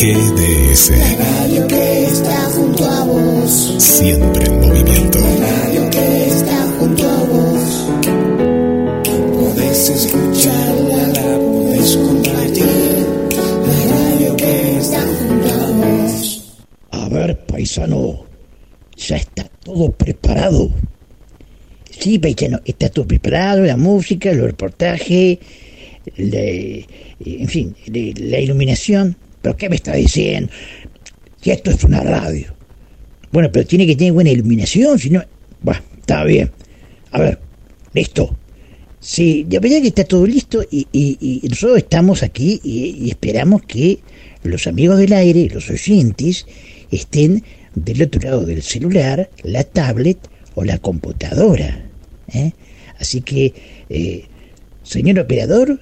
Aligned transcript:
GDS. 0.00 0.90
La 0.96 1.14
radio 1.16 1.66
que 1.68 2.04
está 2.04 2.36
junto 2.56 2.84
a 2.86 3.04
vos. 3.04 3.74
Siempre 3.78 4.46
en 4.46 4.60
movimiento. 4.60 5.18
La 5.18 5.50
radio 5.66 5.90
que 5.90 6.26
está 6.26 6.56
junto 6.78 7.06
a 7.06 7.24
vos. 7.24 7.86
Podés 9.34 9.90
escucharla, 9.90 11.06
la 11.08 11.38
podés 11.38 11.96
compartir. 11.98 13.06
La 13.66 13.84
radio 13.92 14.36
que 14.38 14.78
está 14.78 15.00
junto 15.02 15.48
a 15.52 15.70
vos. 15.72 16.44
A 16.92 17.08
ver, 17.10 17.44
paisano, 17.44 18.24
ya 18.96 19.16
está 19.16 19.44
todo 19.62 19.92
preparado. 19.92 20.70
Sí, 21.90 22.18
paisano, 22.18 22.58
está 22.64 22.88
todo 22.88 23.06
preparado, 23.06 23.64
la 23.64 23.76
música, 23.76 24.32
los 24.32 24.46
reportajes, 24.46 25.38
la- 26.16 26.40
en 26.40 27.48
fin, 27.48 27.76
la, 27.88 28.00
la 28.30 28.40
iluminación. 28.40 29.14
¿Pero 29.42 29.56
qué 29.56 29.68
me 29.68 29.76
está 29.76 29.94
diciendo? 29.94 30.50
Que 31.40 31.52
esto 31.52 31.70
es 31.70 31.82
una 31.84 32.00
radio. 32.00 32.54
Bueno, 33.32 33.50
pero 33.52 33.66
tiene 33.66 33.86
que 33.86 33.96
tener 33.96 34.12
buena 34.12 34.30
iluminación, 34.30 34.98
si 34.98 35.10
no... 35.10 35.22
Bueno, 35.62 35.80
está 35.98 36.24
bien. 36.24 36.50
A 37.12 37.20
ver, 37.20 37.38
listo. 37.94 38.36
Sí, 38.98 39.46
ya 39.48 39.60
verdad 39.60 39.80
que 39.80 39.88
está 39.88 40.04
todo 40.04 40.26
listo 40.26 40.62
y, 40.70 40.86
y- 40.92 41.40
nosotros 41.48 41.78
estamos 41.78 42.22
aquí 42.22 42.60
y, 42.62 42.96
y 43.06 43.08
esperamos 43.10 43.62
que 43.62 44.00
los 44.42 44.66
amigos 44.66 44.98
del 44.98 45.12
aire, 45.14 45.48
los 45.54 45.70
oyentes, 45.70 46.46
estén 46.90 47.42
del 47.74 48.02
otro 48.02 48.20
lado 48.22 48.44
del 48.44 48.62
celular, 48.62 49.30
la 49.42 49.64
tablet 49.64 50.18
o 50.54 50.64
la 50.64 50.76
computadora. 50.78 51.82
¿eh? 52.34 52.52
Así 52.98 53.22
que, 53.22 53.54
eh, 53.88 54.24
señor 54.82 55.18
operador, 55.20 55.80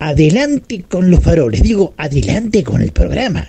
adelante 0.00 0.84
con 0.88 1.10
los 1.10 1.22
faroles. 1.22 1.62
Digo, 1.62 1.94
adelante 1.96 2.64
con 2.64 2.82
el 2.82 2.90
programa. 2.90 3.46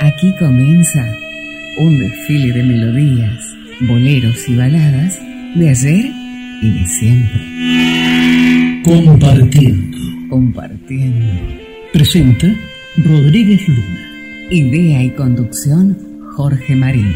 Aquí 0.00 0.32
comienza 0.38 1.04
un 1.78 1.98
desfile 1.98 2.52
de 2.52 2.62
melodías, 2.62 3.42
boleros 3.80 4.48
y 4.48 4.54
baladas 4.54 5.18
de 5.56 5.70
ayer 5.70 6.06
y 6.62 6.70
de 6.70 6.86
siempre. 6.86 7.40
Compartiendo. 8.84 9.98
Compartiendo. 10.28 11.26
Presenta 11.92 12.54
Rodríguez 12.98 13.66
Luna. 13.66 14.10
Idea 14.50 15.02
y 15.02 15.10
conducción 15.10 15.96
Jorge 16.36 16.76
Marín. 16.76 17.14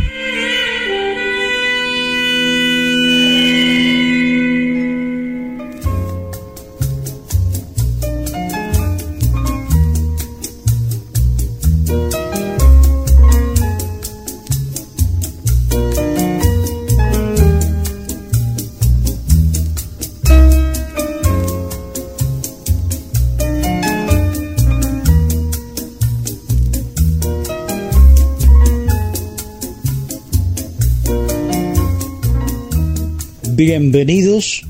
Bienvenidos 33.70 34.64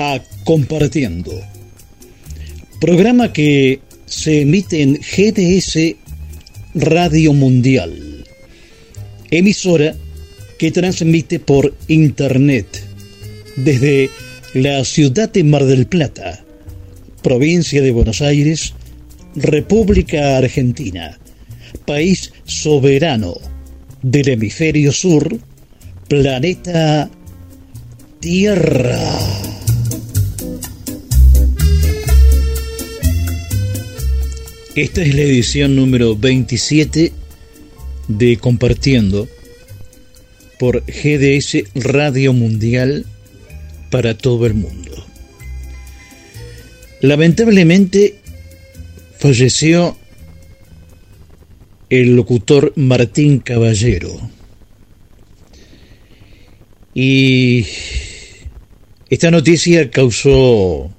a 0.00 0.20
Compartiendo, 0.42 1.30
programa 2.80 3.32
que 3.32 3.78
se 4.04 4.40
emite 4.40 4.82
en 4.82 4.94
GDS 4.94 5.94
Radio 6.74 7.34
Mundial, 7.34 8.26
emisora 9.30 9.94
que 10.58 10.72
transmite 10.72 11.38
por 11.38 11.72
Internet 11.86 12.66
desde 13.54 14.10
la 14.54 14.84
ciudad 14.84 15.32
de 15.32 15.44
Mar 15.44 15.64
del 15.64 15.86
Plata, 15.86 16.44
provincia 17.22 17.80
de 17.80 17.92
Buenos 17.92 18.22
Aires, 18.22 18.74
República 19.36 20.36
Argentina, 20.38 21.16
país 21.86 22.32
soberano 22.44 23.34
del 24.02 24.30
hemisferio 24.30 24.90
sur, 24.90 25.38
planeta. 26.08 27.08
Esta 34.76 35.02
es 35.02 35.14
la 35.16 35.22
edición 35.22 35.74
número 35.74 36.16
27 36.16 37.12
de 38.06 38.36
Compartiendo 38.36 39.28
por 40.60 40.84
GDS 40.86 41.64
Radio 41.74 42.32
Mundial 42.32 43.06
para 43.90 44.16
todo 44.16 44.46
el 44.46 44.54
mundo. 44.54 45.04
Lamentablemente 47.00 48.20
falleció 49.18 49.96
el 51.90 52.14
locutor 52.14 52.72
Martín 52.76 53.40
Caballero. 53.40 54.30
Y 56.94 57.66
esta 59.12 59.30
noticia 59.30 59.90
causó 59.90 60.90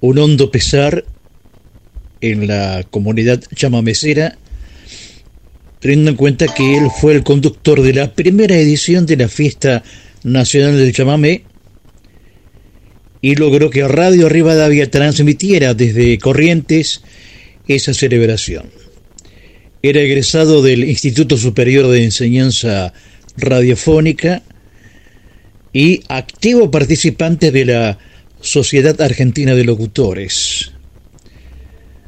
un 0.00 0.18
hondo 0.18 0.50
pesar 0.50 1.04
en 2.22 2.46
la 2.48 2.86
comunidad 2.88 3.44
chamamecera, 3.54 4.38
teniendo 5.78 6.12
en 6.12 6.16
cuenta 6.16 6.46
que 6.46 6.78
él 6.78 6.88
fue 6.98 7.12
el 7.12 7.22
conductor 7.22 7.82
de 7.82 7.92
la 7.92 8.14
primera 8.14 8.56
edición 8.56 9.04
de 9.04 9.18
la 9.18 9.28
Fiesta 9.28 9.84
Nacional 10.24 10.78
del 10.78 10.94
Chamamé 10.94 11.42
y 13.20 13.34
logró 13.34 13.68
que 13.68 13.86
Radio 13.86 14.30
Rivadavia 14.30 14.90
transmitiera 14.90 15.74
desde 15.74 16.16
Corrientes 16.16 17.02
esa 17.68 17.92
celebración. 17.92 18.70
Era 19.82 20.00
egresado 20.00 20.62
del 20.62 20.84
Instituto 20.84 21.36
Superior 21.36 21.88
de 21.88 22.04
Enseñanza 22.04 22.94
Radiofónica 23.36 24.44
y 25.76 26.02
activo 26.08 26.70
participante 26.70 27.52
de 27.52 27.66
la 27.66 27.98
Sociedad 28.40 28.98
Argentina 29.02 29.54
de 29.54 29.62
Locutores. 29.62 30.72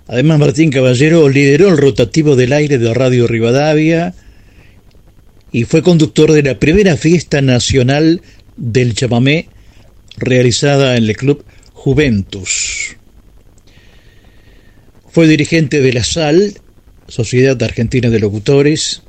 Además, 0.07 0.39
Martín 0.39 0.71
Caballero 0.71 1.29
lideró 1.29 1.69
el 1.69 1.77
rotativo 1.77 2.35
del 2.35 2.55
aire 2.55 2.79
de 2.79 2.95
Radio 2.95 3.27
Rivadavia 3.27 4.15
y 5.53 5.65
fue 5.65 5.83
conductor 5.83 6.33
de 6.33 6.45
la 6.45 6.59
primera 6.59 6.97
fiesta 6.97 7.43
nacional 7.43 8.23
del 8.57 8.95
chamamé 8.95 9.51
realizada 10.17 10.97
en 10.97 11.05
el 11.05 11.15
Club 11.15 11.45
Juventus. 11.75 12.97
Fue 15.11 15.29
dirigente 15.29 15.83
de 15.83 15.93
la 15.93 16.05
SAL, 16.05 16.55
Sociedad 17.07 17.63
Argentina 17.63 18.09
de 18.09 18.19
Locutores, 18.19 19.03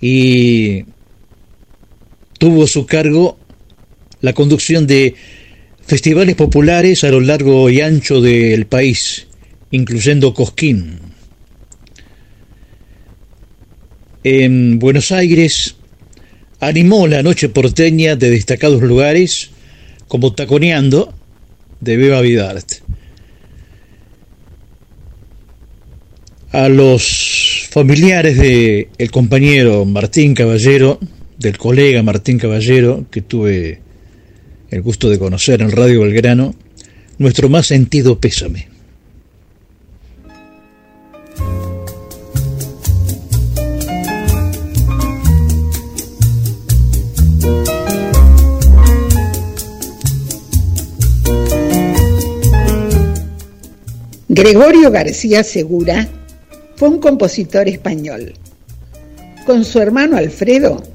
y 0.00 0.86
tuvo 2.42 2.64
a 2.64 2.66
su 2.66 2.86
cargo 2.86 3.38
la 4.20 4.32
conducción 4.32 4.84
de 4.88 5.14
festivales 5.86 6.34
populares 6.34 7.04
a 7.04 7.08
lo 7.08 7.20
largo 7.20 7.70
y 7.70 7.80
ancho 7.80 8.20
del 8.20 8.66
país, 8.66 9.28
incluyendo 9.70 10.34
Cosquín. 10.34 10.98
En 14.24 14.80
Buenos 14.80 15.12
Aires 15.12 15.76
animó 16.58 17.06
la 17.06 17.22
noche 17.22 17.48
porteña 17.48 18.16
de 18.16 18.30
destacados 18.30 18.82
lugares 18.82 19.50
como 20.08 20.32
Taconeando 20.32 21.14
de 21.78 21.96
Beba 21.96 22.20
Vidart. 22.22 22.68
A 26.50 26.68
los 26.68 27.68
familiares 27.70 28.36
de 28.36 28.88
el 28.98 29.12
compañero 29.12 29.84
Martín 29.84 30.34
Caballero, 30.34 30.98
del 31.42 31.58
colega 31.58 32.02
Martín 32.02 32.38
Caballero, 32.38 33.04
que 33.10 33.20
tuve 33.20 33.80
el 34.70 34.80
gusto 34.80 35.10
de 35.10 35.18
conocer 35.18 35.60
en 35.60 35.72
Radio 35.72 36.02
Belgrano, 36.02 36.54
nuestro 37.18 37.48
más 37.48 37.66
sentido 37.66 38.18
pésame. 38.18 38.68
Gregorio 54.28 54.90
García 54.90 55.44
Segura 55.44 56.08
fue 56.76 56.88
un 56.88 56.98
compositor 57.00 57.68
español. 57.68 58.32
Con 59.44 59.64
su 59.64 59.78
hermano 59.78 60.16
Alfredo 60.16 60.91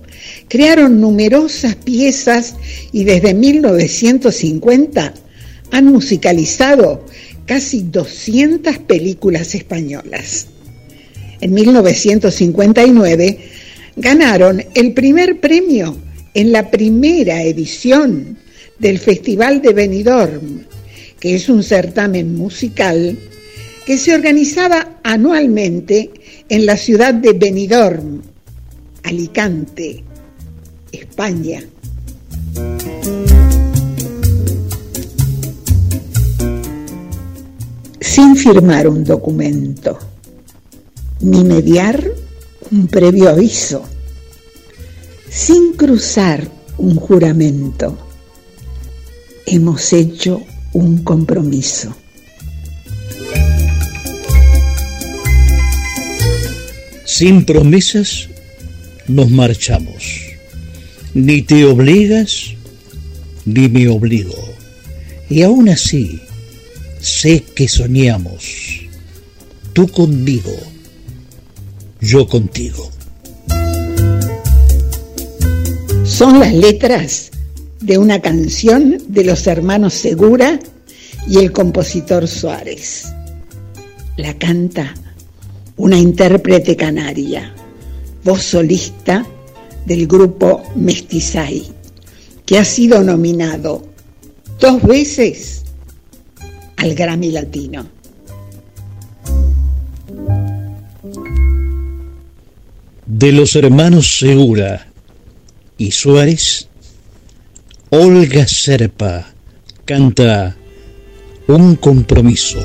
crearon 0.47 1.01
numerosas 1.01 1.75
piezas 1.75 2.55
y 2.91 3.03
desde 3.03 3.33
1950 3.33 5.13
han 5.71 5.85
musicalizado 5.85 7.05
casi 7.45 7.83
200 7.83 8.77
películas 8.79 9.55
españolas. 9.55 10.47
En 11.39 11.53
1959 11.53 13.39
ganaron 13.95 14.63
el 14.73 14.93
primer 14.93 15.39
premio 15.39 15.97
en 16.33 16.51
la 16.51 16.69
primera 16.69 17.43
edición 17.43 18.37
del 18.79 18.99
Festival 18.99 19.61
de 19.61 19.73
Benidorm, 19.73 20.65
que 21.19 21.35
es 21.35 21.49
un 21.49 21.63
certamen 21.63 22.35
musical 22.35 23.17
que 23.85 23.97
se 23.97 24.13
organizaba 24.13 24.99
anualmente 25.03 26.11
en 26.49 26.65
la 26.65 26.77
ciudad 26.77 27.13
de 27.13 27.33
Benidorm, 27.33 28.21
Alicante, 29.03 30.03
España. 30.91 31.63
Sin 37.99 38.35
firmar 38.35 38.87
un 38.87 39.03
documento, 39.03 39.99
ni 41.21 41.43
mediar 41.43 42.03
un 42.71 42.87
previo 42.87 43.29
aviso, 43.29 43.83
sin 45.29 45.73
cruzar 45.73 46.49
un 46.77 46.95
juramento, 46.95 47.97
hemos 49.45 49.93
hecho 49.93 50.41
un 50.73 51.03
compromiso. 51.03 51.95
Sin 57.05 57.45
promesas 57.45 58.29
nos 59.07 59.29
marchamos. 59.29 60.26
Ni 61.17 61.41
te 61.41 61.65
obligas, 61.65 62.53
ni 63.43 63.67
me 63.69 63.89
obligo. 63.89 64.37
Y 65.31 65.41
aún 65.41 65.67
así, 65.67 66.21
sé 66.99 67.43
que 67.55 67.67
soñamos. 67.67 68.81
Tú 69.73 69.87
conmigo, 69.87 70.53
yo 72.01 72.27
contigo. 72.27 72.91
Son 76.05 76.39
las 76.39 76.53
letras 76.53 77.31
de 77.81 77.97
una 77.97 78.21
canción 78.21 79.01
de 79.07 79.23
los 79.23 79.47
hermanos 79.47 79.95
Segura 79.95 80.59
y 81.27 81.39
el 81.39 81.51
compositor 81.51 82.27
Suárez. 82.27 83.07
La 84.17 84.35
canta 84.37 84.93
una 85.77 85.97
intérprete 85.97 86.75
canaria, 86.75 87.55
voz 88.23 88.43
solista 88.43 89.25
del 89.87 90.05
grupo 90.05 90.63
Mestizay, 90.75 91.63
que 92.45 92.59
ha 92.59 92.65
sido 92.65 93.01
nominado 93.01 93.87
dos 94.59 94.83
veces 94.83 95.63
al 96.75 96.93
Grammy 96.93 97.31
Latino. 97.31 97.87
De 103.05 103.31
los 103.31 103.55
hermanos 103.55 104.19
Segura 104.19 104.91
y 105.77 105.91
Suárez, 105.91 106.67
Olga 107.89 108.45
Serpa 108.45 109.33
canta 109.85 110.57
Un 111.47 111.77
compromiso. 111.77 112.59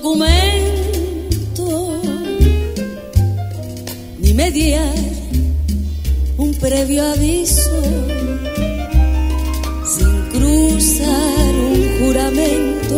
Documento, 0.00 2.00
ni 4.20 4.32
mediar 4.32 4.94
un 6.36 6.54
previo 6.54 7.04
aviso, 7.04 7.82
sin 9.84 10.22
cruzar 10.30 11.54
un 11.72 11.98
juramento, 11.98 12.96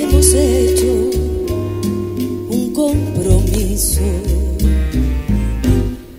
hemos 0.00 0.34
hecho 0.34 0.92
un 2.50 2.72
compromiso. 2.74 4.02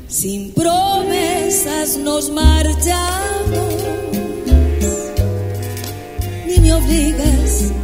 Sin 0.07 0.53
promesas 0.53 1.97
nos 1.97 2.31
marchamos, 2.31 3.75
ni 6.47 6.57
me 6.59 6.73
obligas, 6.73 7.61
ni 7.61 7.78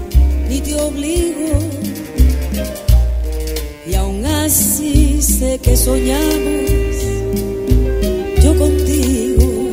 obligo. 0.75 1.59
Y 3.87 3.95
aún 3.95 4.25
así 4.25 5.21
sé 5.21 5.59
que 5.59 5.75
soñamos, 5.75 6.71
yo 8.43 8.57
contigo 8.57 9.69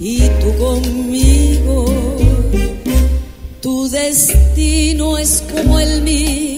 y 0.00 0.20
tú 0.40 0.56
conmigo. 0.58 1.84
Tu 3.60 3.88
destino 3.88 5.18
es 5.18 5.42
como 5.54 5.78
el 5.78 6.02
mío. 6.02 6.51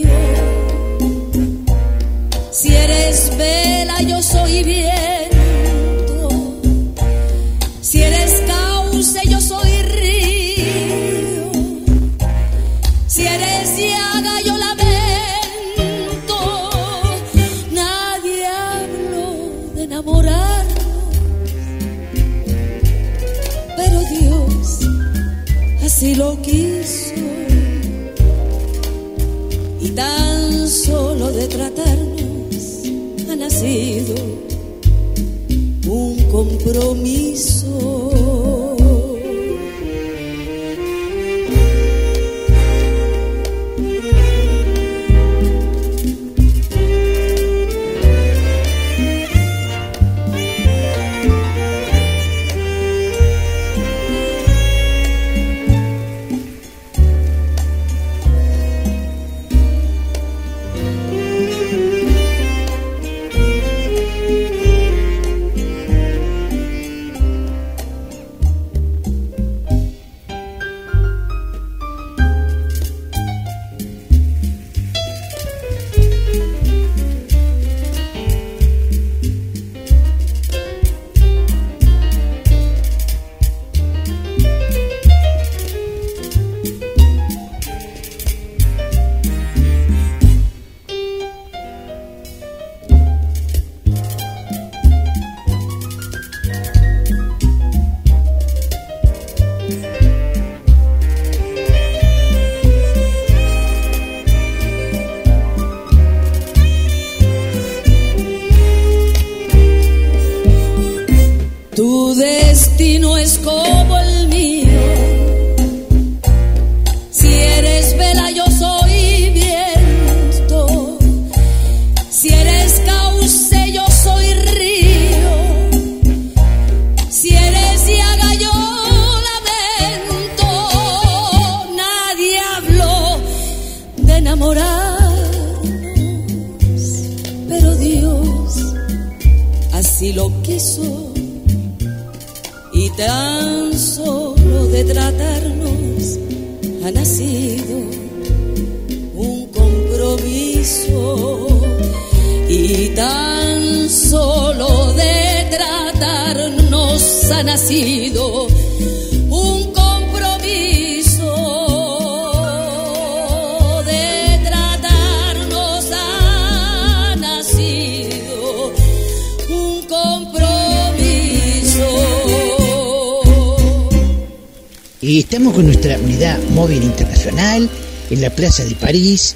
En 178.14 178.22
la 178.22 178.30
Plaza 178.30 178.64
de 178.64 178.76
París, 178.76 179.34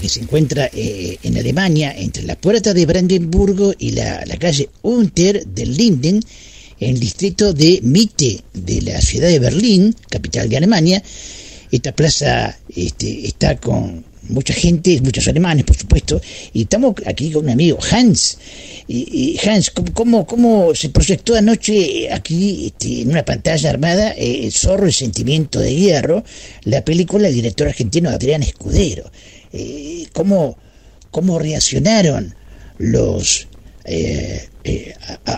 que 0.00 0.08
se 0.08 0.20
encuentra 0.20 0.70
eh, 0.72 1.18
en 1.22 1.36
Alemania, 1.36 1.94
entre 1.94 2.22
la 2.22 2.36
puerta 2.36 2.72
de 2.72 2.86
Brandenburgo 2.86 3.74
y 3.78 3.90
la, 3.90 4.24
la 4.24 4.36
calle 4.38 4.70
Unter 4.82 5.46
del 5.46 5.76
Linden, 5.76 6.20
en 6.80 6.94
el 6.94 7.00
distrito 7.00 7.52
de 7.52 7.80
Mitte 7.82 8.40
de 8.54 8.80
la 8.80 9.00
ciudad 9.02 9.28
de 9.28 9.38
Berlín, 9.38 9.94
capital 10.08 10.48
de 10.48 10.56
Alemania. 10.56 11.02
Esta 11.70 11.94
plaza 11.94 12.58
este, 12.74 13.26
está 13.26 13.56
con 13.58 14.02
mucha 14.28 14.54
gente, 14.54 15.00
muchos 15.02 15.26
alemanes, 15.28 15.64
por 15.64 15.76
supuesto, 15.76 16.20
y 16.52 16.62
estamos 16.62 16.94
aquí 17.06 17.30
con 17.30 17.44
un 17.44 17.50
amigo, 17.50 17.78
Hans. 17.90 18.38
Y, 18.86 19.38
Hans, 19.46 19.70
¿cómo, 19.70 20.26
cómo, 20.26 20.74
se 20.74 20.90
proyectó 20.90 21.34
anoche 21.34 22.12
aquí 22.12 22.66
este, 22.66 23.02
en 23.02 23.10
una 23.10 23.24
pantalla 23.24 23.70
armada 23.70 24.12
eh, 24.12 24.44
El 24.44 24.52
Zorro, 24.52 24.86
el 24.86 24.92
sentimiento 24.92 25.58
de 25.58 25.74
hierro, 25.74 26.22
la 26.64 26.84
película 26.84 27.24
del 27.28 27.34
director 27.36 27.68
argentino 27.68 28.10
Adrián 28.10 28.42
Escudero? 28.42 29.10
Eh, 29.52 30.06
¿cómo, 30.12 30.58
¿Cómo 31.10 31.38
reaccionaron 31.38 32.34
los 32.78 33.46
eh, 33.84 34.48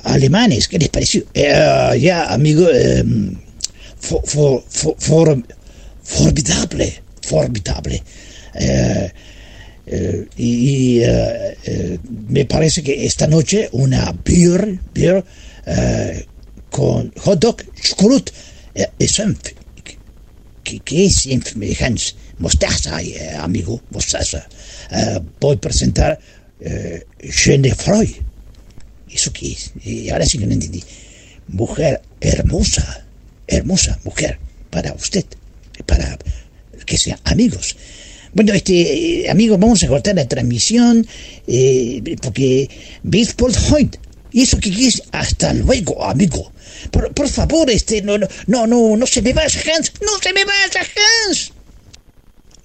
alemanes? 0.05 0.67
¿Qué 0.69 0.79
les 0.79 0.89
pareció? 0.89 1.25
Ya, 1.35 2.33
amigo, 2.33 2.67
for- 4.01 4.65
formidable, 6.03 7.03
formidable. 7.23 8.03
Eh, 8.59 9.13
eh, 9.87 10.27
y 10.37 11.01
eh, 11.01 11.57
eh, 11.65 11.99
me 12.29 12.45
parece 12.45 12.83
que 12.83 13.07
esta 13.07 13.27
noche 13.27 13.69
una 13.73 14.13
beer, 14.25 14.79
beer 14.93 15.25
eh, 15.65 16.27
con 16.71 17.13
hot 17.19 17.39
dog, 17.39 17.63
eh, 18.75 18.87
y 18.99 19.07
senf. 19.09 19.39
¿Qué, 20.65 20.81
qué 20.81 21.07
es 21.07 21.15
senf, 21.15 21.55
Hans? 21.81 22.17
Mostaza, 22.39 22.99
amigo, 23.41 23.81
mostaza. 23.91 24.47
Voy 25.41 25.57
a 25.57 25.61
presentar 25.61 26.19
eh, 26.61 27.07
Freud. 27.77 28.11
¿Eso 29.09 29.33
qué 29.33 29.53
es? 29.53 29.73
Y 29.85 30.11
ahora 30.11 30.27
sí 30.27 30.39
que 30.39 30.47
no 30.47 30.53
entendí. 30.53 30.83
Mujer 31.49 32.03
hermosa, 32.21 33.07
hermosa 33.47 33.99
mujer, 34.05 34.39
para 34.69 34.93
usted, 34.93 35.25
para 35.87 36.19
que 36.85 36.99
sean 36.99 37.19
amigos. 37.25 37.77
Bueno, 38.37 38.53
este, 38.53 38.75
eh, 39.23 39.31
amigos, 39.31 39.59
vamos 39.59 39.83
a 39.83 39.89
cortar 39.89 40.15
la 40.15 40.29
transmisión 40.29 41.07
eh, 41.47 42.03
porque 42.21 42.69
bis 43.03 43.35
bald 43.35 43.57
heute. 43.71 43.99
¿Y 44.31 44.43
eso 44.43 44.59
qué 44.61 44.69
es? 44.69 45.03
Hasta 45.11 45.55
luego, 45.55 46.05
amigo. 46.05 46.53
Por, 46.91 47.15
por 47.15 47.29
favor, 47.31 47.71
este, 47.71 48.03
no, 48.03 48.19
no, 48.19 48.29
no, 48.47 48.67
no, 48.67 48.95
no 48.95 49.07
se 49.07 49.23
me 49.23 49.33
vaya, 49.33 49.59
Hans, 49.75 49.91
no 50.03 50.19
se 50.23 50.35
me 50.35 50.45
vaya, 50.45 50.83
Hans. 50.83 51.51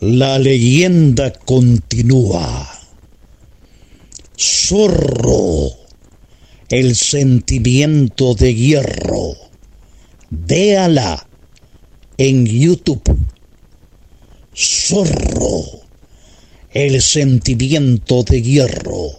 La 0.02 0.38
leyenda 0.40 1.32
continúa. 1.32 2.70
Zorro, 4.38 5.70
el 6.68 6.98
sentimiento 6.98 8.36
de 8.36 8.54
hierro. 8.54 9.38
Véala 10.32 11.26
en 12.18 12.46
YouTube. 12.46 13.31
Zorro, 14.54 15.64
el 16.72 17.02
sentimiento 17.02 18.24
de 18.24 18.42
hierro. 18.42 19.12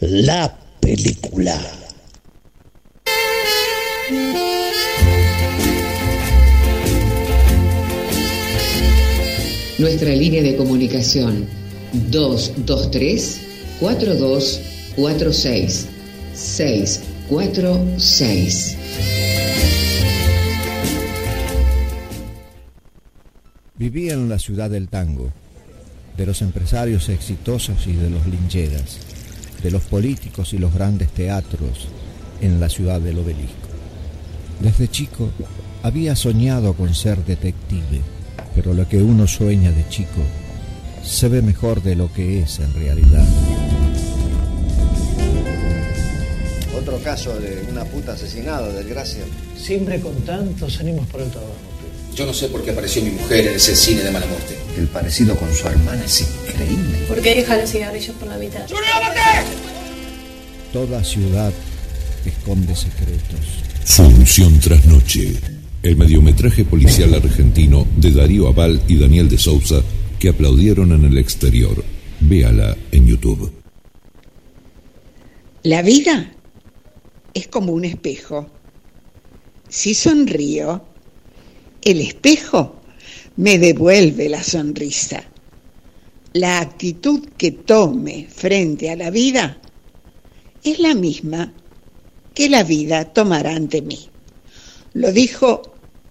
La 0.00 0.58
película. 0.80 1.60
Nuestra 9.78 10.10
línea 10.10 10.42
de 10.42 10.56
comunicación 10.56 11.46
223 12.10 13.40
4246 13.80 15.86
646. 16.32 18.76
Vivía 23.76 24.12
en 24.12 24.28
la 24.28 24.38
ciudad 24.38 24.70
del 24.70 24.86
tango, 24.86 25.32
de 26.16 26.26
los 26.26 26.42
empresarios 26.42 27.08
exitosos 27.08 27.88
y 27.88 27.92
de 27.94 28.08
los 28.08 28.24
lincheras, 28.24 29.00
de 29.64 29.70
los 29.72 29.82
políticos 29.82 30.52
y 30.52 30.58
los 30.58 30.72
grandes 30.72 31.10
teatros 31.10 31.88
en 32.40 32.60
la 32.60 32.68
ciudad 32.68 33.00
del 33.00 33.18
obelisco. 33.18 33.66
Desde 34.60 34.86
chico 34.86 35.28
había 35.82 36.14
soñado 36.14 36.74
con 36.74 36.94
ser 36.94 37.24
detective, 37.24 38.00
pero 38.54 38.74
lo 38.74 38.88
que 38.88 39.02
uno 39.02 39.26
sueña 39.26 39.72
de 39.72 39.88
chico 39.88 40.22
se 41.02 41.28
ve 41.28 41.42
mejor 41.42 41.82
de 41.82 41.96
lo 41.96 42.12
que 42.12 42.42
es 42.42 42.60
en 42.60 42.72
realidad. 42.74 43.26
Otro 46.78 46.96
caso 47.00 47.36
de 47.40 47.66
una 47.68 47.84
puta 47.86 48.12
asesinada, 48.12 48.68
desgracia. 48.68 49.24
Siempre 49.56 49.98
con 49.98 50.14
tantos 50.20 50.78
ánimos 50.78 51.08
por 51.08 51.22
el 51.22 51.30
trabajo. 51.32 51.73
Yo 52.14 52.26
no 52.26 52.32
sé 52.32 52.48
por 52.48 52.62
qué 52.62 52.70
apareció 52.70 53.02
mi 53.02 53.10
mujer 53.10 53.46
en 53.48 53.56
ese 53.56 53.74
cine 53.74 54.02
de 54.02 54.10
mala 54.12 54.26
muerte. 54.26 54.56
El 54.78 54.86
parecido 54.86 55.36
con 55.36 55.52
su 55.52 55.66
hermana 55.66 56.04
es 56.04 56.20
increíble. 56.20 56.98
¿Por 57.08 57.20
qué 57.20 57.34
deja 57.34 57.56
los 57.56 57.70
cigarrillos 57.70 58.14
por 58.16 58.28
la 58.28 58.38
mitad? 58.38 58.64
Toda 60.72 61.02
ciudad 61.02 61.52
esconde 62.24 62.76
secretos. 62.76 63.40
Función 63.84 64.60
tras 64.60 64.84
noche. 64.86 65.34
El 65.82 65.96
mediometraje 65.96 66.64
policial 66.64 67.14
argentino 67.14 67.86
de 67.96 68.12
Darío 68.12 68.48
Aval 68.48 68.80
y 68.86 68.96
Daniel 68.96 69.28
de 69.28 69.38
Sousa 69.38 69.82
que 70.18 70.28
aplaudieron 70.28 70.92
en 70.92 71.04
el 71.04 71.18
exterior. 71.18 71.84
Véala 72.20 72.76
en 72.92 73.06
YouTube. 73.06 73.52
La 75.64 75.82
vida 75.82 76.32
es 77.34 77.48
como 77.48 77.72
un 77.72 77.84
espejo. 77.84 78.48
Si 79.68 79.94
sonrío, 79.94 80.93
el 81.84 82.00
espejo 82.00 82.76
me 83.36 83.58
devuelve 83.58 84.28
la 84.28 84.42
sonrisa. 84.42 85.22
La 86.32 86.60
actitud 86.60 87.28
que 87.36 87.52
tome 87.52 88.26
frente 88.28 88.90
a 88.90 88.96
la 88.96 89.10
vida 89.10 89.58
es 90.64 90.78
la 90.78 90.94
misma 90.94 91.52
que 92.34 92.48
la 92.48 92.64
vida 92.64 93.04
tomará 93.04 93.54
ante 93.54 93.82
mí. 93.82 94.08
Lo 94.94 95.12
dijo 95.12 95.62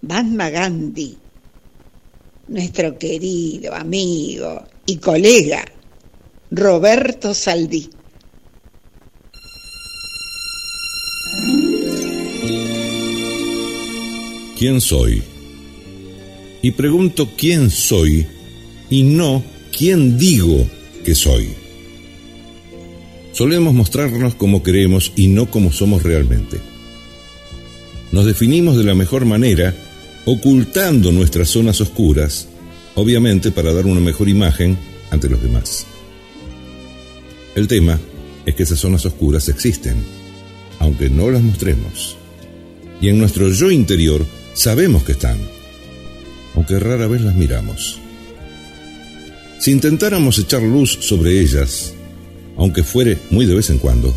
Mahatma 0.01 0.49
Gandhi, 0.49 1.17
nuestro 2.47 2.97
querido 2.97 3.73
amigo 3.73 4.63
y 4.85 4.97
colega 4.97 5.65
Roberto 6.51 7.33
Saldí. 7.33 7.89
¿Quién 14.57 14.79
soy? 14.79 15.32
Y 16.63 16.71
pregunto 16.71 17.29
quién 17.37 17.69
soy 17.69 18.25
y 18.89 19.03
no 19.03 19.43
quién 19.77 20.17
digo 20.17 20.65
que 21.03 21.13
soy. 21.13 21.49
Solemos 23.33 23.73
mostrarnos 23.73 24.35
como 24.35 24.63
queremos 24.63 25.11
y 25.17 25.27
no 25.27 25.51
como 25.51 25.73
somos 25.73 26.03
realmente. 26.03 26.61
Nos 28.13 28.25
definimos 28.25 28.77
de 28.77 28.85
la 28.85 28.95
mejor 28.95 29.25
manera, 29.25 29.75
ocultando 30.23 31.11
nuestras 31.11 31.49
zonas 31.49 31.81
oscuras, 31.81 32.47
obviamente 32.95 33.51
para 33.51 33.73
dar 33.73 33.85
una 33.85 33.99
mejor 33.99 34.29
imagen 34.29 34.77
ante 35.11 35.27
los 35.27 35.43
demás. 35.43 35.85
El 37.55 37.67
tema 37.67 37.99
es 38.45 38.55
que 38.55 38.63
esas 38.63 38.79
zonas 38.79 39.05
oscuras 39.05 39.49
existen, 39.49 39.97
aunque 40.79 41.09
no 41.09 41.29
las 41.29 41.41
mostremos. 41.41 42.15
Y 43.01 43.09
en 43.09 43.19
nuestro 43.19 43.49
yo 43.49 43.69
interior 43.69 44.25
sabemos 44.53 45.03
que 45.03 45.11
están, 45.11 45.39
aunque 46.55 46.79
rara 46.79 47.07
vez 47.07 47.21
las 47.21 47.35
miramos. 47.35 47.99
Si 49.59 49.71
intentáramos 49.71 50.39
echar 50.39 50.61
luz 50.61 50.97
sobre 51.01 51.39
ellas, 51.39 51.93
aunque 52.57 52.83
fuere 52.83 53.17
muy 53.29 53.45
de 53.45 53.55
vez 53.55 53.69
en 53.69 53.77
cuando, 53.77 54.13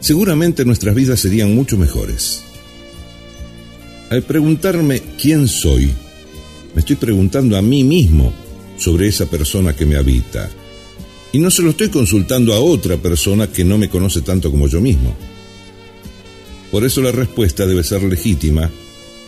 seguramente 0.00 0.64
nuestras 0.64 0.94
vidas 0.94 1.20
serían 1.20 1.54
mucho 1.54 1.76
mejores. 1.76 2.44
Al 4.10 4.22
preguntarme 4.22 5.02
quién 5.20 5.48
soy, 5.48 5.90
me 6.74 6.80
estoy 6.80 6.96
preguntando 6.96 7.56
a 7.56 7.62
mí 7.62 7.84
mismo 7.84 8.32
sobre 8.76 9.08
esa 9.08 9.26
persona 9.26 9.74
que 9.74 9.86
me 9.86 9.96
habita. 9.96 10.50
Y 11.32 11.38
no 11.38 11.50
se 11.50 11.62
lo 11.62 11.70
estoy 11.70 11.88
consultando 11.88 12.52
a 12.52 12.60
otra 12.60 12.96
persona 12.96 13.46
que 13.46 13.64
no 13.64 13.78
me 13.78 13.88
conoce 13.88 14.20
tanto 14.20 14.50
como 14.50 14.68
yo 14.68 14.80
mismo. 14.80 15.16
Por 16.70 16.84
eso 16.84 17.00
la 17.00 17.12
respuesta 17.12 17.66
debe 17.66 17.82
ser 17.82 18.02
legítima 18.02 18.70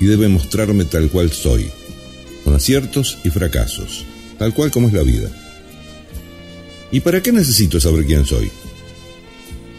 y 0.00 0.06
debe 0.06 0.28
mostrarme 0.28 0.84
tal 0.84 1.08
cual 1.08 1.32
soy, 1.32 1.70
con 2.46 2.54
aciertos 2.54 3.18
y 3.24 3.30
fracasos, 3.30 4.04
tal 4.38 4.54
cual 4.54 4.70
como 4.70 4.86
es 4.86 4.94
la 4.94 5.02
vida. 5.02 5.28
¿Y 6.92 7.00
para 7.00 7.20
qué 7.20 7.32
necesito 7.32 7.80
saber 7.80 8.06
quién 8.06 8.24
soy? 8.24 8.52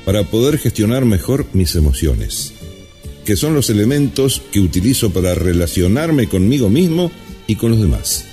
Para 0.03 0.25
poder 0.25 0.57
gestionar 0.57 1.05
mejor 1.05 1.45
mis 1.53 1.75
emociones, 1.75 2.51
que 3.23 3.37
son 3.37 3.53
los 3.53 3.69
elementos 3.69 4.41
que 4.51 4.59
utilizo 4.59 5.11
para 5.11 5.33
relacionarme 5.33 6.27
conmigo 6.27 6.67
mismo 6.67 7.09
y 7.47 7.55
con 7.55 7.71
los 7.71 7.79
demás. 7.79 8.25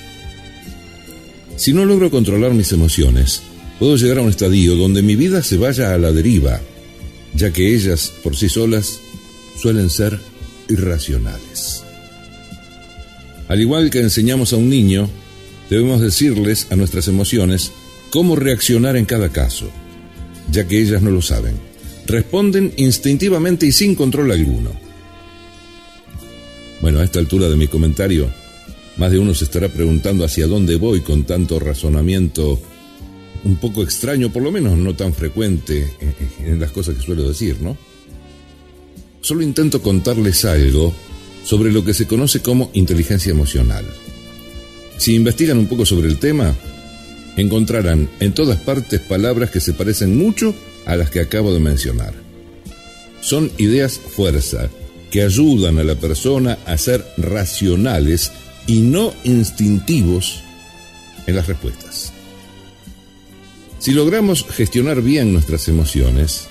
Si 1.54 1.72
no 1.72 1.84
logro 1.84 2.10
controlar 2.10 2.54
mis 2.54 2.72
emociones, 2.72 3.40
puedo 3.78 3.94
llegar 3.94 4.18
a 4.18 4.22
un 4.22 4.30
estadio 4.30 4.74
donde 4.74 5.02
mi 5.02 5.14
vida 5.14 5.44
se 5.44 5.58
vaya 5.58 5.94
a 5.94 5.98
la 5.98 6.10
deriva, 6.10 6.60
ya 7.34 7.52
que 7.52 7.72
ellas 7.72 8.12
por 8.24 8.34
sí 8.34 8.48
solas 8.48 8.98
suelen 9.62 9.90
ser 9.90 10.18
irracionales. 10.68 11.83
Al 13.54 13.60
igual 13.60 13.88
que 13.88 14.00
enseñamos 14.00 14.52
a 14.52 14.56
un 14.56 14.68
niño, 14.68 15.08
debemos 15.70 16.00
decirles 16.00 16.66
a 16.72 16.74
nuestras 16.74 17.06
emociones 17.06 17.70
cómo 18.10 18.34
reaccionar 18.34 18.96
en 18.96 19.04
cada 19.04 19.28
caso, 19.28 19.70
ya 20.50 20.66
que 20.66 20.82
ellas 20.82 21.02
no 21.02 21.12
lo 21.12 21.22
saben. 21.22 21.54
Responden 22.04 22.72
instintivamente 22.78 23.64
y 23.64 23.70
sin 23.70 23.94
control 23.94 24.32
alguno. 24.32 24.72
Bueno, 26.80 26.98
a 26.98 27.04
esta 27.04 27.20
altura 27.20 27.48
de 27.48 27.54
mi 27.54 27.68
comentario, 27.68 28.28
más 28.96 29.12
de 29.12 29.20
uno 29.20 29.34
se 29.34 29.44
estará 29.44 29.68
preguntando 29.68 30.24
hacia 30.24 30.48
dónde 30.48 30.74
voy 30.74 31.02
con 31.02 31.22
tanto 31.22 31.60
razonamiento 31.60 32.60
un 33.44 33.54
poco 33.58 33.84
extraño, 33.84 34.32
por 34.32 34.42
lo 34.42 34.50
menos 34.50 34.76
no 34.76 34.96
tan 34.96 35.14
frecuente 35.14 35.92
en 36.44 36.58
las 36.58 36.72
cosas 36.72 36.96
que 36.96 37.02
suelo 37.02 37.28
decir, 37.28 37.58
¿no? 37.60 37.76
Solo 39.20 39.42
intento 39.42 39.80
contarles 39.80 40.44
algo 40.44 40.92
sobre 41.44 41.70
lo 41.70 41.84
que 41.84 41.94
se 41.94 42.06
conoce 42.06 42.40
como 42.40 42.70
inteligencia 42.72 43.30
emocional. 43.30 43.84
Si 44.96 45.14
investigan 45.14 45.58
un 45.58 45.66
poco 45.66 45.86
sobre 45.86 46.08
el 46.08 46.18
tema, 46.18 46.54
encontrarán 47.36 48.08
en 48.20 48.32
todas 48.32 48.58
partes 48.58 49.00
palabras 49.00 49.50
que 49.50 49.60
se 49.60 49.74
parecen 49.74 50.16
mucho 50.16 50.54
a 50.86 50.96
las 50.96 51.10
que 51.10 51.20
acabo 51.20 51.52
de 51.52 51.60
mencionar. 51.60 52.14
Son 53.20 53.50
ideas 53.58 53.98
fuerza 53.98 54.68
que 55.10 55.22
ayudan 55.22 55.78
a 55.78 55.84
la 55.84 55.94
persona 55.94 56.58
a 56.66 56.76
ser 56.76 57.04
racionales 57.16 58.32
y 58.66 58.80
no 58.80 59.12
instintivos 59.24 60.42
en 61.26 61.36
las 61.36 61.46
respuestas. 61.46 62.12
Si 63.78 63.92
logramos 63.92 64.44
gestionar 64.44 65.02
bien 65.02 65.32
nuestras 65.32 65.68
emociones, 65.68 66.48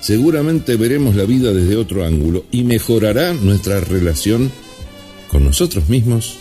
seguramente 0.00 0.76
veremos 0.76 1.14
la 1.16 1.24
vida 1.24 1.52
desde 1.52 1.76
otro 1.76 2.04
ángulo 2.04 2.44
y 2.50 2.64
mejorará 2.64 3.32
nuestra 3.34 3.80
relación 3.80 4.50
con 5.28 5.44
nosotros 5.44 5.88
mismos 5.88 6.38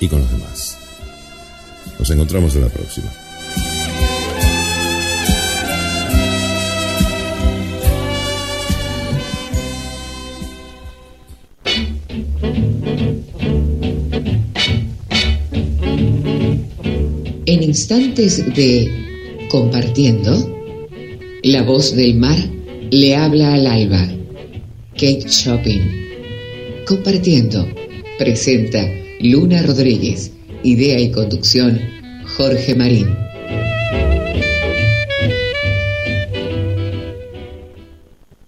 y 0.00 0.08
con 0.08 0.20
los 0.20 0.30
demás. 0.30 0.78
Nos 1.98 2.10
encontramos 2.10 2.54
en 2.54 2.62
la 2.62 2.68
próxima. 2.68 3.12
En 17.46 17.62
instantes 17.62 18.44
de 18.54 19.48
compartiendo, 19.50 20.54
la 21.42 21.62
voz 21.62 21.96
del 21.96 22.16
mar 22.16 22.36
le 22.90 23.16
habla 23.16 23.54
al 23.54 23.66
alba. 23.66 24.06
Cake 24.94 25.26
Shopping. 25.28 26.84
Compartiendo. 26.86 27.66
Presenta 28.18 28.82
Luna 29.20 29.62
Rodríguez. 29.62 30.30
Idea 30.62 30.98
y 30.98 31.12
conducción 31.12 31.78
Jorge 32.36 32.74
Marín. 32.74 33.14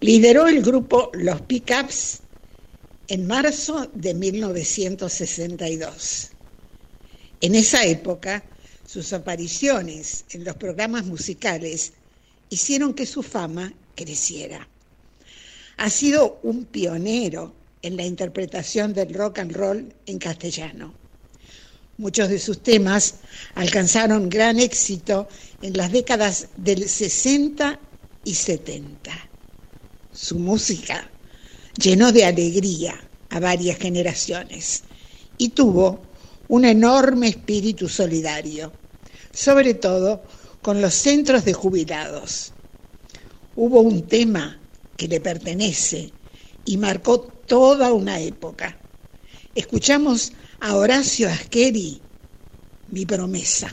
Lideró 0.00 0.48
el 0.48 0.62
grupo 0.62 1.10
Los 1.12 1.42
Pickups 1.42 2.20
en 3.08 3.26
marzo 3.26 3.90
de 3.92 4.14
1962. 4.14 6.30
En 7.42 7.54
esa 7.54 7.84
época, 7.84 8.42
sus 8.86 9.12
apariciones 9.12 10.24
en 10.30 10.44
los 10.44 10.56
programas 10.56 11.04
musicales 11.04 11.92
hicieron 12.48 12.94
que 12.94 13.04
su 13.06 13.22
fama 13.22 13.74
creciera. 14.00 14.66
Ha 15.76 15.90
sido 15.90 16.40
un 16.42 16.64
pionero 16.64 17.54
en 17.82 17.96
la 17.96 18.04
interpretación 18.04 18.92
del 18.94 19.12
rock 19.14 19.38
and 19.40 19.52
roll 19.52 19.94
en 20.06 20.18
castellano. 20.18 20.94
Muchos 21.98 22.30
de 22.30 22.38
sus 22.38 22.62
temas 22.62 23.16
alcanzaron 23.54 24.30
gran 24.30 24.58
éxito 24.58 25.28
en 25.60 25.76
las 25.76 25.92
décadas 25.92 26.48
del 26.56 26.88
60 26.88 27.78
y 28.24 28.34
70. 28.34 29.12
Su 30.12 30.38
música 30.38 31.10
llenó 31.76 32.10
de 32.12 32.24
alegría 32.24 32.98
a 33.28 33.38
varias 33.38 33.78
generaciones 33.78 34.84
y 35.36 35.50
tuvo 35.50 36.00
un 36.48 36.64
enorme 36.64 37.28
espíritu 37.28 37.88
solidario, 37.88 38.72
sobre 39.32 39.74
todo 39.74 40.22
con 40.62 40.80
los 40.80 40.94
centros 40.94 41.44
de 41.44 41.52
jubilados. 41.52 42.52
Hubo 43.62 43.80
un 43.82 44.06
tema 44.06 44.58
que 44.96 45.06
le 45.06 45.20
pertenece 45.20 46.10
y 46.64 46.78
marcó 46.78 47.20
toda 47.20 47.92
una 47.92 48.18
época. 48.18 48.78
Escuchamos 49.54 50.32
a 50.60 50.76
Horacio 50.76 51.28
Asqueri, 51.28 52.00
mi 52.88 53.04
promesa. 53.04 53.70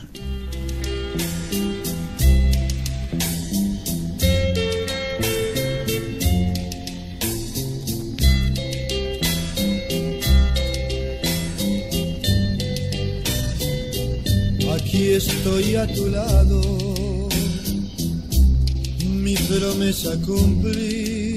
Aquí 14.70 15.12
estoy 15.12 15.76
a 15.76 15.86
tu 15.94 16.08
lado, 16.08 16.87
mi 19.28 19.34
promesa 19.34 20.16
cumplir, 20.24 21.36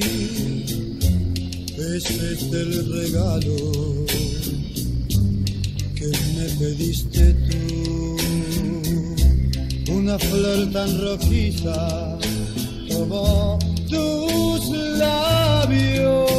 este 1.98 2.34
es 2.34 2.42
el 2.54 2.72
regalo 2.94 3.58
que 5.96 6.08
me 6.36 6.46
pediste 6.60 7.34
tú, 7.50 8.18
una 9.92 10.18
flor 10.18 10.72
tan 10.72 11.02
rojiza 11.02 12.18
como 12.94 13.60
tus 13.90 14.70
labios 14.98 16.32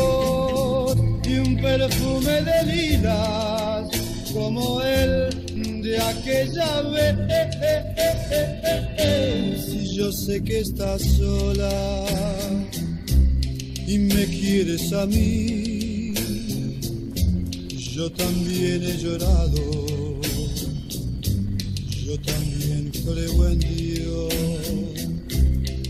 y 1.29 1.35
un 1.35 1.57
perfume 1.61 2.41
de 2.49 2.59
lilas 2.73 3.88
como 4.33 4.81
el 4.81 5.52
de 5.93 6.01
aquella 6.01 6.83
vez. 6.83 7.17
Si 9.67 9.97
yo 9.97 10.11
sé 10.11 10.43
que 10.43 10.61
estás 10.61 11.03
sola 11.03 12.07
y 13.87 13.99
me 13.99 14.25
quieres 14.25 14.91
a 14.95 15.05
mí, 15.07 16.15
yo 17.95 18.11
también 18.13 18.83
he 18.85 18.97
llorado, 18.97 19.63
yo 22.07 22.19
también 22.21 22.91
creo 23.05 23.49
en 23.49 23.59
Dios. 23.59 24.35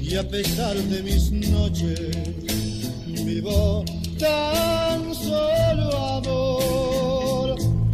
Y 0.03 0.17
a 0.17 0.29
pesar 0.29 0.77
de 0.77 1.03
mis 1.03 1.31
noches 1.31 2.11
vivo 3.25 3.85
tan 4.19 5.15
solo 5.15 5.97
amor 5.97 6.92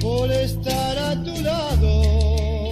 por 0.00 0.30
estar 0.30 0.98
a 0.98 1.22
tu 1.24 1.40
lado 1.42 2.70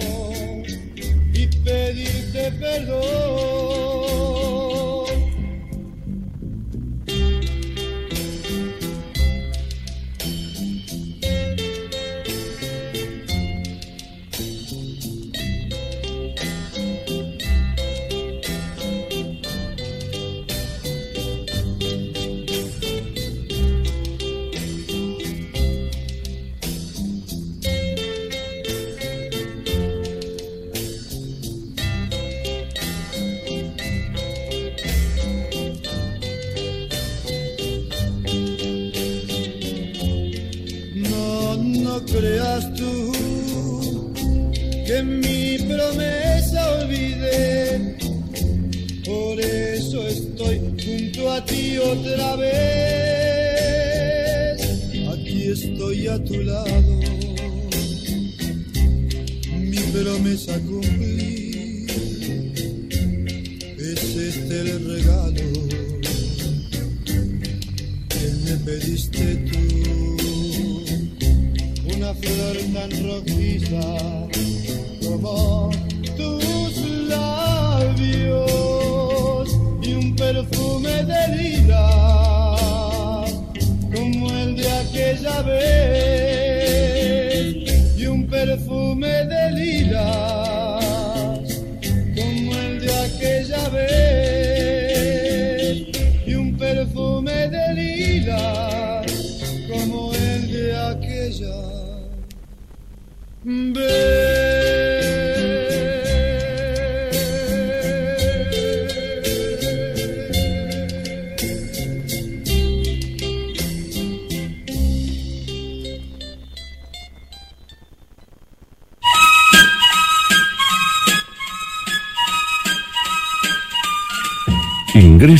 y 1.33 1.47
pedirte 1.63 2.51
perdón. 2.53 4.36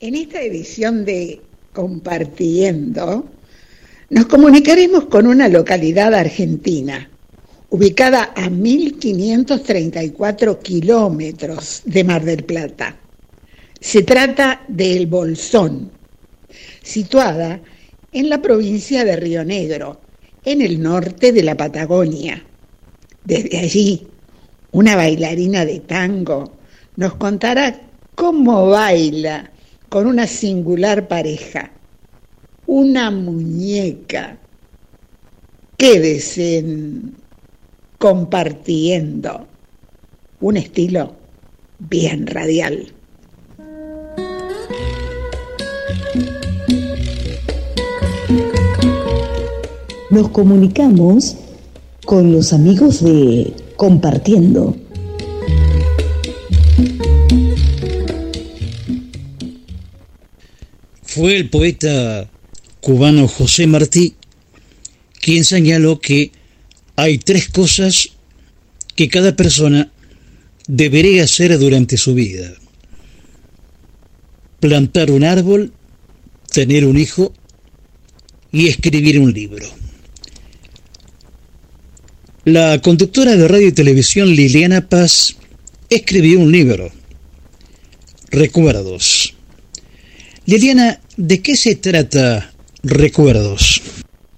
En 0.00 0.14
esta 0.14 0.40
edición 0.40 1.04
de 1.04 1.40
Compartiendo, 1.72 3.26
nos 4.10 4.26
comunicaremos 4.26 5.06
con 5.06 5.26
una 5.26 5.48
localidad 5.48 6.14
argentina, 6.14 7.10
ubicada 7.68 8.32
a 8.34 8.48
1534 8.48 10.60
kilómetros 10.60 11.82
de 11.84 12.04
Mar 12.04 12.24
del 12.24 12.44
Plata. 12.44 12.96
Se 13.80 14.02
trata 14.02 14.62
de 14.66 14.96
El 14.96 15.08
Bolsón, 15.08 15.90
situada 16.82 17.60
en 18.18 18.28
la 18.28 18.42
provincia 18.42 19.04
de 19.04 19.14
Río 19.14 19.44
Negro, 19.44 20.00
en 20.44 20.60
el 20.60 20.82
norte 20.82 21.32
de 21.32 21.44
la 21.44 21.56
Patagonia. 21.56 22.44
Desde 23.24 23.58
allí, 23.58 24.08
una 24.72 24.96
bailarina 24.96 25.64
de 25.64 25.78
tango 25.80 26.56
nos 26.96 27.14
contará 27.14 27.80
cómo 28.16 28.66
baila 28.66 29.52
con 29.88 30.08
una 30.08 30.26
singular 30.26 31.06
pareja, 31.06 31.70
una 32.66 33.12
muñeca. 33.12 34.36
Quédese 35.76 36.58
en 36.58 37.14
compartiendo 37.98 39.46
un 40.40 40.56
estilo 40.56 41.14
bien 41.78 42.26
radial. 42.26 42.92
Nos 50.10 50.30
comunicamos 50.30 51.36
con 52.06 52.32
los 52.32 52.54
amigos 52.54 53.04
de 53.04 53.52
Compartiendo. 53.76 54.74
Fue 61.02 61.36
el 61.36 61.50
poeta 61.50 62.30
cubano 62.80 63.28
José 63.28 63.66
Martí 63.66 64.14
quien 65.20 65.44
señaló 65.44 66.00
que 66.00 66.32
hay 66.96 67.18
tres 67.18 67.50
cosas 67.50 68.08
que 68.94 69.08
cada 69.08 69.36
persona 69.36 69.92
debería 70.66 71.24
hacer 71.24 71.58
durante 71.58 71.98
su 71.98 72.14
vida. 72.14 72.50
Plantar 74.58 75.10
un 75.10 75.24
árbol, 75.24 75.72
tener 76.50 76.86
un 76.86 76.96
hijo 76.96 77.34
y 78.50 78.68
escribir 78.68 79.20
un 79.20 79.32
libro. 79.34 79.66
La 82.50 82.80
conductora 82.80 83.36
de 83.36 83.46
radio 83.46 83.68
y 83.68 83.72
televisión 83.72 84.30
Liliana 84.30 84.80
Paz 84.88 85.36
escribió 85.90 86.40
un 86.40 86.50
libro, 86.50 86.90
Recuerdos. 88.30 89.34
Liliana, 90.46 90.98
¿de 91.18 91.42
qué 91.42 91.54
se 91.56 91.74
trata 91.74 92.50
Recuerdos? 92.82 93.82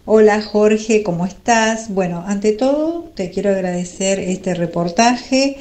Hola 0.06 0.42
Jorge, 0.42 1.04
¿cómo 1.04 1.24
estás? 1.24 1.88
Bueno, 1.88 2.24
ante 2.26 2.50
todo 2.50 3.12
te 3.14 3.30
quiero 3.30 3.50
agradecer 3.50 4.18
este 4.18 4.54
reportaje 4.54 5.58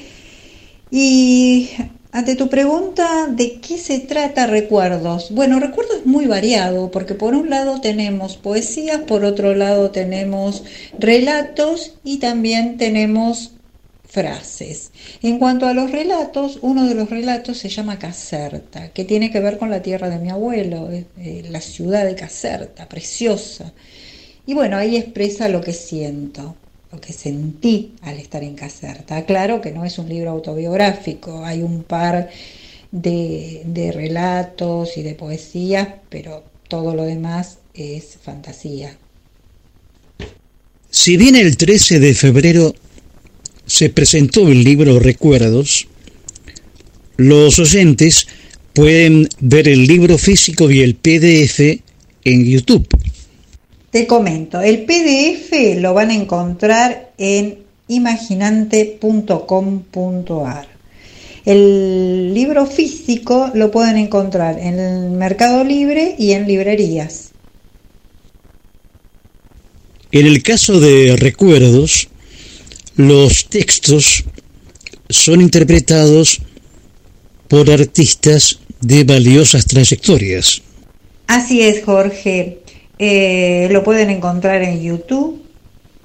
y 0.89 1.69
ante 2.11 2.35
tu 2.35 2.49
pregunta 2.49 3.27
de 3.27 3.59
qué 3.59 3.77
se 3.77 3.99
trata 3.99 4.47
Recuerdos. 4.47 5.31
Bueno, 5.31 5.59
Recuerdos 5.59 5.97
es 5.97 6.05
muy 6.05 6.25
variado 6.25 6.89
porque 6.91 7.13
por 7.13 7.35
un 7.35 7.49
lado 7.49 7.81
tenemos 7.81 8.37
poesías, 8.37 9.01
por 9.01 9.23
otro 9.25 9.53
lado 9.53 9.91
tenemos 9.91 10.63
relatos 10.97 11.95
y 12.03 12.17
también 12.17 12.77
tenemos 12.77 13.51
frases. 14.09 14.91
En 15.21 15.37
cuanto 15.37 15.67
a 15.67 15.73
los 15.73 15.91
relatos, 15.91 16.57
uno 16.63 16.87
de 16.87 16.95
los 16.95 17.11
relatos 17.11 17.59
se 17.59 17.69
llama 17.69 17.99
Caserta, 17.99 18.89
que 18.89 19.05
tiene 19.05 19.31
que 19.31 19.39
ver 19.39 19.59
con 19.59 19.69
la 19.69 19.83
tierra 19.83 20.09
de 20.09 20.17
mi 20.17 20.29
abuelo, 20.29 20.89
eh, 20.91 21.45
la 21.49 21.61
ciudad 21.61 22.05
de 22.05 22.15
Caserta, 22.15 22.89
preciosa. 22.89 23.71
Y 24.47 24.55
bueno, 24.55 24.77
ahí 24.77 24.97
expresa 24.97 25.47
lo 25.47 25.61
que 25.61 25.73
siento, 25.73 26.55
lo 26.91 26.99
que 26.99 27.13
sentí 27.13 27.93
al 28.01 28.17
estar 28.17 28.43
en 28.43 28.55
Caserta. 28.55 29.25
Claro 29.25 29.61
que 29.61 29.71
no 29.71 29.85
es 29.85 29.97
un 29.99 30.09
libro 30.09 30.31
autobiográfico, 30.31 31.45
hay 31.45 31.61
un 31.61 31.83
par 31.83 32.29
de, 32.91 33.61
de 33.65 33.91
relatos 33.91 34.97
y 34.97 35.03
de 35.03 35.13
poesías, 35.13 35.87
pero 36.09 36.43
todo 36.67 36.95
lo 36.95 37.03
demás 37.03 37.59
es 37.73 38.17
fantasía. 38.21 38.97
Si 40.89 41.17
bien 41.17 41.35
el 41.35 41.55
13 41.55 41.99
de 41.99 42.13
febrero 42.15 42.73
se 43.65 43.89
presentó 43.89 44.47
el 44.47 44.63
libro 44.63 44.99
Recuerdos, 44.99 45.87
los 47.17 47.59
oyentes 47.59 48.27
pueden 48.73 49.27
ver 49.39 49.67
el 49.67 49.85
libro 49.85 50.17
físico 50.17 50.71
y 50.71 50.81
el 50.81 50.95
PDF 50.95 51.59
en 52.23 52.45
YouTube. 52.45 52.87
Te 53.91 54.05
comento, 54.05 54.61
el 54.61 54.85
PDF 54.85 55.77
lo 55.77 55.95
van 55.95 56.11
a 56.11 56.15
encontrar 56.15 57.11
en 57.17 57.63
imaginante.com.ar. 57.87 60.67
El 61.45 62.33
libro 62.33 62.65
físico 62.67 63.49
lo 63.55 63.71
pueden 63.71 63.97
encontrar 63.97 64.59
en 64.59 64.79
el 64.79 65.09
Mercado 65.09 65.63
Libre 65.63 66.13
y 66.19 66.33
en 66.33 66.45
librerías. 66.47 67.31
En 70.11 70.27
el 70.27 70.43
caso 70.43 70.79
de 70.79 71.15
Recuerdos, 71.17 72.09
los 72.95 73.49
textos 73.49 74.23
son 75.09 75.41
interpretados 75.41 76.41
por 77.47 77.71
artistas 77.71 78.59
de 78.81 79.03
valiosas 79.03 79.65
trayectorias. 79.65 80.61
Así 81.25 81.61
es, 81.61 81.83
Jorge. 81.83 82.59
Eh, 83.01 83.69
lo 83.71 83.81
pueden 83.81 84.09
encontrar 84.09 84.61
en 84.61 84.81
YouTube, 84.81 85.41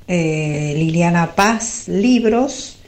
eh, 0.06 0.74
Liliana 0.76 1.34
Paz 1.34 1.88
Libros. 1.88 2.78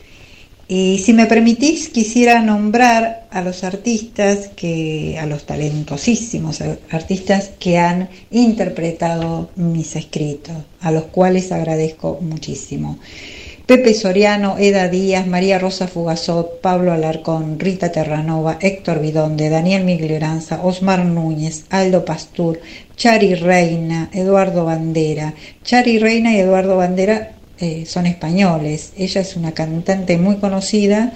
Y 0.69 0.99
si 0.99 1.13
me 1.13 1.27
permitís, 1.27 1.89
quisiera 1.89 2.41
nombrar 2.41 3.27
a 3.31 3.41
los 3.41 3.65
artistas 3.65 4.49
que, 4.57 5.17
a 5.21 5.27
los 5.27 5.45
talentosísimos 5.45 6.61
artistas 6.91 7.51
que 7.59 7.79
han 7.79 8.09
interpretado 8.31 9.51
mis 9.57 9.95
escritos, 9.95 10.57
a 10.81 10.91
los 10.91 11.05
cuales 11.05 11.53
agradezco 11.53 12.19
muchísimo. 12.21 12.99
Pepe 13.67 13.95
Soriano, 13.95 14.59
Eda 14.59 14.89
Díaz, 14.89 15.27
María 15.27 15.59
Rosa 15.59 15.89
Fugazot, 15.89 16.61
Pablo 16.61 16.93
Alarcón, 16.93 17.59
Rita 17.59 17.91
Terranova, 17.91 18.59
Héctor 18.61 19.01
Vidonde, 19.01 19.51
Daniel 19.51 19.83
Miglioranza, 19.83 20.61
Osmar 20.63 21.05
Núñez, 21.05 21.65
Aldo 21.71 22.05
Pastur, 22.05 22.61
Chari 22.97 23.35
Reina, 23.35 24.11
Eduardo 24.13 24.65
Bandera. 24.65 25.35
Chari 25.63 25.99
Reina 25.99 26.33
y 26.33 26.39
Eduardo 26.39 26.77
Bandera 26.77 27.33
eh, 27.59 27.85
son 27.87 28.07
españoles. 28.07 28.93
Ella 28.97 29.21
es 29.21 29.37
una 29.37 29.53
cantante 29.53 30.19
muy 30.19 30.37
conocida 30.37 31.13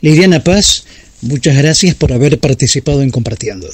Liliana 0.00 0.44
Paz, 0.44 0.84
muchas 1.22 1.56
gracias 1.56 1.96
por 1.96 2.12
haber 2.12 2.38
participado 2.38 3.02
en 3.02 3.10
Compartiendo. 3.10 3.68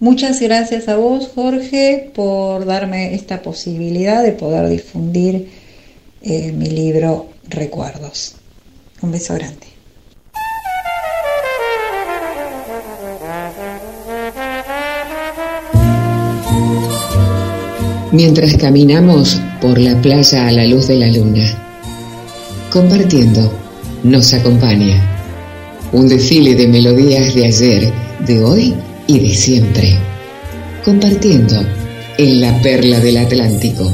Muchas 0.00 0.40
gracias 0.40 0.88
a 0.88 0.96
vos, 0.96 1.30
Jorge, 1.34 2.10
por 2.14 2.64
darme 2.64 3.14
esta 3.14 3.42
posibilidad 3.42 4.22
de 4.22 4.32
poder 4.32 4.68
difundir 4.68 5.48
eh, 6.22 6.52
mi 6.52 6.70
libro 6.70 7.28
Recuerdos. 7.48 8.34
Un 9.02 9.12
beso 9.12 9.34
grande. 9.34 9.70
mientras 18.12 18.56
caminamos 18.56 19.40
por 19.60 19.78
la 19.78 20.00
playa 20.00 20.48
a 20.48 20.52
la 20.52 20.64
luz 20.66 20.88
de 20.88 20.96
la 20.96 21.08
luna. 21.08 21.44
Compartiendo, 22.70 23.52
nos 24.02 24.32
acompaña 24.34 25.06
un 25.92 26.08
desfile 26.08 26.54
de 26.54 26.68
melodías 26.68 27.34
de 27.34 27.46
ayer, 27.46 27.92
de 28.26 28.42
hoy 28.42 28.74
y 29.10 29.18
de 29.18 29.34
siempre. 29.34 29.98
Compartiendo 30.84 31.56
en 32.16 32.40
la 32.40 32.62
perla 32.62 33.00
del 33.00 33.16
Atlántico. 33.16 33.92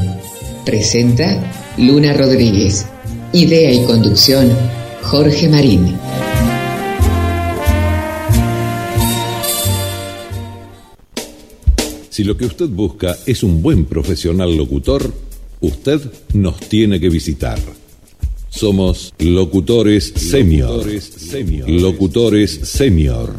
Presenta 0.67 1.75
Luna 1.79 2.13
Rodríguez. 2.13 2.87
Idea 3.33 3.73
y 3.73 3.83
conducción 3.85 4.51
Jorge 5.03 5.49
Marín. 5.49 5.97
Si 12.11 12.23
lo 12.23 12.37
que 12.37 12.45
usted 12.45 12.69
busca 12.69 13.17
es 13.25 13.43
un 13.43 13.63
buen 13.63 13.87
profesional 13.87 14.55
locutor, 14.55 15.15
usted 15.61 16.01
nos 16.35 16.61
tiene 16.61 17.01
que 17.01 17.09
visitar. 17.09 17.59
Somos 18.51 19.15
locutores 19.19 20.13
senior. 20.15 20.87
Locutores 21.69 22.51
senior. 22.65 23.35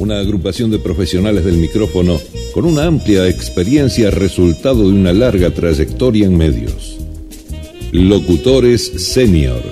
Una 0.00 0.18
agrupación 0.18 0.70
de 0.70 0.78
profesionales 0.78 1.44
del 1.44 1.58
micrófono 1.58 2.18
con 2.54 2.64
una 2.64 2.86
amplia 2.86 3.28
experiencia 3.28 4.10
resultado 4.10 4.88
de 4.88 4.94
una 4.94 5.12
larga 5.12 5.50
trayectoria 5.50 6.24
en 6.24 6.38
medios. 6.38 6.96
Locutores 7.92 8.80
senior. 8.96 9.62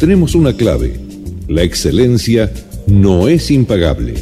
Tenemos 0.00 0.34
una 0.34 0.56
clave, 0.56 0.98
la 1.46 1.62
excelencia 1.62 2.50
no 2.86 3.28
es 3.28 3.50
impagable. 3.50 4.14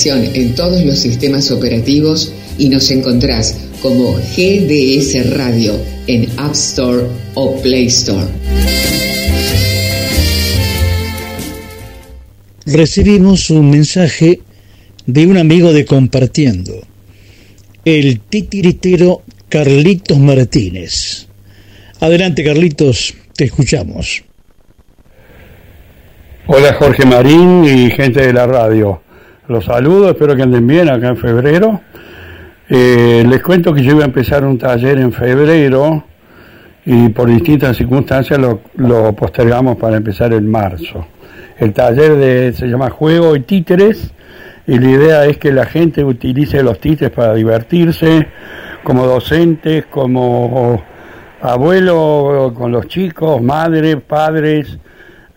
Aplicación 0.00 0.34
en 0.34 0.54
todos 0.54 0.82
los 0.82 0.98
sistemas 0.98 1.50
operativos 1.50 2.32
y 2.56 2.70
nos 2.70 2.90
encontrás 2.90 3.54
como 3.82 4.14
GDS 4.14 5.36
Radio 5.36 5.74
en 6.06 6.26
App 6.38 6.52
Store 6.52 7.04
o 7.34 7.60
Play 7.60 7.88
Store. 7.88 8.26
Recibimos 12.64 13.50
un 13.50 13.70
mensaje 13.70 14.40
de 15.04 15.26
un 15.26 15.36
amigo 15.36 15.74
de 15.74 15.84
Compartiendo, 15.84 16.80
el 17.84 18.20
titiritero 18.20 19.22
Carlitos 19.50 20.18
Martínez. 20.18 21.26
Adelante, 22.00 22.42
Carlitos, 22.42 23.12
te 23.36 23.44
escuchamos. 23.44 24.24
Hola 26.46 26.72
Jorge 26.72 27.04
Marín 27.04 27.64
y 27.66 27.90
gente 27.90 28.26
de 28.26 28.32
la 28.32 28.46
radio. 28.46 29.02
Los 29.50 29.64
saludo, 29.64 30.10
espero 30.10 30.36
que 30.36 30.44
anden 30.44 30.64
bien 30.64 30.88
acá 30.88 31.08
en 31.08 31.16
febrero. 31.16 31.80
Eh, 32.68 33.24
les 33.28 33.42
cuento 33.42 33.74
que 33.74 33.82
yo 33.82 33.96
iba 33.96 34.02
a 34.02 34.06
empezar 34.06 34.44
un 34.44 34.56
taller 34.56 34.98
en 34.98 35.12
febrero 35.12 36.04
y 36.86 37.08
por 37.08 37.28
distintas 37.28 37.76
circunstancias 37.76 38.38
lo, 38.38 39.12
postergamos 39.16 39.76
para 39.76 39.96
empezar 39.96 40.32
en 40.34 40.48
marzo. 40.48 41.04
El 41.58 41.72
taller 41.72 42.14
de, 42.14 42.52
se 42.52 42.68
llama 42.68 42.90
Juego 42.90 43.34
y 43.34 43.40
Títeres 43.40 44.12
y 44.68 44.78
la 44.78 44.88
idea 44.88 45.24
es 45.26 45.38
que 45.38 45.50
la 45.50 45.66
gente 45.66 46.04
utilice 46.04 46.62
los 46.62 46.78
títeres 46.78 47.12
para 47.12 47.34
divertirse, 47.34 48.28
como 48.84 49.04
docentes, 49.04 49.86
como 49.86 50.80
abuelo 51.42 52.54
con 52.56 52.70
los 52.70 52.86
chicos, 52.86 53.42
madres, 53.42 53.96
padres, 53.96 54.78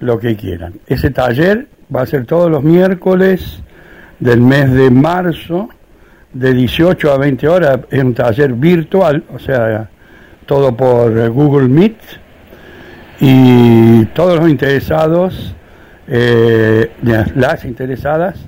lo 0.02 0.20
que 0.20 0.36
quieran. 0.36 0.76
Ese 0.86 1.10
taller 1.10 1.66
va 1.94 2.04
a 2.04 2.06
ser 2.06 2.28
todos 2.28 2.52
los 2.52 2.62
miércoles 2.62 3.63
del 4.24 4.40
mes 4.40 4.72
de 4.72 4.90
marzo, 4.90 5.68
de 6.32 6.54
18 6.54 7.12
a 7.12 7.18
20 7.18 7.50
horas, 7.50 7.80
es 7.92 8.02
un 8.02 8.14
taller 8.14 8.54
virtual, 8.54 9.26
o 9.34 9.40
sea, 9.40 9.90
todo 10.46 10.78
por 10.78 11.30
Google 11.30 11.68
Meet, 11.68 11.98
y 13.20 14.06
todos 14.06 14.40
los 14.40 14.50
interesados, 14.50 15.54
eh, 16.08 16.90
las 17.36 17.66
interesadas, 17.66 18.40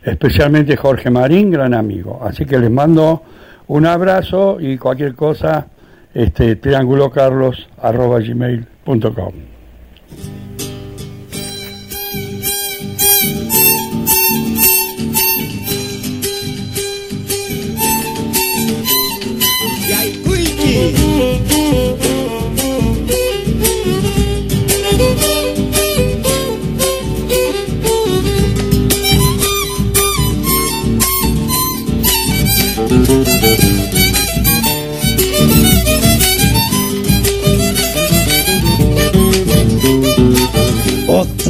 especialmente 0.04 0.76
Jorge 0.76 1.10
Marín, 1.10 1.50
gran 1.50 1.74
amigo. 1.74 2.20
Así 2.22 2.46
que 2.46 2.60
les 2.60 2.70
mando 2.70 3.24
un 3.68 3.86
abrazo 3.86 4.58
y 4.60 4.78
cualquier 4.78 5.16
cosa, 5.16 5.68
este, 6.14 6.58
triangulocarlos.gmail.com 6.58 9.34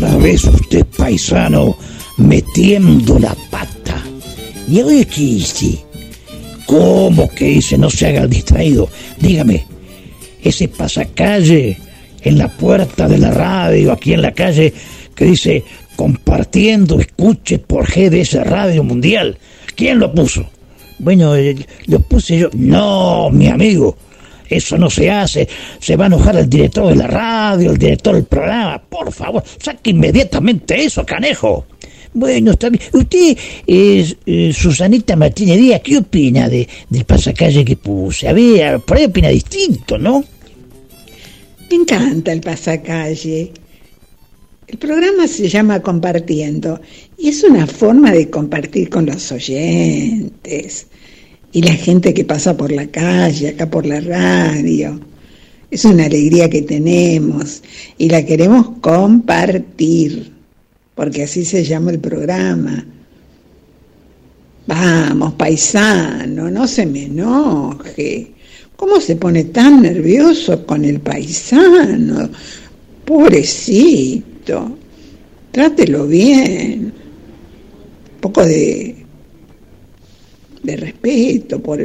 Otra 0.04 0.18
vez 0.18 0.44
usted, 0.44 0.86
paisano, 0.98 1.78
metiendo 2.18 3.18
la 3.20 3.34
pata. 3.50 4.04
¿Y 4.68 4.82
hoy 4.82 5.06
qué 5.06 5.22
hice? 5.22 5.80
¿Cómo 6.66 7.30
que 7.30 7.50
hice? 7.50 7.78
No 7.78 7.90
se 7.90 8.08
haga 8.08 8.24
el 8.24 8.30
distraído. 8.30 8.90
Dígame, 9.18 9.66
ese 10.44 10.68
pasacalle 10.68 11.78
en 12.22 12.38
la 12.38 12.50
puerta 12.50 13.08
de 13.08 13.18
la 13.18 13.32
radio, 13.32 13.94
aquí 13.94 14.12
en 14.12 14.24
la 14.24 14.34
calle, 14.34 14.74
que 15.16 15.24
dice 15.24 15.64
compartiendo, 15.96 17.00
escuche 17.00 17.60
por 17.60 17.86
GDS 17.90 18.46
Radio 18.46 18.84
Mundial. 18.84 19.38
¿Quién 19.74 20.00
lo 20.00 20.14
puso? 20.14 20.46
Bueno, 21.00 21.34
eh, 21.34 21.56
lo 21.86 22.00
puse 22.00 22.40
yo. 22.40 22.50
No, 22.52 23.30
mi 23.30 23.48
amigo. 23.48 23.96
Eso 24.50 24.78
no 24.78 24.90
se 24.90 25.10
hace. 25.10 25.48
Se 25.80 25.96
va 25.96 26.06
a 26.06 26.08
enojar 26.08 26.36
el 26.38 26.50
director 26.50 26.88
de 26.88 26.96
la 26.96 27.08
radio, 27.08 27.72
el 27.72 27.78
director 27.78 28.16
del 28.16 28.26
programa. 28.26 28.82
Por 28.82 29.12
favor, 29.12 29.44
saque 29.60 29.92
inmediatamente 29.92 30.84
eso, 30.84 31.06
canejo. 31.06 31.66
Bueno, 32.14 32.52
está 32.52 32.70
bien. 32.70 32.84
Usted, 32.94 33.38
eh, 33.66 34.54
Susanita 34.54 35.16
Martínez 35.16 35.58
Díaz, 35.58 35.82
¿qué 35.84 35.98
opina 35.98 36.48
de, 36.48 36.68
del 36.90 37.06
pasacalle 37.06 37.66
que 37.66 37.76
puse? 37.76 38.28
A 38.28 38.34
ver, 38.34 38.80
por 38.82 38.98
ahí 38.98 39.06
opina 39.06 39.30
distinto, 39.30 39.98
¿no? 39.98 40.24
Me 41.70 41.76
encanta 41.76 42.32
el 42.32 42.42
pasacalle. 42.42 43.52
El 44.68 44.78
programa 44.78 45.28
se 45.28 45.50
llama 45.50 45.82
Compartiendo 45.82 46.80
y 47.18 47.30
es 47.30 47.44
una 47.44 47.66
forma 47.66 48.12
de 48.12 48.30
compartir 48.30 48.90
con 48.90 49.06
los 49.06 49.32
oyentes 49.32 50.88
y 51.54 51.62
la 51.62 51.74
gente 51.74 52.14
que 52.16 52.26
pasa 52.26 52.58
por 52.58 52.72
la 52.72 52.88
calle, 52.88 53.50
acá 53.50 53.70
por 53.70 53.86
la 53.86 54.02
radio. 54.02 55.00
Es 55.70 55.86
una 55.86 56.06
alegría 56.06 56.50
que 56.50 56.64
tenemos 56.64 57.62
y 57.98 58.10
la 58.10 58.26
queremos 58.26 58.70
compartir, 58.82 60.32
porque 60.96 61.24
así 61.24 61.46
se 61.46 61.64
llama 61.64 61.92
el 61.92 62.00
programa. 62.00 62.86
Vamos, 64.66 65.34
paisano, 65.34 66.50
no 66.50 66.68
se 66.68 66.88
me 66.88 67.06
enoje. 67.06 68.32
¿Cómo 68.76 69.00
se 69.00 69.16
pone 69.16 69.46
tan 69.46 69.84
nervioso 69.84 70.66
con 70.66 70.84
el 70.86 71.00
paisano? 71.02 72.30
Pobrecito. 73.06 74.76
Trátelo 75.52 76.08
bien. 76.08 76.94
Un 78.16 78.22
poco 78.22 78.44
de, 78.44 79.03
de 80.64 80.78
respeto 80.78 81.62
por, 81.62 81.80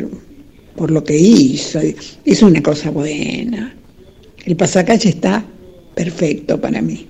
por 0.76 0.91
lo 0.91 1.05
que 1.05 1.16
hizo. 1.16 1.81
Hizo 2.24 2.47
una 2.47 2.62
cosa 2.62 2.91
buena. 2.91 3.74
El 4.45 4.57
pasacalle 4.57 5.11
está 5.11 5.45
perfecto 5.95 6.61
para 6.61 6.81
mí. 6.81 7.07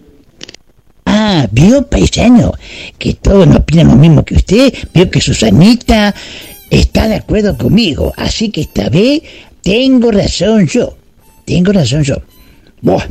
Ah, 1.05 1.49
vio, 1.53 1.87
paisano, 1.87 2.53
que 2.99 3.15
todos 3.15 3.47
no 3.47 3.59
opinan 3.59 3.89
lo 3.89 3.97
mismo 3.97 4.25
que 4.25 4.35
usted. 4.35 4.73
Vio 4.93 5.11
que 5.11 5.21
Susanita 5.21 6.15
está 6.71 7.09
de 7.09 7.17
acuerdo 7.17 7.57
conmigo. 7.57 8.13
Así 8.17 8.51
que 8.51 8.63
esta 8.63 8.89
vez 8.89 9.23
tengo 9.63 10.11
razón 10.11 10.67
yo. 10.67 10.97
Tengo 11.45 11.73
razón 11.73 12.03
yo. 12.03 12.17
Buah, 12.83 13.07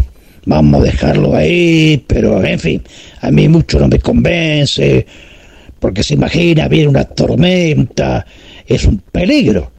vamos 0.45 0.82
a 0.82 0.86
dejarlo 0.86 1.36
ahí, 1.36 2.03
pero 2.08 2.43
en 2.43 2.60
fin, 2.60 2.84
a 3.22 3.32
mí 3.32 3.47
mucho 3.47 3.80
no 3.80 3.88
me 3.88 3.99
convence. 3.99 5.05
Porque 5.80 6.03
se 6.03 6.16
imagina, 6.16 6.68
viene 6.68 6.88
una 6.88 7.03
tormenta, 7.03 8.26
es 8.68 8.86
un 8.86 8.97
peligro. 9.11 9.72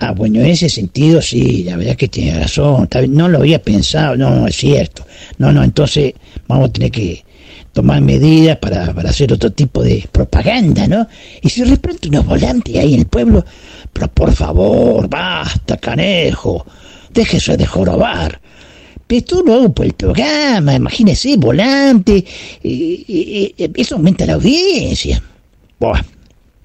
Ah, 0.00 0.10
bueno, 0.12 0.40
en 0.40 0.46
ese 0.46 0.68
sentido 0.68 1.22
sí, 1.22 1.62
la 1.64 1.76
verdad 1.76 1.96
que 1.96 2.08
tiene 2.08 2.38
razón. 2.40 2.88
No 3.08 3.28
lo 3.28 3.38
había 3.38 3.62
pensado, 3.62 4.16
no, 4.16 4.30
no 4.34 4.46
es 4.48 4.56
cierto. 4.56 5.06
No, 5.38 5.52
no, 5.52 5.62
entonces 5.62 6.14
vamos 6.48 6.68
a 6.68 6.72
tener 6.72 6.90
que 6.90 7.24
tomar 7.72 8.00
medidas 8.00 8.58
para, 8.58 8.92
para 8.92 9.10
hacer 9.10 9.32
otro 9.32 9.50
tipo 9.52 9.82
de 9.82 10.06
propaganda, 10.10 10.86
¿no? 10.86 11.06
Y 11.42 11.48
si 11.48 11.60
de 11.62 11.70
repente 11.70 12.08
unos 12.08 12.26
volantes 12.26 12.76
ahí 12.76 12.94
en 12.94 13.00
el 13.00 13.06
pueblo, 13.06 13.44
pero 13.92 14.08
por 14.08 14.32
favor, 14.32 15.08
basta, 15.08 15.76
canejo, 15.76 16.66
déjese 17.12 17.56
de 17.56 17.66
jorobar. 17.66 18.40
Lo 19.46 19.54
hago 19.54 19.72
por 19.72 19.86
el 19.86 19.92
programa, 19.92 20.74
imagínese, 20.74 21.36
volante, 21.36 22.24
y- 22.62 23.04
y- 23.06 23.54
eso 23.76 23.94
aumenta 23.94 24.26
la 24.26 24.34
audiencia. 24.34 25.22
Buah, 25.78 26.02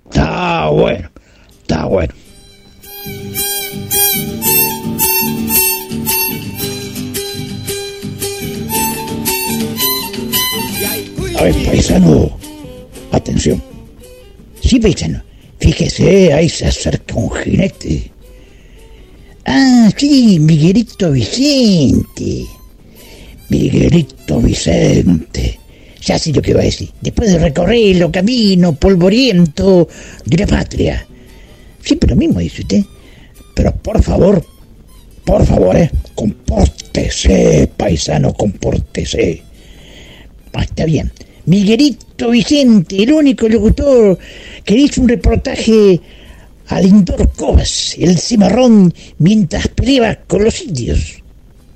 está 0.09 0.69
bueno, 0.69 1.09
está 1.61 1.85
bueno. 1.85 2.13
A 11.37 11.43
ver, 11.43 11.55
paisano, 11.65 12.37
atención. 13.11 13.61
Sí, 14.61 14.79
paisano, 14.79 15.23
fíjese, 15.59 16.33
ahí 16.33 16.49
se 16.49 16.65
acerca 16.65 17.15
un 17.15 17.31
jinete. 17.31 18.11
Ah, 19.45 19.89
sí, 19.95 20.37
Miguelito 20.39 21.11
Vicente. 21.11 22.45
Miguelito 23.49 24.39
Vicente. 24.41 25.58
Ya 26.01 26.17
sé 26.17 26.31
lo 26.31 26.41
que 26.41 26.53
va 26.53 26.61
a 26.61 26.65
decir. 26.65 26.89
Después 27.01 27.31
de 27.31 27.39
recorrer 27.39 27.95
los 27.97 28.11
caminos 28.11 28.77
polvorientos 28.77 29.87
de 30.25 30.37
la 30.37 30.47
patria. 30.47 31.05
Siempre 31.83 32.09
lo 32.09 32.15
mismo 32.15 32.39
dice 32.39 32.61
usted. 32.61 32.83
Pero 33.53 33.75
por 33.75 34.01
favor, 34.01 34.45
por 35.25 35.45
favor, 35.45 35.75
eh, 35.75 35.91
compórtese, 36.15 37.69
paisano, 37.75 38.33
compórtese. 38.33 39.43
Ah, 40.53 40.63
está 40.63 40.85
bien. 40.85 41.11
Miguelito 41.45 42.29
Vicente, 42.29 43.03
el 43.03 43.13
único 43.13 43.47
locutor 43.47 44.17
que 44.63 44.75
hizo 44.75 45.01
un 45.01 45.09
reportaje 45.09 45.99
a 46.67 46.79
Lindor 46.79 47.31
Cobas, 47.33 47.95
el 47.97 48.17
cimarrón, 48.19 48.93
mientras 49.17 49.67
peleaba 49.69 50.15
con 50.27 50.43
los 50.43 50.61
indios. 50.61 51.21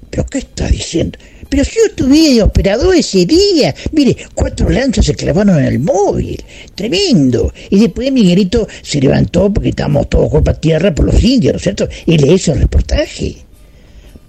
¿Pero 0.09 0.25
qué 0.27 0.37
está 0.39 0.67
diciendo? 0.67 1.17
Pero 1.53 1.65
si 1.65 1.75
yo 1.75 1.85
estuve 1.85 2.33
de 2.33 2.41
operador 2.41 2.95
ese 2.95 3.27
día. 3.27 3.75
Mire, 3.91 4.17
cuatro 4.33 4.71
lanzas 4.71 5.05
se 5.05 5.13
clavaron 5.13 5.59
en 5.59 5.65
el 5.65 5.77
móvil. 5.77 6.43
Tremendo. 6.73 7.53
Y 7.69 7.79
después 7.79 8.11
Miguelito 8.11 8.67
se 8.81 8.99
levantó 8.99 9.53
porque 9.53 9.69
estábamos 9.69 10.09
todos 10.09 10.31
cuerpo 10.31 10.49
a 10.49 10.55
tierra 10.55 10.95
por 10.95 11.05
los 11.05 11.23
indios, 11.23 11.53
¿no 11.53 11.57
es 11.57 11.61
cierto? 11.61 11.87
Y 12.07 12.17
le 12.17 12.33
hizo 12.33 12.53
el 12.53 12.61
reportaje. 12.61 13.37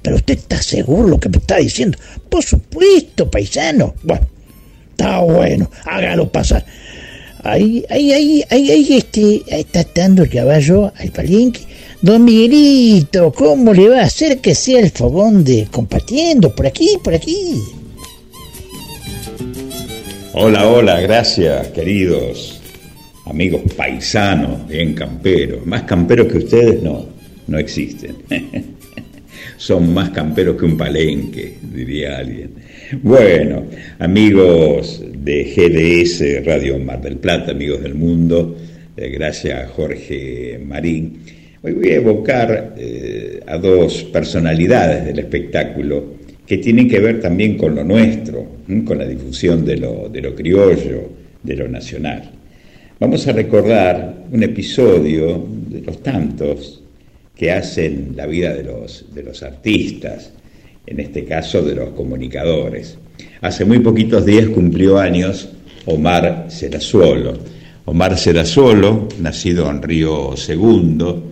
Pero 0.02 0.16
usted 0.16 0.34
está 0.34 0.60
seguro 0.60 1.08
lo 1.08 1.18
que 1.18 1.30
me 1.30 1.38
está 1.38 1.56
diciendo. 1.56 1.96
Por 2.28 2.44
supuesto, 2.44 3.30
paisano. 3.30 3.94
Bueno, 4.02 4.26
está 4.90 5.20
bueno. 5.20 5.70
Hágalo 5.86 6.30
pasar. 6.30 6.66
Ahí, 7.44 7.84
ahí, 7.88 8.12
ahí, 8.12 8.44
ahí, 8.50 8.70
ahí 8.70 8.96
este, 8.96 9.42
está 9.48 9.86
dando 9.94 10.24
el 10.24 10.30
caballo 10.30 10.92
al 10.96 11.10
palenque. 11.10 11.60
Don 12.02 12.24
Miguelito, 12.24 13.32
¿cómo 13.32 13.72
le 13.72 13.88
va 13.88 14.00
a 14.00 14.04
hacer 14.04 14.38
que 14.38 14.54
sea 14.54 14.80
el 14.80 14.90
fogón 14.90 15.44
de 15.44 15.68
compartiendo? 15.70 16.54
Por 16.54 16.66
aquí, 16.66 16.98
por 17.02 17.14
aquí. 17.14 17.62
Hola, 20.32 20.68
hola, 20.68 21.00
gracias, 21.00 21.68
queridos 21.68 22.60
amigos 23.26 23.62
paisanos, 23.76 24.66
bien 24.68 24.94
camperos. 24.94 25.66
Más 25.66 25.82
camperos 25.82 26.28
que 26.28 26.38
ustedes 26.38 26.82
no, 26.82 27.06
no 27.46 27.58
existen. 27.58 28.16
Son 29.56 29.92
más 29.94 30.10
camperos 30.10 30.56
que 30.56 30.64
un 30.64 30.76
palenque, 30.76 31.58
diría 31.62 32.18
alguien. 32.18 32.54
Bueno, 33.02 33.64
amigos 33.98 35.02
de 35.12 35.44
GDS 35.44 36.44
Radio 36.44 36.78
Mar 36.78 37.00
del 37.00 37.16
Plata, 37.16 37.50
amigos 37.50 37.82
del 37.82 37.94
mundo, 37.94 38.56
eh, 38.96 39.08
gracias 39.08 39.64
a 39.64 39.68
Jorge 39.68 40.60
Marín. 40.64 41.18
Hoy 41.62 41.72
voy 41.72 41.88
a 41.88 41.96
evocar 41.96 42.74
eh, 42.76 43.40
a 43.46 43.56
dos 43.58 44.04
personalidades 44.04 45.06
del 45.06 45.18
espectáculo 45.18 46.14
que 46.46 46.58
tienen 46.58 46.88
que 46.88 47.00
ver 47.00 47.20
también 47.20 47.56
con 47.56 47.74
lo 47.74 47.84
nuestro, 47.84 48.46
con 48.84 48.98
la 48.98 49.06
difusión 49.06 49.64
de 49.64 49.78
lo, 49.78 50.08
de 50.08 50.20
lo 50.20 50.34
criollo, 50.34 51.08
de 51.42 51.56
lo 51.56 51.68
nacional. 51.68 52.30
Vamos 53.00 53.26
a 53.26 53.32
recordar 53.32 54.24
un 54.30 54.42
episodio 54.42 55.46
de 55.68 55.80
los 55.80 56.02
tantos 56.02 56.82
que 57.34 57.50
hacen 57.50 58.12
la 58.14 58.26
vida 58.26 58.54
de 58.54 58.62
los, 58.62 59.06
de 59.12 59.22
los 59.22 59.42
artistas, 59.42 60.32
en 60.86 61.00
este 61.00 61.24
caso 61.24 61.62
de 61.62 61.74
los 61.74 61.90
comunicadores. 61.90 62.98
Hace 63.40 63.64
muy 63.64 63.80
poquitos 63.80 64.24
días 64.24 64.48
cumplió 64.48 64.98
años 64.98 65.48
Omar 65.86 66.46
Serazuolo. 66.48 67.38
Omar 67.86 68.16
Serazuolo, 68.16 69.08
nacido 69.20 69.70
en 69.70 69.82
Río 69.82 70.36
Segundo, 70.36 71.22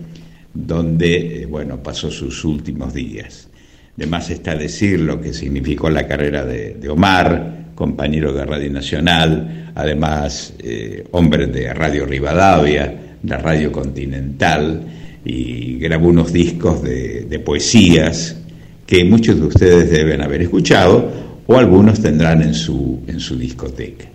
donde 0.53 1.41
eh, 1.41 1.45
bueno, 1.45 1.81
pasó 1.81 2.11
sus 2.11 2.45
últimos 2.45 2.93
días. 2.93 3.49
De 3.95 4.05
más 4.05 4.29
está 4.29 4.55
decir 4.55 4.99
lo 4.99 5.19
que 5.21 5.33
significó 5.33 5.89
la 5.89 6.07
carrera 6.07 6.45
de, 6.45 6.87
Omar, 6.89 7.71
compañero 7.75 8.33
de 8.33 8.45
Radio 8.45 8.71
Nacional, 8.71 9.71
además 9.75 10.53
eh, 10.59 11.05
hombre 11.11 11.47
de 11.47 11.73
Radio 11.73 12.05
Rivadavia, 12.05 13.15
de 13.21 13.37
Radio 13.37 13.71
Continental, 13.71 14.81
y 15.25 15.77
grabó 15.77 16.09
unos 16.09 16.33
discos 16.33 16.81
de, 16.83 17.25
de 17.25 17.39
poesías 17.39 18.42
que 18.85 19.03
muchos 19.05 19.39
de 19.39 19.47
ustedes 19.47 19.89
deben 19.89 20.21
haber 20.21 20.41
escuchado 20.41 21.11
o 21.47 21.57
algunos 21.57 22.01
tendrán 22.01 22.41
en 22.41 22.53
su, 22.53 23.01
en 23.07 23.19
su 23.19 23.37
discoteca. 23.37 24.05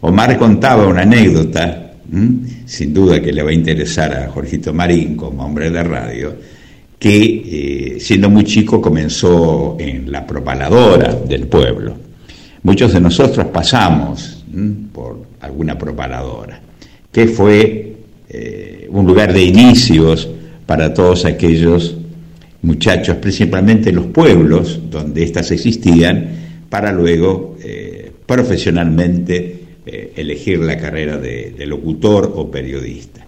Omar 0.00 0.36
contaba 0.38 0.86
una 0.86 1.02
anécdota, 1.02 1.92
sin 2.66 2.92
duda 2.92 3.20
que 3.20 3.32
le 3.32 3.42
va 3.42 3.50
a 3.50 3.54
interesar 3.54 4.14
a 4.14 4.28
Jorgito 4.28 4.72
Marín 4.72 5.16
como 5.16 5.44
hombre 5.44 5.70
de 5.70 5.82
radio, 5.82 6.34
que 6.98 7.94
eh, 7.96 8.00
siendo 8.00 8.28
muy 8.28 8.44
chico 8.44 8.80
comenzó 8.80 9.76
en 9.78 10.10
la 10.10 10.26
propaladora 10.26 11.14
del 11.14 11.46
pueblo. 11.46 11.94
Muchos 12.62 12.92
de 12.92 13.00
nosotros 13.00 13.46
pasamos 13.46 14.44
por 14.92 15.26
alguna 15.40 15.76
propaladora, 15.78 16.60
que 17.10 17.26
fue 17.26 17.96
eh, 18.28 18.88
un 18.90 19.06
lugar 19.06 19.32
de 19.32 19.42
inicios 19.42 20.28
para 20.66 20.92
todos 20.94 21.24
aquellos 21.24 21.96
muchachos, 22.62 23.16
principalmente 23.16 23.92
los 23.92 24.06
pueblos 24.06 24.80
donde 24.90 25.24
éstas 25.24 25.50
existían, 25.50 26.42
para 26.68 26.92
luego 26.92 27.56
eh, 27.62 28.10
profesionalmente 28.24 29.60
eh, 29.84 30.12
elegir 30.16 30.60
la 30.60 30.78
carrera 30.78 31.18
de, 31.18 31.54
locutor 31.66 32.32
o 32.34 32.50
periodista. 32.50 33.26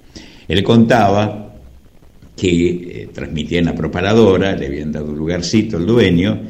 Él 0.49 0.63
contaba 0.63 1.53
que 2.37 2.49
eh, 2.49 3.09
transmitía 3.13 3.59
en 3.59 3.67
la 3.67 3.75
propaladora, 3.75 4.57
le 4.57 4.67
habían 4.67 4.93
dado 4.93 5.11
un 5.11 5.19
lugarcito 5.19 5.77
al 5.77 5.87
dueño 5.87 6.41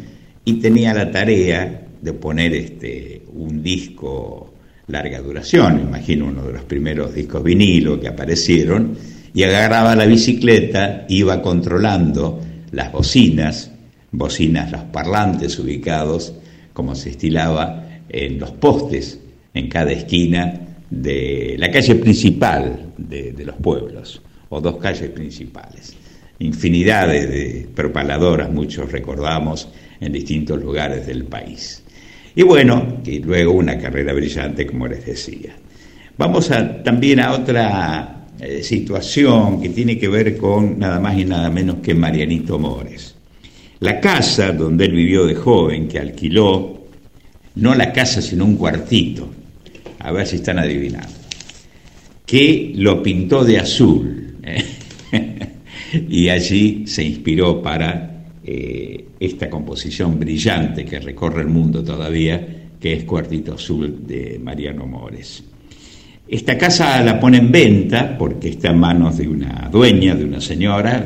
y 0.44 0.54
tenía 0.54 0.94
la 0.94 1.10
tarea 1.10 1.86
de 2.00 2.12
poner 2.12 2.54
este, 2.54 3.22
un 3.32 3.62
disco 3.62 4.52
larga 4.88 5.20
duración, 5.22 5.80
imagino 5.80 6.26
uno 6.26 6.46
de 6.46 6.52
los 6.52 6.64
primeros 6.64 7.14
discos 7.14 7.42
vinilo 7.42 7.98
que 7.98 8.08
aparecieron, 8.08 8.96
y 9.32 9.42
agarraba 9.42 9.96
la 9.96 10.04
bicicleta, 10.04 11.06
iba 11.08 11.40
controlando 11.40 12.40
las 12.74 12.92
bocinas, 12.92 13.70
bocinas, 14.10 14.70
los 14.70 14.82
parlantes 14.84 15.58
ubicados, 15.58 16.34
como 16.72 16.94
se 16.94 17.10
estilaba 17.10 17.86
en 18.08 18.38
los 18.38 18.50
postes 18.52 19.20
en 19.54 19.68
cada 19.68 19.92
esquina 19.92 20.60
de 20.90 21.56
la 21.58 21.70
calle 21.70 21.94
principal 21.96 22.92
de, 22.98 23.34
los 23.44 23.56
pueblos, 23.56 24.20
o 24.48 24.60
dos 24.60 24.76
calles 24.76 25.10
principales. 25.10 25.96
Infinidades 26.40 27.28
de 27.28 27.68
propaladoras, 27.74 28.50
muchos 28.50 28.90
recordamos, 28.90 29.68
en 30.00 30.12
distintos 30.12 30.60
lugares 30.60 31.06
del 31.06 31.24
país. 31.24 31.82
Y 32.34 32.42
bueno, 32.42 33.00
y 33.04 33.20
luego 33.20 33.52
una 33.52 33.78
carrera 33.78 34.12
brillante, 34.12 34.66
como 34.66 34.88
les 34.88 35.06
decía. 35.06 35.54
Vamos 36.18 36.50
a, 36.50 36.82
también 36.82 37.20
a 37.20 37.32
otra 37.32 38.13
eh, 38.40 38.62
situación 38.62 39.60
que 39.60 39.68
tiene 39.68 39.98
que 39.98 40.08
ver 40.08 40.36
con 40.36 40.78
nada 40.78 40.98
más 40.98 41.16
y 41.18 41.24
nada 41.24 41.50
menos 41.50 41.76
que 41.76 41.94
Marianito 41.94 42.58
Mores. 42.58 43.14
La 43.80 44.00
casa 44.00 44.52
donde 44.52 44.86
él 44.86 44.92
vivió 44.92 45.26
de 45.26 45.34
joven, 45.34 45.88
que 45.88 45.98
alquiló, 45.98 46.84
no 47.56 47.74
la 47.74 47.92
casa 47.92 48.20
sino 48.20 48.44
un 48.44 48.56
cuartito, 48.56 49.28
a 50.00 50.10
ver 50.12 50.26
si 50.26 50.36
están 50.36 50.58
adivinando, 50.58 51.12
que 52.26 52.72
lo 52.74 53.02
pintó 53.02 53.44
de 53.44 53.58
azul. 53.58 54.36
¿eh? 54.42 54.64
y 56.08 56.28
allí 56.28 56.86
se 56.86 57.04
inspiró 57.04 57.62
para 57.62 58.24
eh, 58.44 59.06
esta 59.20 59.48
composición 59.48 60.18
brillante 60.18 60.84
que 60.84 60.98
recorre 60.98 61.42
el 61.42 61.48
mundo 61.48 61.84
todavía, 61.84 62.64
que 62.80 62.92
es 62.92 63.04
Cuartito 63.04 63.54
Azul 63.54 64.06
de 64.06 64.38
Mariano 64.42 64.86
Mores. 64.86 65.42
Esta 66.26 66.56
casa 66.56 67.02
la 67.02 67.20
pone 67.20 67.36
en 67.36 67.52
venta 67.52 68.16
porque 68.16 68.48
está 68.48 68.70
en 68.70 68.78
manos 68.78 69.18
de 69.18 69.28
una 69.28 69.68
dueña, 69.70 70.14
de 70.14 70.24
una 70.24 70.40
señora, 70.40 71.04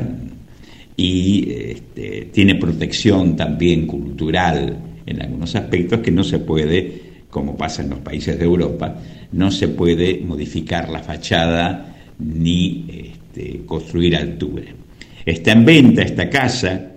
y 0.95 1.51
este, 1.51 2.29
tiene 2.31 2.55
protección 2.55 3.35
también 3.35 3.85
cultural 3.85 4.77
en 5.05 5.21
algunos 5.21 5.55
aspectos 5.55 5.99
que 5.99 6.11
no 6.11 6.23
se 6.23 6.39
puede, 6.39 7.01
como 7.29 7.57
pasa 7.57 7.83
en 7.83 7.89
los 7.89 7.99
países 7.99 8.39
de 8.39 8.45
Europa, 8.45 8.95
no 9.33 9.51
se 9.51 9.67
puede 9.69 10.21
modificar 10.25 10.89
la 10.89 10.99
fachada 10.99 11.95
ni 12.19 12.85
este, 12.87 13.61
construir 13.65 14.15
altura. 14.15 14.67
Está 15.25 15.51
en 15.51 15.65
venta 15.65 16.01
esta 16.01 16.29
casa, 16.29 16.91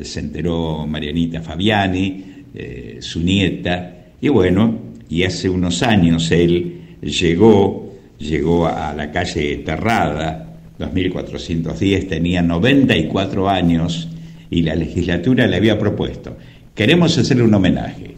se 0.00 0.20
enteró 0.20 0.86
Marianita 0.86 1.42
Fabiani, 1.42 2.24
eh, 2.54 2.98
su 3.00 3.20
nieta, 3.20 4.06
y 4.20 4.28
bueno, 4.28 4.78
y 5.08 5.24
hace 5.24 5.48
unos 5.48 5.82
años 5.82 6.30
él 6.30 6.83
llegó, 7.04 7.92
llegó 8.18 8.66
a 8.66 8.92
la 8.94 9.10
calle 9.10 9.56
Terrada, 9.58 10.54
2410, 10.78 12.08
tenía 12.08 12.42
94 12.42 13.48
años 13.48 14.08
y 14.50 14.62
la 14.62 14.74
legislatura 14.74 15.46
le 15.46 15.56
había 15.56 15.78
propuesto, 15.78 16.36
queremos 16.74 17.16
hacerle 17.16 17.44
un 17.44 17.54
homenaje 17.54 18.14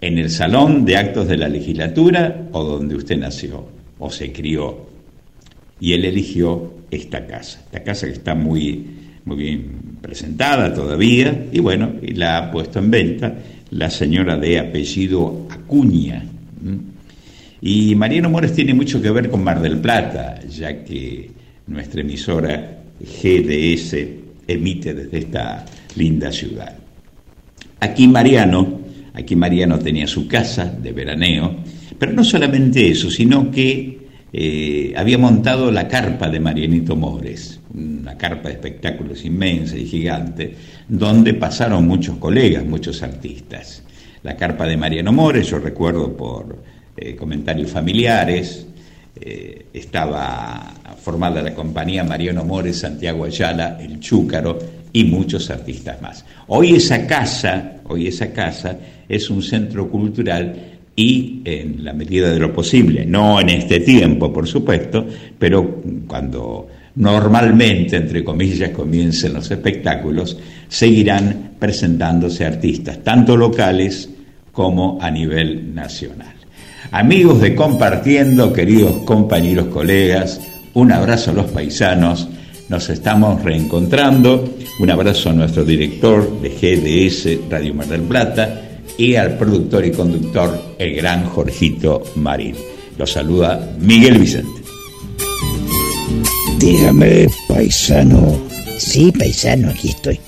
en 0.00 0.18
el 0.18 0.30
salón 0.30 0.84
de 0.84 0.96
actos 0.96 1.28
de 1.28 1.36
la 1.36 1.48
legislatura 1.48 2.48
o 2.52 2.62
donde 2.62 2.94
usted 2.94 3.18
nació 3.18 3.66
o 3.98 4.10
se 4.10 4.32
crió. 4.32 4.86
Y 5.80 5.92
él 5.92 6.04
eligió 6.04 6.74
esta 6.90 7.26
casa, 7.26 7.60
esta 7.64 7.82
casa 7.82 8.06
que 8.06 8.12
está 8.12 8.34
muy, 8.34 8.86
muy 9.24 9.36
bien 9.36 9.98
presentada 10.00 10.72
todavía 10.72 11.46
y 11.52 11.60
bueno, 11.60 11.92
la 12.02 12.38
ha 12.38 12.50
puesto 12.50 12.78
en 12.78 12.90
venta 12.90 13.34
la 13.70 13.90
señora 13.90 14.36
de 14.36 14.58
apellido 14.58 15.46
Acuña. 15.50 16.24
Y 17.60 17.94
Mariano 17.94 18.28
Mores 18.30 18.52
tiene 18.52 18.74
mucho 18.74 19.00
que 19.00 19.10
ver 19.10 19.30
con 19.30 19.42
Mar 19.42 19.60
del 19.60 19.78
Plata, 19.78 20.40
ya 20.48 20.84
que 20.84 21.30
nuestra 21.66 22.00
emisora 22.00 22.82
GDS 23.00 23.96
emite 24.46 24.94
desde 24.94 25.18
esta 25.18 25.64
linda 25.96 26.30
ciudad. 26.30 26.76
Aquí 27.80 28.08
Mariano, 28.08 28.80
aquí 29.14 29.36
Mariano 29.36 29.78
tenía 29.78 30.06
su 30.06 30.28
casa 30.28 30.64
de 30.64 30.92
veraneo, 30.92 31.56
pero 31.98 32.12
no 32.12 32.24
solamente 32.24 32.88
eso, 32.88 33.10
sino 33.10 33.50
que 33.50 34.06
eh, 34.32 34.92
había 34.96 35.18
montado 35.18 35.70
la 35.70 35.88
carpa 35.88 36.28
de 36.28 36.40
Marianito 36.40 36.96
Mores, 36.96 37.60
una 37.74 38.16
carpa 38.16 38.48
de 38.48 38.54
espectáculos 38.54 39.24
inmensa 39.24 39.76
y 39.76 39.86
gigante, 39.86 40.54
donde 40.88 41.34
pasaron 41.34 41.86
muchos 41.86 42.16
colegas, 42.18 42.64
muchos 42.64 43.02
artistas. 43.02 43.82
La 44.22 44.36
carpa 44.36 44.66
de 44.66 44.76
Mariano 44.76 45.12
Mores, 45.12 45.48
yo 45.48 45.58
recuerdo 45.58 46.16
por 46.16 46.62
eh, 46.96 47.14
comentarios 47.14 47.70
familiares, 47.70 48.66
eh, 49.18 49.66
estaba 49.72 50.74
formada 51.02 51.42
la 51.42 51.54
compañía 51.54 52.04
Mariano 52.04 52.44
Mores, 52.44 52.78
Santiago 52.78 53.24
Ayala, 53.24 53.78
El 53.80 54.00
Chúcaro 54.00 54.58
y 54.92 55.04
muchos 55.04 55.50
artistas 55.50 56.00
más. 56.00 56.24
Hoy 56.48 56.76
esa 56.76 57.06
casa, 57.06 57.80
hoy 57.84 58.06
esa 58.06 58.32
casa 58.32 58.76
es 59.08 59.30
un 59.30 59.42
centro 59.42 59.88
cultural 59.90 60.54
y 60.96 61.42
en 61.44 61.84
la 61.84 61.92
medida 61.92 62.30
de 62.30 62.38
lo 62.38 62.52
posible, 62.52 63.04
no 63.04 63.40
en 63.40 63.50
este 63.50 63.80
tiempo, 63.80 64.32
por 64.32 64.46
supuesto, 64.46 65.06
pero 65.38 65.82
cuando 66.06 66.68
normalmente, 66.94 67.96
entre 67.96 68.24
comillas, 68.24 68.70
comiencen 68.70 69.34
los 69.34 69.50
espectáculos, 69.50 70.38
seguirán 70.68 71.52
presentándose 71.58 72.46
artistas, 72.46 73.04
tanto 73.04 73.36
locales 73.36 74.08
como 74.52 74.98
a 75.00 75.10
nivel 75.10 75.74
nacional. 75.74 76.35
Amigos 76.92 77.40
de 77.40 77.54
Compartiendo, 77.54 78.52
queridos 78.52 78.98
compañeros, 79.04 79.66
colegas, 79.66 80.40
un 80.74 80.92
abrazo 80.92 81.32
a 81.32 81.34
los 81.34 81.50
paisanos, 81.50 82.28
nos 82.68 82.88
estamos 82.88 83.42
reencontrando, 83.42 84.56
un 84.78 84.90
abrazo 84.90 85.30
a 85.30 85.32
nuestro 85.32 85.64
director 85.64 86.40
de 86.40 86.50
GDS 86.50 87.50
Radio 87.50 87.74
Mar 87.74 87.86
del 87.86 88.02
Plata, 88.02 88.62
y 88.96 89.16
al 89.16 89.36
productor 89.36 89.84
y 89.84 89.90
conductor, 89.90 90.76
el 90.78 90.94
gran 90.94 91.26
Jorgito 91.26 92.02
Marín. 92.14 92.54
Los 92.96 93.12
saluda 93.12 93.74
Miguel 93.78 94.18
Vicente. 94.18 94.62
Dígame, 96.58 97.28
paisano. 97.48 98.40
Sí, 98.78 99.12
paisano, 99.12 99.70
aquí 99.70 99.88
estoy. 99.90 100.18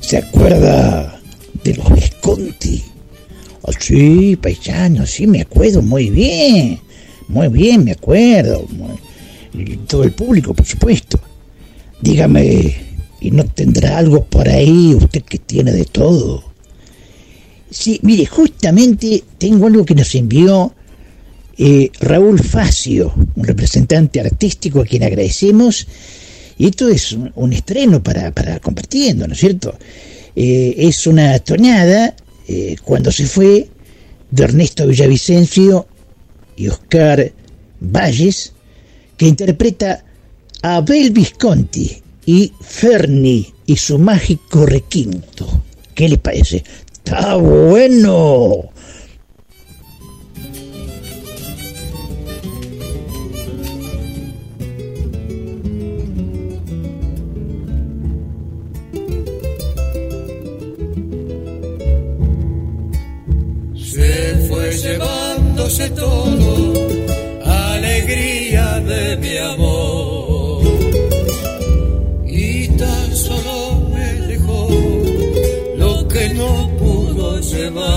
¿Se 0.00 0.18
acuerda 0.18 1.18
de 1.64 1.74
los 1.76 1.94
Visconti? 1.94 2.82
Sí, 3.78 4.36
paisano, 4.36 5.06
sí, 5.06 5.26
me 5.26 5.40
acuerdo 5.42 5.82
muy 5.82 6.10
bien. 6.10 6.80
Muy 7.28 7.48
bien, 7.48 7.84
me 7.84 7.92
acuerdo. 7.92 8.66
Muy- 8.70 9.76
todo 9.86 10.04
el 10.04 10.12
público, 10.12 10.54
por 10.54 10.66
supuesto. 10.66 11.18
Dígame, 12.00 12.74
¿y 13.20 13.30
no 13.30 13.44
tendrá 13.44 13.98
algo 13.98 14.24
por 14.24 14.48
ahí 14.48 14.94
usted 14.94 15.22
que 15.22 15.38
tiene 15.38 15.72
de 15.72 15.84
todo? 15.84 16.44
Sí, 17.70 17.98
mire, 18.02 18.24
justamente 18.26 19.24
tengo 19.36 19.66
algo 19.66 19.84
que 19.84 19.94
nos 19.94 20.14
envió 20.14 20.72
eh, 21.58 21.90
Raúl 22.00 22.38
Facio, 22.40 23.12
un 23.34 23.44
representante 23.44 24.20
artístico 24.20 24.80
a 24.80 24.84
quien 24.86 25.02
agradecemos. 25.02 25.86
Y 26.56 26.66
esto 26.66 26.88
es 26.88 27.12
un, 27.12 27.32
un 27.34 27.52
estreno 27.52 28.02
para, 28.02 28.30
para 28.32 28.60
compartiendo, 28.60 29.26
¿no 29.26 29.32
es 29.34 29.40
cierto? 29.40 29.76
Eh, 30.36 30.74
es 30.78 31.06
una 31.06 31.38
tonada, 31.40 32.14
eh, 32.48 32.76
cuando 32.82 33.12
se 33.12 33.26
fue, 33.26 33.68
de 34.30 34.44
Ernesto 34.44 34.86
Villavicencio 34.86 35.86
y 36.56 36.68
Oscar 36.68 37.32
Valles, 37.80 38.52
que 39.16 39.26
interpreta 39.26 40.04
a 40.62 40.76
Abel 40.76 41.10
Visconti 41.10 42.02
y 42.26 42.52
Ferni 42.60 43.52
y 43.66 43.76
su 43.76 43.98
mágico 43.98 44.66
requinto. 44.66 45.62
¿Qué 45.94 46.08
le 46.08 46.18
parece? 46.18 46.64
¡Está 46.92 47.36
bueno! 47.36 48.70
Llevándose 64.82 65.90
todo, 65.90 66.72
alegría 67.44 68.80
de 68.80 69.16
mi 69.16 69.36
amor. 69.36 70.62
Y 72.26 72.68
tan 72.68 73.16
solo 73.16 73.88
me 73.92 74.12
dejó 74.28 74.68
lo 75.76 76.08
que 76.08 76.28
no 76.30 76.70
pudo 76.78 77.40
llevarse. 77.40 77.87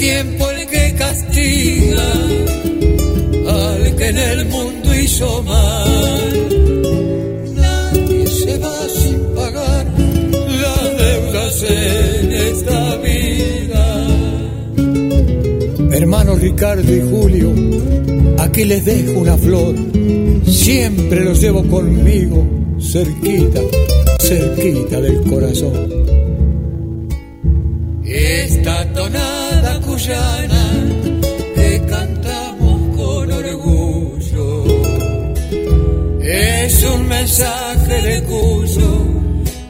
Tiempo 0.00 0.50
el 0.50 0.66
que 0.66 0.94
castiga 0.96 2.12
al 3.48 3.96
que 3.96 4.06
en 4.08 4.18
el 4.18 4.46
mundo 4.46 4.94
hizo 4.94 5.42
mal. 5.42 6.48
Nadie 7.54 8.26
se 8.26 8.58
va 8.58 8.88
sin 8.88 9.20
pagar 9.36 9.86
las 10.62 10.82
deudas 11.04 11.64
en 11.68 12.32
esta 12.32 12.96
vida. 12.96 13.84
Hermanos 15.92 16.40
Ricardo 16.40 16.96
y 16.96 17.00
Julio, 17.02 17.52
aquí 18.38 18.64
les 18.64 18.82
dejo 18.86 19.20
una 19.20 19.36
flor. 19.36 19.74
Siempre 20.46 21.24
los 21.26 21.42
llevo 21.42 21.62
conmigo, 21.64 22.46
cerquita, 22.80 23.60
cerquita 24.18 24.98
del 24.98 25.20
corazón. 25.24 25.99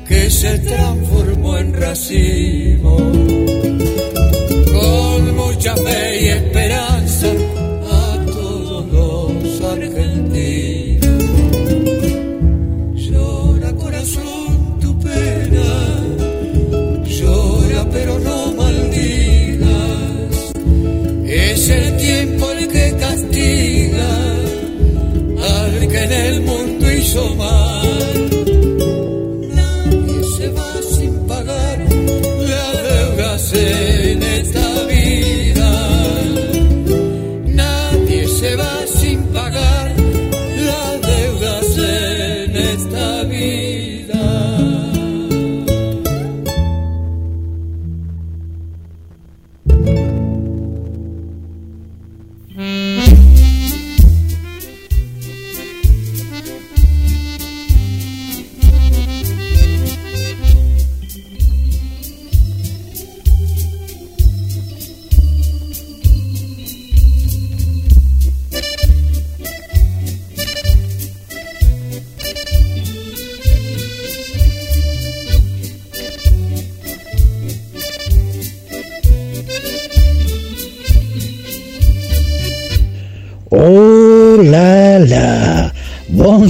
Que 0.07 0.31
se 0.31 0.59
transformó 0.59 1.57
en 1.59 1.73
racimo 1.75 2.60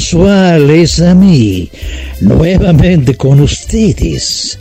Bonsoir, 0.00 0.58
les 0.62 0.98
amis. 1.02 1.68
Nuevamente 2.22 3.18
con 3.18 3.38
ustedes. 3.38 4.58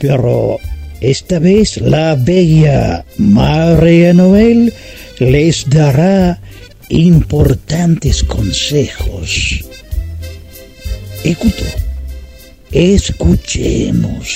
Pero 0.00 0.58
esta 1.00 1.38
vez 1.38 1.76
la 1.76 2.16
bella 2.16 3.04
María 3.16 4.12
Noel 4.12 4.74
les 5.20 5.70
dará 5.70 6.40
importantes 6.88 8.24
consejos. 8.24 9.64
Écoutons. 11.22 11.76
Escuchemos. 12.72 14.26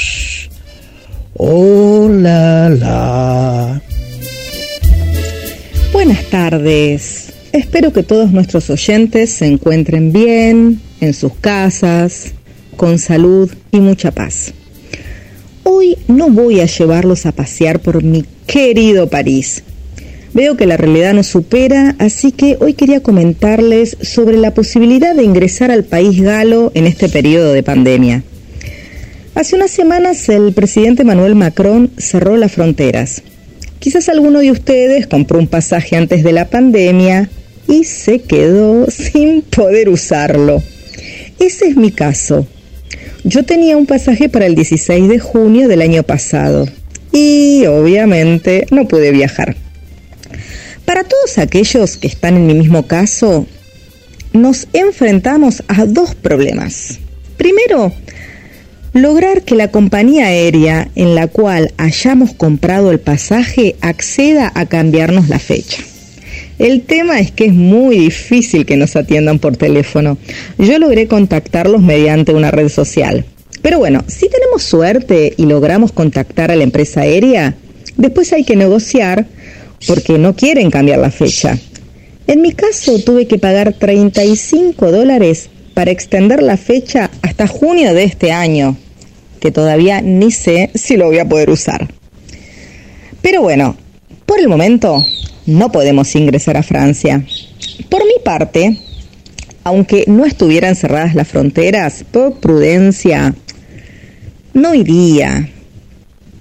Oh 1.34 2.08
la 2.08 2.68
la. 2.68 3.82
Buenas 5.92 6.24
tardes. 6.30 7.21
Espero 7.53 7.92
que 7.92 8.03
todos 8.03 8.32
nuestros 8.32 8.70
oyentes 8.70 9.30
se 9.30 9.44
encuentren 9.44 10.11
bien, 10.11 10.80
en 11.03 11.12
sus 11.12 11.34
casas, 11.34 12.32
con 12.78 12.98
salud 12.98 13.53
y 13.70 13.80
mucha 13.80 14.11
paz. 14.11 14.55
Hoy 15.62 15.98
no 16.09 16.30
voy 16.30 16.61
a 16.61 16.66
llevarlos 16.66 17.26
a 17.26 17.32
pasear 17.32 17.80
por 17.80 18.03
mi 18.03 18.24
querido 18.46 19.11
París. 19.11 19.64
Veo 20.32 20.57
que 20.57 20.66
la 20.66 20.78
realidad 20.78 21.12
nos 21.12 21.26
supera, 21.26 21.94
así 21.98 22.32
que 22.32 22.57
hoy 22.59 22.72
quería 22.72 23.03
comentarles 23.03 23.98
sobre 24.00 24.38
la 24.38 24.55
posibilidad 24.55 25.14
de 25.14 25.24
ingresar 25.24 25.70
al 25.70 25.84
país 25.84 26.22
galo 26.22 26.72
en 26.74 26.86
este 26.86 27.11
periodo 27.11 27.53
de 27.53 27.62
pandemia. 27.62 28.22
Hace 29.34 29.57
unas 29.57 29.70
semanas 29.70 30.26
el 30.30 30.55
presidente 30.55 31.05
Manuel 31.05 31.34
Macron 31.34 31.90
cerró 31.98 32.38
las 32.38 32.53
fronteras. 32.53 33.22
Quizás 33.78 34.09
alguno 34.09 34.38
de 34.38 34.53
ustedes 34.53 35.07
compró 35.07 35.38
un 35.38 35.48
pasaje 35.48 35.96
antes 35.96 36.22
de 36.24 36.32
la 36.32 36.48
pandemia 36.48 37.28
y 37.68 37.84
se 37.84 38.20
quedó 38.20 38.86
sin 38.90 39.42
poder 39.42 39.88
usarlo. 39.88 40.62
Ese 41.38 41.68
es 41.68 41.76
mi 41.76 41.90
caso. 41.90 42.46
Yo 43.24 43.44
tenía 43.44 43.76
un 43.76 43.86
pasaje 43.86 44.28
para 44.28 44.46
el 44.46 44.54
16 44.54 45.08
de 45.08 45.18
junio 45.18 45.68
del 45.68 45.82
año 45.82 46.02
pasado 46.02 46.66
y 47.12 47.66
obviamente 47.66 48.66
no 48.70 48.88
pude 48.88 49.10
viajar. 49.12 49.56
Para 50.84 51.04
todos 51.04 51.38
aquellos 51.38 51.96
que 51.96 52.08
están 52.08 52.36
en 52.36 52.46
mi 52.46 52.54
mismo 52.54 52.86
caso, 52.86 53.46
nos 54.32 54.66
enfrentamos 54.72 55.62
a 55.68 55.86
dos 55.86 56.14
problemas. 56.14 56.98
Primero, 57.36 57.92
lograr 58.92 59.42
que 59.42 59.54
la 59.54 59.70
compañía 59.70 60.26
aérea 60.26 60.88
en 60.94 61.14
la 61.14 61.28
cual 61.28 61.72
hayamos 61.76 62.34
comprado 62.34 62.90
el 62.90 63.00
pasaje 63.00 63.76
acceda 63.80 64.50
a 64.54 64.66
cambiarnos 64.66 65.28
la 65.28 65.38
fecha. 65.38 65.82
El 66.59 66.82
tema 66.82 67.18
es 67.20 67.30
que 67.30 67.46
es 67.46 67.53
muy 67.53 67.98
difícil 67.98 68.66
que 68.66 68.76
nos 68.76 68.96
atiendan 68.96 69.38
por 69.38 69.57
teléfono. 69.57 70.18
Yo 70.59 70.78
logré 70.78 71.09
contactarlos 71.09 71.80
mediante 71.80 72.34
una 72.34 72.50
red 72.50 72.68
social. 72.68 73.24
Pero 73.62 73.78
bueno, 73.78 74.05
si 74.09 74.28
tenemos 74.28 74.62
suerte 74.62 75.34
y 75.36 75.46
logramos 75.46 75.92
contactar 75.92 76.50
a 76.50 76.57
la 76.57 76.64
empresa 76.64 77.03
aérea, 77.03 77.55
después 77.96 78.32
hay 78.32 78.44
que 78.44 78.57
negociar 78.57 79.26
porque 79.86 80.18
no 80.18 80.34
quieren 80.34 80.70
cambiar 80.70 80.98
la 80.98 81.11
fecha. 81.11 81.59
En 82.26 82.40
mi 82.40 82.53
caso 82.53 82.98
tuve 83.00 83.26
que 83.26 83.38
pagar 83.38 83.72
35 83.72 84.90
dólares 84.90 85.48
para 85.74 85.90
extender 85.90 86.42
la 86.42 86.57
fecha 86.57 87.11
hasta 87.22 87.46
junio 87.46 87.94
de 87.94 88.05
este 88.05 88.30
año, 88.32 88.76
que 89.40 89.50
todavía 89.50 90.00
ni 90.00 90.30
sé 90.30 90.70
si 90.74 90.96
lo 90.96 91.07
voy 91.07 91.18
a 91.18 91.28
poder 91.28 91.50
usar. 91.50 91.88
Pero 93.20 93.42
bueno, 93.42 93.76
por 94.32 94.40
el 94.40 94.48
momento 94.48 95.06
no 95.44 95.70
podemos 95.70 96.16
ingresar 96.16 96.56
a 96.56 96.62
Francia. 96.62 97.22
Por 97.90 98.02
mi 98.06 98.14
parte, 98.24 98.78
aunque 99.62 100.04
no 100.06 100.24
estuvieran 100.24 100.74
cerradas 100.74 101.14
las 101.14 101.28
fronteras, 101.28 102.02
por 102.10 102.40
prudencia, 102.40 103.34
no 104.54 104.74
iría. 104.74 105.50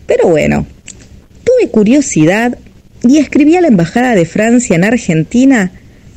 Pero 0.08 0.30
bueno, 0.30 0.66
tuve 1.44 1.70
curiosidad 1.70 2.58
y 3.04 3.18
escribí 3.18 3.58
a 3.58 3.62
la 3.62 3.68
Embajada 3.68 4.16
de 4.16 4.26
Francia 4.26 4.78
en 4.78 4.86
Argentina 4.86 5.74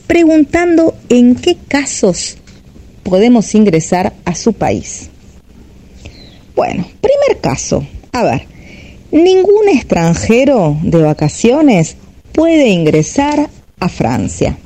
preguntando 0.07 0.97
en 1.09 1.35
qué 1.35 1.57
casos 1.67 2.37
podemos 3.03 3.53
ingresar 3.53 4.13
a 4.25 4.37
su 4.37 4.53
país. 4.53 5.11
Bueno, 6.55 6.87
primer 7.01 7.41
caso. 7.41 7.85
A 8.13 8.23
ver, 8.23 8.54
ningún 9.15 9.69
extranjero 9.69 10.77
de 10.83 11.01
vacaciones 11.01 11.97
puede 12.33 12.69
ingresar 12.69 13.49
a 13.79 13.89
Francia. 13.89 14.59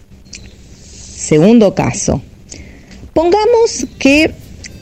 Segundo 0.81 1.75
caso. 1.75 2.23
Pongamos 3.13 3.87
que 3.99 4.33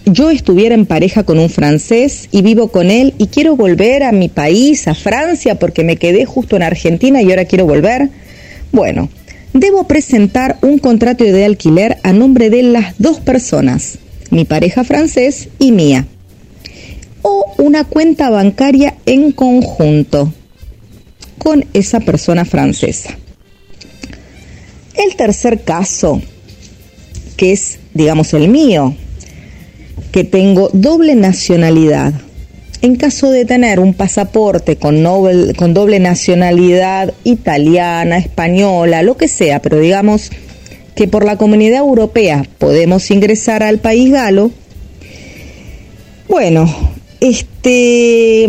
yo 0.04 0.30
estuviera 0.30 0.74
en 0.74 0.86
pareja 0.86 1.24
con 1.24 1.40
un 1.40 1.50
francés 1.50 2.28
y 2.30 2.42
vivo 2.42 2.68
con 2.68 2.92
él 2.92 3.14
y 3.18 3.26
quiero 3.26 3.56
volver 3.56 4.04
a 4.04 4.12
mi 4.12 4.28
país, 4.28 4.86
a 4.86 4.94
Francia, 4.94 5.58
porque 5.58 5.82
me 5.82 5.96
quedé 5.96 6.26
justo 6.26 6.54
en 6.54 6.62
Argentina 6.62 7.20
y 7.20 7.30
ahora 7.30 7.46
quiero 7.46 7.66
volver. 7.66 8.08
Bueno, 8.70 9.08
debo 9.52 9.88
presentar 9.88 10.58
un 10.62 10.78
contrato 10.78 11.24
de 11.24 11.44
alquiler 11.44 11.98
a 12.04 12.12
nombre 12.12 12.50
de 12.50 12.62
las 12.62 12.94
dos 12.98 13.18
personas, 13.18 13.98
mi 14.30 14.44
pareja 14.44 14.84
francés 14.84 15.48
y 15.58 15.72
mía, 15.72 16.06
una 17.58 17.84
cuenta 17.84 18.30
bancaria 18.30 18.96
en 19.06 19.32
conjunto 19.32 20.32
con 21.38 21.64
esa 21.72 22.00
persona 22.00 22.44
francesa. 22.44 23.16
El 24.94 25.14
tercer 25.16 25.62
caso, 25.62 26.20
que 27.36 27.52
es, 27.52 27.78
digamos, 27.94 28.32
el 28.34 28.48
mío, 28.48 28.94
que 30.10 30.24
tengo 30.24 30.70
doble 30.72 31.14
nacionalidad. 31.14 32.14
En 32.82 32.96
caso 32.96 33.30
de 33.30 33.44
tener 33.44 33.80
un 33.80 33.94
pasaporte 33.94 34.76
con, 34.76 35.02
doble 35.02 36.00
nacionalidad 36.00 37.12
italiana, 37.24 38.18
española, 38.18 39.02
lo 39.02 39.16
que 39.16 39.28
sea, 39.28 39.60
pero 39.60 39.78
digamos 39.78 40.30
que 40.94 41.08
por 41.08 41.24
la 41.24 41.36
comunidad 41.36 41.80
europea 41.80 42.46
podemos 42.58 43.10
ingresar 43.10 43.62
al 43.62 43.78
país 43.78 44.10
galo, 44.10 44.50
bueno, 46.28 46.95
este, 47.20 48.46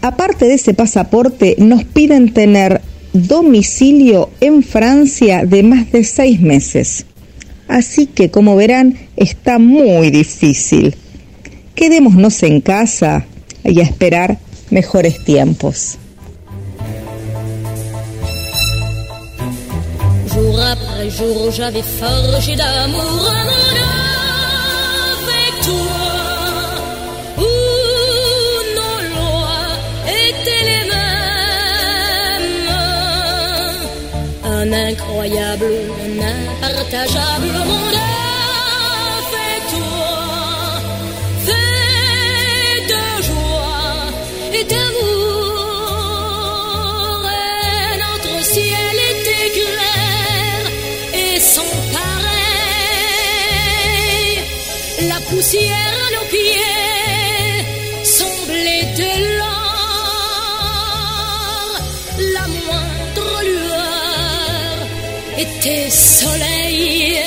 aparte 0.00 0.46
de 0.46 0.54
ese 0.54 0.74
pasaporte, 0.74 1.56
nos 1.58 1.84
piden 1.84 2.32
tener 2.32 2.80
domicilio 3.12 4.30
en 4.40 4.62
Francia 4.62 5.44
de 5.44 5.62
más 5.62 5.92
de 5.92 6.04
seis 6.04 6.40
meses. 6.40 7.06
Así 7.68 8.06
que, 8.06 8.30
como 8.30 8.56
verán, 8.56 8.98
está 9.16 9.58
muy 9.58 10.10
difícil. 10.10 10.96
Quedémonos 11.74 12.42
en 12.42 12.60
casa 12.60 13.26
y 13.64 13.80
a 13.80 13.82
esperar 13.82 14.38
mejores 14.70 15.24
tiempos. 15.24 15.98
Un 34.62 34.72
incroyable, 34.72 35.74
un 36.06 36.18
impartageable 36.68 37.50
monde 37.66 37.98
avec 39.26 39.62
toi, 39.72 40.14
fait 41.46 42.80
de 42.92 43.04
joie 43.24 43.96
et 44.54 44.62
d'amour. 44.62 45.66
Notre 48.04 48.36
ciel 48.52 48.96
était 49.10 49.50
clair 49.58 50.60
et 51.12 51.36
sans 51.40 51.72
pareil. 51.96 52.78
La 55.08 55.18
poussière 55.28 55.94
à 56.06 56.08
nos 56.14 56.26
pieds 56.30 56.71
était 65.64 65.90
soleil. 65.90 67.18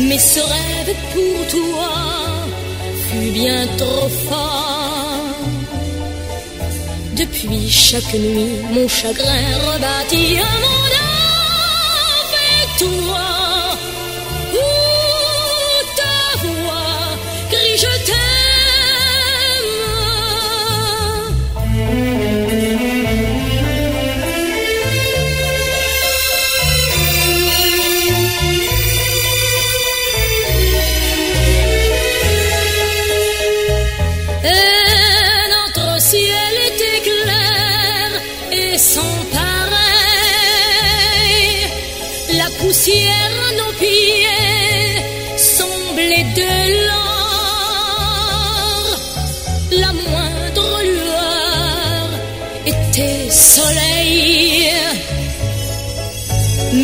Mais 0.00 0.18
ce 0.18 0.40
rêve 0.40 0.96
pour 1.12 1.46
toi 1.48 1.92
fut 3.08 3.30
bien 3.32 3.66
trop 3.76 4.08
fort. 4.28 5.36
Depuis 7.16 7.68
chaque 7.70 8.14
nuit, 8.14 8.56
mon 8.72 8.88
chagrin 8.88 9.44
rebâtit 9.66 10.38
un 10.38 10.58
monde 10.64 10.98
avec 12.22 12.78
toi. 12.78 13.31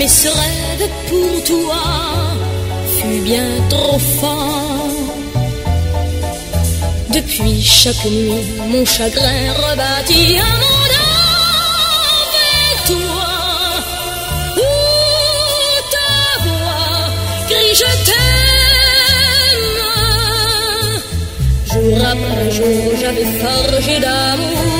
Ce 0.08 0.28
rêve 0.28 0.88
pour 1.08 1.44
toi 1.44 1.82
fut 2.96 3.20
bien 3.20 3.50
trop 3.68 3.98
fort. 3.98 4.88
Depuis 7.10 7.62
chaque 7.62 8.04
nuit, 8.06 8.42
mon 8.68 8.84
chagrin 8.86 9.52
rebâtit 9.52 10.38
un 10.38 10.56
monde 10.64 10.96
avec 12.24 12.76
toi. 12.90 13.28
Où 14.56 14.70
ta 15.94 16.14
voix 16.44 17.00
crie 17.48 17.74
je 17.82 17.90
t'aime. 18.06 18.28
Jour 21.70 21.98
après 22.12 22.50
jour, 22.50 22.82
j'avais 23.00 23.30
forgé 23.42 23.94
d'amour 24.00 24.77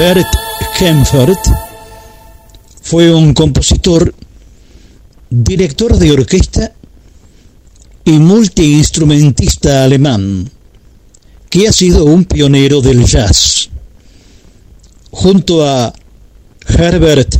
Bert 0.00 0.26
Kempfert 0.78 1.38
fue 2.80 3.14
un 3.14 3.34
compositor, 3.34 4.14
director 5.28 5.98
de 5.98 6.10
orquesta 6.10 6.72
y 8.06 8.12
multiinstrumentista 8.12 9.84
alemán 9.84 10.50
que 11.50 11.68
ha 11.68 11.72
sido 11.72 12.06
un 12.06 12.24
pionero 12.24 12.80
del 12.80 13.04
jazz. 13.04 13.68
Junto 15.10 15.68
a 15.68 15.92
Herbert 16.66 17.36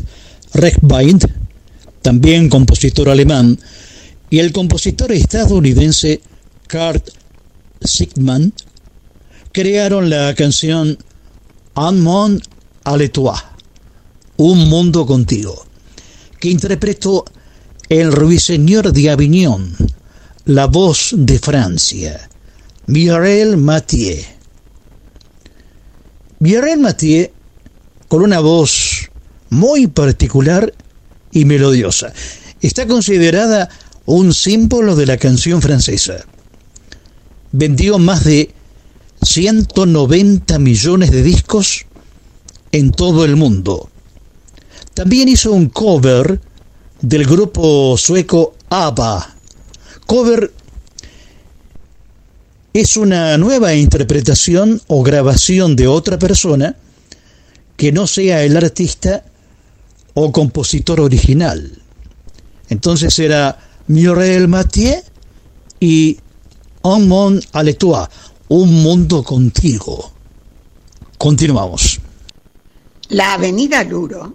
Reckbind, 0.53 1.33
también 2.03 2.51
compositor 2.51 3.09
alemán, 3.09 3.59
y 4.29 4.39
el 4.39 4.53
compositor 4.53 5.13
estadounidense 5.13 6.21
Kurt 6.71 7.09
Sigman, 7.81 8.53
crearon 9.51 10.11
la 10.11 10.35
canción 10.35 10.99
Un 11.77 12.03
monde 12.03 12.43
avec 12.85 13.17
Un 14.37 14.69
mundo 14.69 15.07
contigo, 15.07 15.65
que 16.41 16.49
interpretó 16.49 17.25
el 17.89 18.11
ruiseñor 18.11 18.93
de 18.93 19.11
Avignon, 19.11 19.77
la 20.47 20.67
voz 20.67 21.15
de 21.17 21.39
Francia, 21.39 22.29
Mireille 22.87 23.57
Mathieu. 23.57 24.17
Mireille 26.41 26.81
Mathieu, 26.81 27.31
con 28.09 28.23
una 28.23 28.41
voz 28.41 29.09
muy 29.51 29.87
particular 29.87 30.75
y 31.31 31.45
melodiosa, 31.45 32.13
está 32.61 32.87
considerada 32.87 33.69
un 34.07 34.35
símbolo 34.35 34.97
de 34.97 35.07
la 35.07 35.19
canción 35.19 35.63
francesa. 35.63 36.25
Vendió 37.53 37.99
más 37.99 38.25
de 38.25 38.53
190 39.23 40.59
millones 40.59 41.11
de 41.11 41.23
discos 41.23 41.87
en 42.73 42.93
todo 42.93 43.25
el 43.25 43.37
mundo. 43.37 43.91
También 44.95 45.29
hizo 45.29 45.53
un 45.53 45.69
cover 45.69 46.41
del 47.01 47.27
grupo 47.27 47.97
sueco 47.97 48.55
ABBA. 48.69 49.35
Cover 50.07 50.53
es 52.73 52.97
una 52.97 53.37
nueva 53.37 53.75
interpretación 53.75 54.81
o 54.87 55.03
grabación 55.03 55.77
de 55.77 55.89
otra 55.89 56.19
persona 56.19 56.77
que 57.77 57.93
no 57.93 58.07
sea 58.07 58.43
el 58.45 58.57
artista 58.57 59.25
o 60.15 60.31
compositor 60.33 61.01
original. 61.01 61.83
Entonces 62.69 63.19
era 63.19 63.59
Muriel 63.89 64.49
Mathieu 64.49 65.03
y 65.81 66.19
avec 67.53 67.79
toi, 67.79 68.09
un 68.51 68.83
mundo 68.83 69.23
contigo. 69.23 70.11
Continuamos. 71.17 72.01
La 73.11 73.35
avenida 73.35 73.85
Luro 73.85 74.35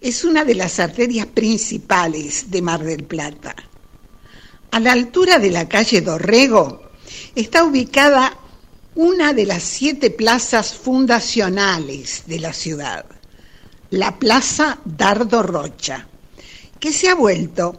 es 0.00 0.22
una 0.22 0.44
de 0.44 0.54
las 0.54 0.78
arterias 0.78 1.26
principales 1.26 2.52
de 2.52 2.62
Mar 2.62 2.84
del 2.84 3.02
Plata. 3.02 3.56
A 4.70 4.78
la 4.78 4.92
altura 4.92 5.40
de 5.40 5.50
la 5.50 5.68
calle 5.68 6.02
Dorrego 6.02 6.82
está 7.34 7.64
ubicada 7.64 8.38
una 8.94 9.32
de 9.32 9.46
las 9.46 9.64
siete 9.64 10.10
plazas 10.10 10.74
fundacionales 10.74 12.22
de 12.26 12.38
la 12.38 12.52
ciudad, 12.52 13.06
la 13.90 14.20
Plaza 14.20 14.78
Dardo 14.84 15.42
Rocha, 15.42 16.06
que 16.78 16.92
se 16.92 17.08
ha 17.08 17.16
vuelto 17.16 17.74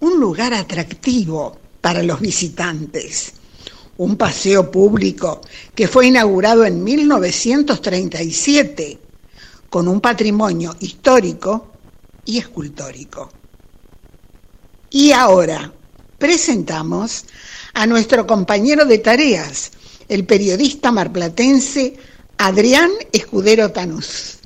un 0.00 0.18
lugar 0.18 0.54
atractivo 0.54 1.58
para 1.82 2.02
los 2.02 2.18
visitantes. 2.18 3.34
Un 3.98 4.16
paseo 4.16 4.70
público 4.70 5.42
que 5.74 5.88
fue 5.88 6.06
inaugurado 6.06 6.64
en 6.64 6.82
1937 6.82 8.98
con 9.68 9.88
un 9.88 10.00
patrimonio 10.00 10.74
histórico 10.80 11.72
y 12.24 12.38
escultórico. 12.38 13.30
Y 14.90 15.12
ahora 15.12 15.72
presentamos 16.18 17.24
a 17.74 17.86
nuestro 17.86 18.26
compañero 18.26 18.84
de 18.84 18.98
tareas, 18.98 19.70
el 20.08 20.24
periodista 20.24 20.90
marplatense 20.90 21.94
Adrián 22.38 22.90
Escudero 23.12 23.70
Tanús. 23.70 24.38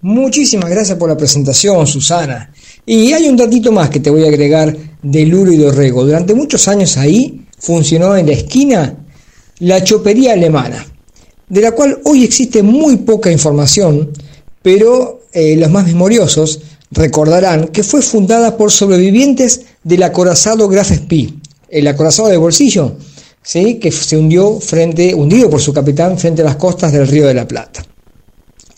Muchísimas 0.00 0.68
gracias 0.68 0.98
por 0.98 1.08
la 1.08 1.16
presentación, 1.16 1.86
Susana. 1.86 2.52
Y 2.84 3.12
hay 3.12 3.28
un 3.28 3.36
datito 3.36 3.70
más 3.70 3.88
que 3.88 4.00
te 4.00 4.10
voy 4.10 4.24
a 4.24 4.28
agregar 4.28 4.76
de 5.00 5.26
Luro 5.26 5.52
y 5.52 5.58
Dorrego. 5.58 6.04
Durante 6.04 6.34
muchos 6.34 6.66
años 6.66 6.96
ahí 6.96 7.41
funcionó 7.62 8.16
en 8.16 8.26
la 8.26 8.32
esquina 8.32 8.96
la 9.60 9.82
chopería 9.84 10.32
alemana, 10.32 10.84
de 11.48 11.60
la 11.60 11.70
cual 11.70 12.00
hoy 12.04 12.24
existe 12.24 12.62
muy 12.62 12.96
poca 12.98 13.30
información, 13.30 14.10
pero 14.60 15.22
eh, 15.32 15.56
los 15.56 15.70
más 15.70 15.86
memoriosos 15.86 16.60
recordarán 16.90 17.68
que 17.68 17.84
fue 17.84 18.02
fundada 18.02 18.56
por 18.56 18.72
sobrevivientes 18.72 19.62
del 19.84 20.02
acorazado 20.02 20.68
Graf 20.68 20.90
Spee, 20.90 21.34
el 21.68 21.86
acorazado 21.86 22.28
de 22.28 22.36
bolsillo, 22.36 22.96
¿sí? 23.42 23.76
que 23.76 23.92
se 23.92 24.16
hundió 24.16 24.58
frente, 24.58 25.14
hundido 25.14 25.48
por 25.48 25.60
su 25.60 25.72
capitán 25.72 26.18
frente 26.18 26.42
a 26.42 26.46
las 26.46 26.56
costas 26.56 26.92
del 26.92 27.06
Río 27.06 27.26
de 27.26 27.34
la 27.34 27.46
Plata. 27.46 27.84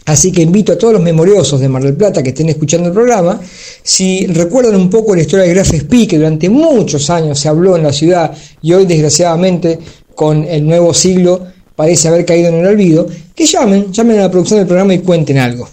Así 0.06 0.32
que 0.32 0.42
invito 0.42 0.72
a 0.72 0.78
todos 0.78 0.92
los 0.92 1.02
memoriosos 1.02 1.60
de 1.60 1.68
Mar 1.68 1.82
del 1.82 1.94
Plata 1.94 2.22
que 2.22 2.28
estén 2.30 2.50
escuchando 2.50 2.88
el 2.88 2.94
programa, 2.94 3.40
si 3.82 4.26
recuerdan 4.26 4.76
un 4.76 4.90
poco 4.90 5.14
la 5.14 5.22
historia 5.22 5.46
de 5.46 5.54
Graf 5.54 5.72
Spee, 5.74 6.06
que 6.06 6.18
durante 6.18 6.50
muchos 6.50 7.08
años 7.08 7.38
se 7.38 7.48
habló 7.48 7.76
en 7.76 7.84
la 7.84 7.92
ciudad 7.92 8.36
y 8.60 8.74
hoy 8.74 8.84
desgraciadamente 8.84 9.78
con 10.14 10.44
el 10.44 10.66
nuevo 10.66 10.92
siglo 10.92 11.46
parece 11.74 12.08
haber 12.08 12.26
caído 12.26 12.48
en 12.48 12.56
el 12.56 12.66
olvido, 12.66 13.06
que 13.34 13.46
llamen, 13.46 13.92
llamen 13.92 14.18
a 14.18 14.22
la 14.22 14.30
producción 14.30 14.58
del 14.60 14.66
programa 14.66 14.92
y 14.92 14.98
cuenten 14.98 15.38
algo. 15.38 15.68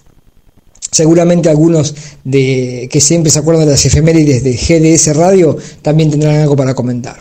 Seguramente 0.91 1.49
algunos 1.49 1.93
de 2.23 2.89
que 2.91 2.99
siempre 3.01 3.31
se 3.31 3.39
acuerdan 3.39 3.65
de 3.65 3.71
las 3.71 3.85
efemérides 3.85 4.43
de 4.43 4.53
GDS 4.53 5.15
Radio 5.15 5.57
también 5.81 6.09
tendrán 6.09 6.35
algo 6.35 6.55
para 6.55 6.73
comentar. 6.73 7.17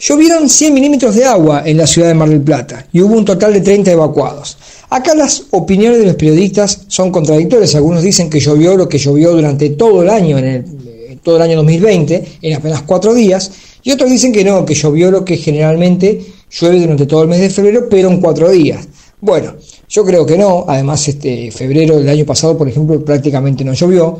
Llovieron 0.00 0.48
100 0.48 0.74
milímetros 0.74 1.14
de 1.14 1.24
agua 1.24 1.62
en 1.64 1.76
la 1.76 1.86
ciudad 1.86 2.08
de 2.08 2.14
Mar 2.14 2.28
del 2.28 2.40
Plata 2.40 2.86
y 2.92 3.00
hubo 3.00 3.14
un 3.14 3.24
total 3.24 3.52
de 3.52 3.60
30 3.60 3.92
evacuados. 3.92 4.56
Acá 4.92 5.14
las 5.14 5.44
opiniones 5.52 6.00
de 6.00 6.04
los 6.04 6.16
periodistas 6.16 6.82
son 6.86 7.10
contradictorias. 7.10 7.74
Algunos 7.74 8.02
dicen 8.02 8.28
que 8.28 8.40
llovió 8.40 8.76
lo 8.76 8.90
que 8.90 8.98
llovió 8.98 9.32
durante 9.32 9.70
todo 9.70 10.02
el 10.02 10.10
año, 10.10 10.36
en 10.36 10.44
el, 10.44 11.18
todo 11.22 11.36
el 11.36 11.42
año 11.42 11.56
2020, 11.56 12.24
en 12.42 12.54
apenas 12.54 12.82
cuatro 12.82 13.14
días, 13.14 13.52
y 13.82 13.90
otros 13.90 14.10
dicen 14.10 14.34
que 14.34 14.44
no, 14.44 14.66
que 14.66 14.74
llovió 14.74 15.10
lo 15.10 15.24
que 15.24 15.38
generalmente 15.38 16.20
llueve 16.50 16.80
durante 16.80 17.06
todo 17.06 17.22
el 17.22 17.28
mes 17.30 17.40
de 17.40 17.48
febrero, 17.48 17.88
pero 17.88 18.10
en 18.10 18.20
cuatro 18.20 18.50
días. 18.50 18.86
Bueno, 19.18 19.54
yo 19.88 20.04
creo 20.04 20.26
que 20.26 20.36
no, 20.36 20.66
además 20.68 21.08
este 21.08 21.50
febrero 21.50 21.98
del 21.98 22.10
año 22.10 22.26
pasado, 22.26 22.58
por 22.58 22.68
ejemplo, 22.68 23.02
prácticamente 23.02 23.64
no 23.64 23.72
llovió, 23.72 24.18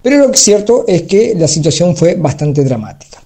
pero 0.00 0.26
lo 0.26 0.32
cierto 0.32 0.86
es 0.88 1.02
que 1.02 1.34
la 1.36 1.48
situación 1.48 1.94
fue 1.94 2.14
bastante 2.14 2.64
dramática. 2.64 3.22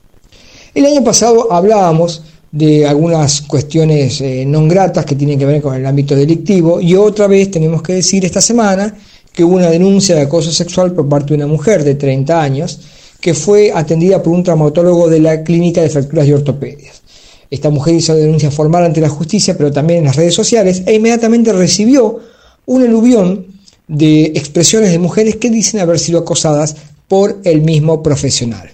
El 0.74 0.84
año 0.84 1.04
pasado 1.04 1.52
hablábamos 1.52 2.24
de 2.50 2.86
algunas 2.86 3.42
cuestiones 3.42 4.20
eh, 4.20 4.44
no 4.46 4.66
gratas 4.66 5.04
que 5.04 5.14
tienen 5.14 5.38
que 5.38 5.44
ver 5.44 5.60
con 5.60 5.74
el 5.74 5.84
ámbito 5.84 6.16
delictivo 6.16 6.80
y 6.80 6.94
otra 6.94 7.26
vez 7.26 7.50
tenemos 7.50 7.82
que 7.82 7.94
decir 7.94 8.24
esta 8.24 8.40
semana 8.40 8.94
que 9.32 9.44
hubo 9.44 9.56
una 9.56 9.70
denuncia 9.70 10.14
de 10.14 10.22
acoso 10.22 10.50
sexual 10.50 10.92
por 10.92 11.08
parte 11.08 11.28
de 11.28 11.34
una 11.34 11.46
mujer 11.46 11.84
de 11.84 11.94
30 11.94 12.40
años 12.40 12.80
que 13.20 13.34
fue 13.34 13.72
atendida 13.74 14.22
por 14.22 14.32
un 14.32 14.42
traumatólogo 14.42 15.08
de 15.08 15.20
la 15.20 15.42
clínica 15.42 15.82
de 15.82 15.90
fracturas 15.90 16.26
y 16.26 16.32
ortopedias. 16.32 17.02
Esta 17.50 17.70
mujer 17.70 17.94
hizo 17.94 18.14
denuncia 18.14 18.50
formal 18.50 18.84
ante 18.84 19.00
la 19.00 19.08
justicia, 19.08 19.56
pero 19.56 19.72
también 19.72 20.00
en 20.00 20.04
las 20.06 20.16
redes 20.16 20.34
sociales, 20.34 20.82
e 20.86 20.94
inmediatamente 20.94 21.52
recibió 21.52 22.20
un 22.66 22.82
eluvión 22.82 23.46
de 23.88 24.24
expresiones 24.34 24.92
de 24.92 24.98
mujeres 24.98 25.36
que 25.36 25.50
dicen 25.50 25.80
haber 25.80 25.98
sido 25.98 26.20
acosadas 26.20 26.76
por 27.08 27.38
el 27.44 27.62
mismo 27.62 28.02
profesional. 28.02 28.70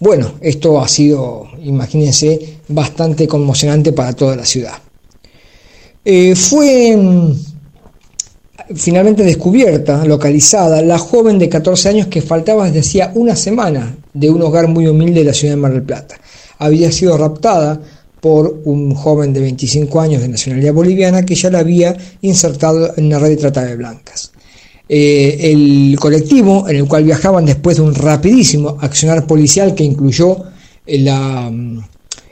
Bueno, 0.00 0.34
esto 0.40 0.80
ha 0.80 0.86
sido, 0.86 1.48
imagínense, 1.62 2.60
bastante 2.68 3.26
conmocionante 3.26 3.92
para 3.92 4.12
toda 4.12 4.36
la 4.36 4.44
ciudad. 4.44 4.74
Eh, 6.04 6.36
fue 6.36 6.96
mm, 6.96 7.32
finalmente 8.74 9.24
descubierta, 9.24 10.04
localizada, 10.04 10.82
la 10.82 10.98
joven 10.98 11.38
de 11.38 11.48
14 11.48 11.88
años 11.88 12.06
que 12.06 12.22
faltaba 12.22 12.66
desde 12.66 12.80
hacía 12.80 13.12
una 13.14 13.34
semana 13.34 13.96
de 14.14 14.30
un 14.30 14.42
hogar 14.42 14.68
muy 14.68 14.86
humilde 14.86 15.20
de 15.20 15.26
la 15.26 15.34
ciudad 15.34 15.54
de 15.54 15.60
Mar 15.60 15.72
del 15.72 15.82
Plata. 15.82 16.16
Había 16.58 16.92
sido 16.92 17.16
raptada 17.16 17.80
por 18.20 18.62
un 18.64 18.94
joven 18.94 19.32
de 19.32 19.40
25 19.40 20.00
años 20.00 20.22
de 20.22 20.28
nacionalidad 20.28 20.72
boliviana 20.72 21.24
que 21.24 21.34
ya 21.34 21.50
la 21.50 21.60
había 21.60 21.96
insertado 22.20 22.94
en 22.96 23.06
una 23.06 23.18
red 23.18 23.30
de 23.30 23.36
trata 23.36 23.64
de 23.64 23.76
blancas. 23.76 24.32
Eh, 24.90 25.52
el 25.52 25.98
colectivo 26.00 26.66
en 26.66 26.76
el 26.76 26.88
cual 26.88 27.04
viajaban 27.04 27.44
después 27.44 27.76
de 27.76 27.82
un 27.82 27.94
rapidísimo 27.94 28.78
accionar 28.80 29.26
policial 29.26 29.74
que 29.74 29.84
incluyó 29.84 30.44
eh, 30.86 30.98
la 31.00 31.50
mm, 31.50 31.82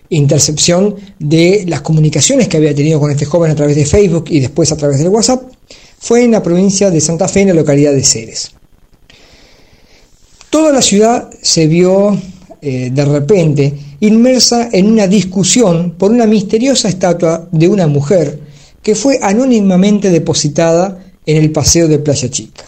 intercepción 0.09 0.97
de 1.19 1.65
las 1.69 1.83
comunicaciones 1.83 2.49
que 2.49 2.57
había 2.57 2.75
tenido 2.75 2.99
con 2.99 3.11
este 3.11 3.27
joven 3.27 3.51
a 3.51 3.55
través 3.55 3.77
de 3.77 3.85
Facebook 3.85 4.25
y 4.29 4.41
después 4.41 4.73
a 4.73 4.77
través 4.77 4.99
del 4.99 5.09
WhatsApp, 5.09 5.43
fue 5.99 6.25
en 6.25 6.31
la 6.31 6.43
provincia 6.43 6.91
de 6.91 7.01
Santa 7.01 7.29
Fe, 7.29 7.43
en 7.43 7.49
la 7.49 7.55
localidad 7.55 7.93
de 7.93 8.03
Ceres. 8.03 8.53
Toda 10.49 10.73
la 10.73 10.81
ciudad 10.81 11.29
se 11.43 11.67
vio 11.67 12.19
eh, 12.63 12.91
de 12.91 13.05
repente 13.05 13.75
inmersa 14.01 14.71
en 14.73 14.87
una 14.87 15.07
discusión 15.07 15.95
por 15.99 16.11
una 16.11 16.27
misteriosa 16.27 16.89
estatua 16.89 17.49
de 17.53 17.69
una 17.69 17.87
mujer 17.87 18.41
que 18.83 18.95
fue 18.95 19.19
anónimamente 19.21 20.11
depositada 20.11 21.06
en 21.27 21.37
el 21.37 21.53
paseo 21.53 21.89
de 21.89 21.99
Playa 21.99 22.31
Chica. 22.31 22.65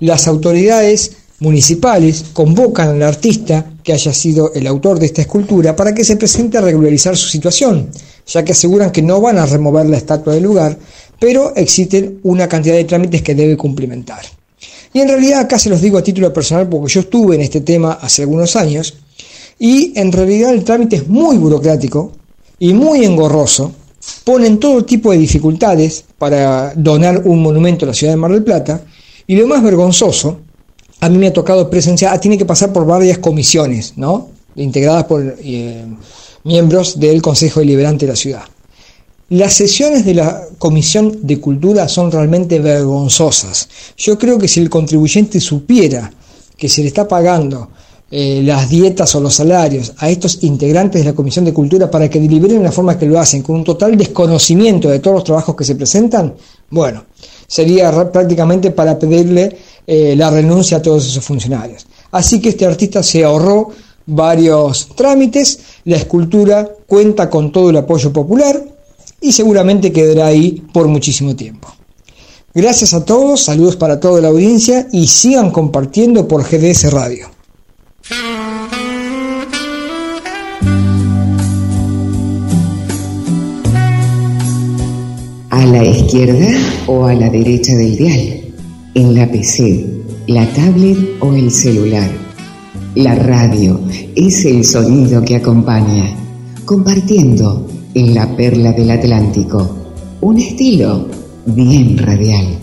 Las 0.00 0.28
autoridades 0.28 1.12
municipales 1.38 2.24
convocan 2.32 2.88
al 2.88 3.02
artista 3.02 3.72
que 3.82 3.92
haya 3.92 4.12
sido 4.12 4.52
el 4.54 4.66
autor 4.66 4.98
de 4.98 5.06
esta 5.06 5.22
escultura 5.22 5.74
para 5.74 5.94
que 5.94 6.04
se 6.04 6.16
presente 6.16 6.58
a 6.58 6.60
regularizar 6.60 7.16
su 7.16 7.28
situación, 7.28 7.88
ya 8.26 8.44
que 8.44 8.52
aseguran 8.52 8.92
que 8.92 9.02
no 9.02 9.20
van 9.20 9.38
a 9.38 9.46
remover 9.46 9.86
la 9.86 9.96
estatua 9.96 10.34
del 10.34 10.44
lugar, 10.44 10.76
pero 11.18 11.54
existen 11.56 12.20
una 12.24 12.48
cantidad 12.48 12.74
de 12.74 12.84
trámites 12.84 13.22
que 13.22 13.34
debe 13.34 13.56
cumplimentar. 13.56 14.22
Y 14.92 15.00
en 15.00 15.08
realidad 15.08 15.40
acá 15.40 15.58
se 15.58 15.70
los 15.70 15.80
digo 15.80 15.98
a 15.98 16.02
título 16.02 16.32
personal 16.32 16.68
porque 16.68 16.92
yo 16.92 17.00
estuve 17.00 17.34
en 17.36 17.40
este 17.40 17.62
tema 17.62 17.92
hace 17.94 18.22
algunos 18.22 18.56
años 18.56 18.94
y 19.58 19.92
en 19.98 20.12
realidad 20.12 20.52
el 20.52 20.64
trámite 20.64 20.96
es 20.96 21.08
muy 21.08 21.38
burocrático 21.38 22.12
y 22.58 22.74
muy 22.74 23.04
engorroso. 23.04 23.72
Ponen 24.24 24.58
todo 24.58 24.84
tipo 24.84 25.12
de 25.12 25.18
dificultades 25.18 26.04
para 26.18 26.74
donar 26.74 27.22
un 27.24 27.42
monumento 27.42 27.84
a 27.84 27.88
la 27.88 27.94
ciudad 27.94 28.12
de 28.12 28.16
Mar 28.16 28.32
del 28.32 28.44
Plata 28.44 28.82
y 29.26 29.36
lo 29.36 29.46
más 29.46 29.62
vergonzoso, 29.62 30.40
a 31.00 31.08
mí 31.08 31.18
me 31.18 31.28
ha 31.28 31.32
tocado 31.32 31.68
presenciar, 31.68 32.14
ah, 32.14 32.20
tiene 32.20 32.38
que 32.38 32.44
pasar 32.44 32.72
por 32.72 32.86
varias 32.86 33.18
comisiones, 33.18 33.94
¿no? 33.96 34.28
Integradas 34.56 35.04
por 35.04 35.36
eh, 35.42 35.84
miembros 36.44 36.98
del 36.98 37.22
Consejo 37.22 37.60
Deliberante 37.60 38.06
de 38.06 38.12
la 38.12 38.16
ciudad. 38.16 38.42
Las 39.30 39.54
sesiones 39.54 40.04
de 40.04 40.14
la 40.14 40.44
Comisión 40.58 41.20
de 41.22 41.40
Cultura 41.40 41.88
son 41.88 42.12
realmente 42.12 42.60
vergonzosas. 42.60 43.68
Yo 43.96 44.18
creo 44.18 44.38
que 44.38 44.46
si 44.46 44.60
el 44.60 44.68
contribuyente 44.68 45.40
supiera 45.40 46.12
que 46.56 46.68
se 46.68 46.82
le 46.82 46.88
está 46.88 47.08
pagando 47.08 47.70
eh, 48.14 48.42
las 48.44 48.68
dietas 48.68 49.14
o 49.14 49.20
los 49.22 49.34
salarios 49.34 49.94
a 49.96 50.10
estos 50.10 50.44
integrantes 50.44 51.00
de 51.00 51.08
la 51.08 51.14
Comisión 51.14 51.46
de 51.46 51.54
Cultura 51.54 51.90
para 51.90 52.10
que 52.10 52.20
deliberen 52.20 52.58
de 52.58 52.64
la 52.64 52.70
forma 52.70 52.98
que 52.98 53.06
lo 53.06 53.18
hacen, 53.18 53.40
con 53.40 53.56
un 53.56 53.64
total 53.64 53.96
desconocimiento 53.96 54.90
de 54.90 54.98
todos 54.98 55.14
los 55.14 55.24
trabajos 55.24 55.56
que 55.56 55.64
se 55.64 55.76
presentan, 55.76 56.34
bueno, 56.68 57.06
sería 57.46 57.90
prácticamente 58.12 58.70
para 58.70 58.98
pedirle 58.98 59.56
eh, 59.86 60.14
la 60.14 60.30
renuncia 60.30 60.76
a 60.76 60.82
todos 60.82 61.06
esos 61.06 61.24
funcionarios. 61.24 61.86
Así 62.10 62.38
que 62.38 62.50
este 62.50 62.66
artista 62.66 63.02
se 63.02 63.24
ahorró 63.24 63.70
varios 64.04 64.88
trámites, 64.94 65.60
la 65.86 65.96
escultura 65.96 66.68
cuenta 66.86 67.30
con 67.30 67.50
todo 67.50 67.70
el 67.70 67.78
apoyo 67.78 68.12
popular, 68.12 68.62
y 69.22 69.32
seguramente 69.32 69.90
quedará 69.90 70.26
ahí 70.26 70.62
por 70.74 70.86
muchísimo 70.86 71.34
tiempo. 71.34 71.68
Gracias 72.52 72.92
a 72.92 73.06
todos, 73.06 73.40
saludos 73.40 73.76
para 73.76 73.98
toda 73.98 74.20
la 74.20 74.28
audiencia 74.28 74.86
y 74.92 75.06
sigan 75.06 75.50
compartiendo 75.50 76.28
por 76.28 76.42
GDS 76.42 76.92
Radio. 76.92 77.31
A 78.10 78.16
la 85.66 85.84
izquierda 85.84 86.48
o 86.88 87.06
a 87.06 87.14
la 87.14 87.30
derecha 87.30 87.76
del 87.76 87.96
dial, 87.96 88.40
en 88.94 89.14
la 89.14 89.30
PC, 89.30 89.86
la 90.26 90.44
tablet 90.52 90.98
o 91.20 91.32
el 91.34 91.52
celular. 91.52 92.10
La 92.96 93.14
radio 93.14 93.80
es 94.16 94.44
el 94.46 94.64
sonido 94.64 95.22
que 95.22 95.36
acompaña, 95.36 96.16
compartiendo 96.64 97.68
en 97.94 98.14
la 98.14 98.36
perla 98.36 98.72
del 98.72 98.90
Atlántico. 98.90 99.76
Un 100.20 100.38
estilo 100.38 101.06
bien 101.46 101.96
radial. 101.98 102.58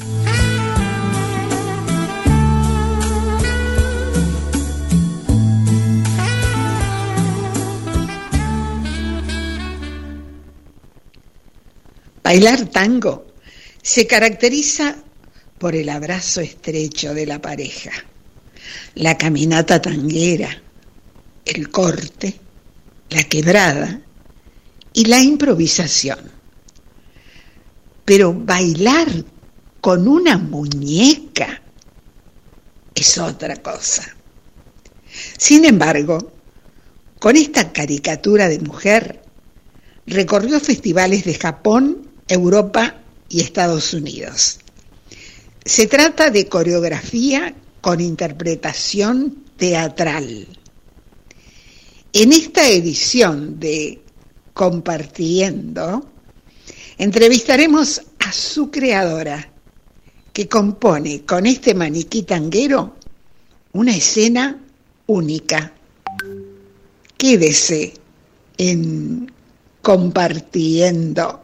Bailar 12.30 12.68
tango 12.68 13.26
se 13.82 14.06
caracteriza 14.06 14.96
por 15.58 15.74
el 15.74 15.90
abrazo 15.90 16.42
estrecho 16.42 17.16
de 17.16 17.26
la 17.26 17.42
pareja, 17.42 17.90
la 18.94 19.18
caminata 19.18 19.82
tanguera, 19.82 20.62
el 21.44 21.72
corte, 21.72 22.40
la 23.10 23.24
quebrada 23.24 24.00
y 24.94 25.06
la 25.06 25.20
improvisación. 25.20 26.20
Pero 28.06 28.32
bailar 28.32 29.08
con 29.82 30.08
una 30.08 30.38
muñeca 30.38 31.64
es 32.94 33.18
otra 33.18 33.56
cosa. 33.56 34.08
Sin 35.36 35.66
embargo, 35.66 36.32
con 37.18 37.36
esta 37.38 37.74
caricatura 37.74 38.48
de 38.48 38.60
mujer, 38.60 39.20
recorrió 40.06 40.60
festivales 40.60 41.26
de 41.26 41.34
Japón, 41.34 42.09
Europa 42.30 42.96
y 43.28 43.42
Estados 43.42 43.94
Unidos. 43.94 44.60
Se 45.66 45.88
trata 45.88 46.30
de 46.30 46.48
coreografía 46.48 47.54
con 47.82 48.00
interpretación 48.00 49.44
teatral. 49.58 50.48
En 52.14 52.32
esta 52.32 52.68
edición 52.70 53.60
de 53.60 54.02
compartiendo, 54.54 56.06
entrevistaremos 56.98 58.02
a 58.20 58.32
su 58.32 58.72
creadora, 58.72 59.52
que 60.34 60.48
compone 60.48 61.26
con 61.26 61.46
este 61.46 61.74
maniquí 61.74 62.24
tanguero 62.24 62.96
una 63.74 63.96
escena 63.96 64.60
única. 65.08 65.74
Quédese 67.18 67.94
en 68.58 69.32
compartiendo. 69.82 71.42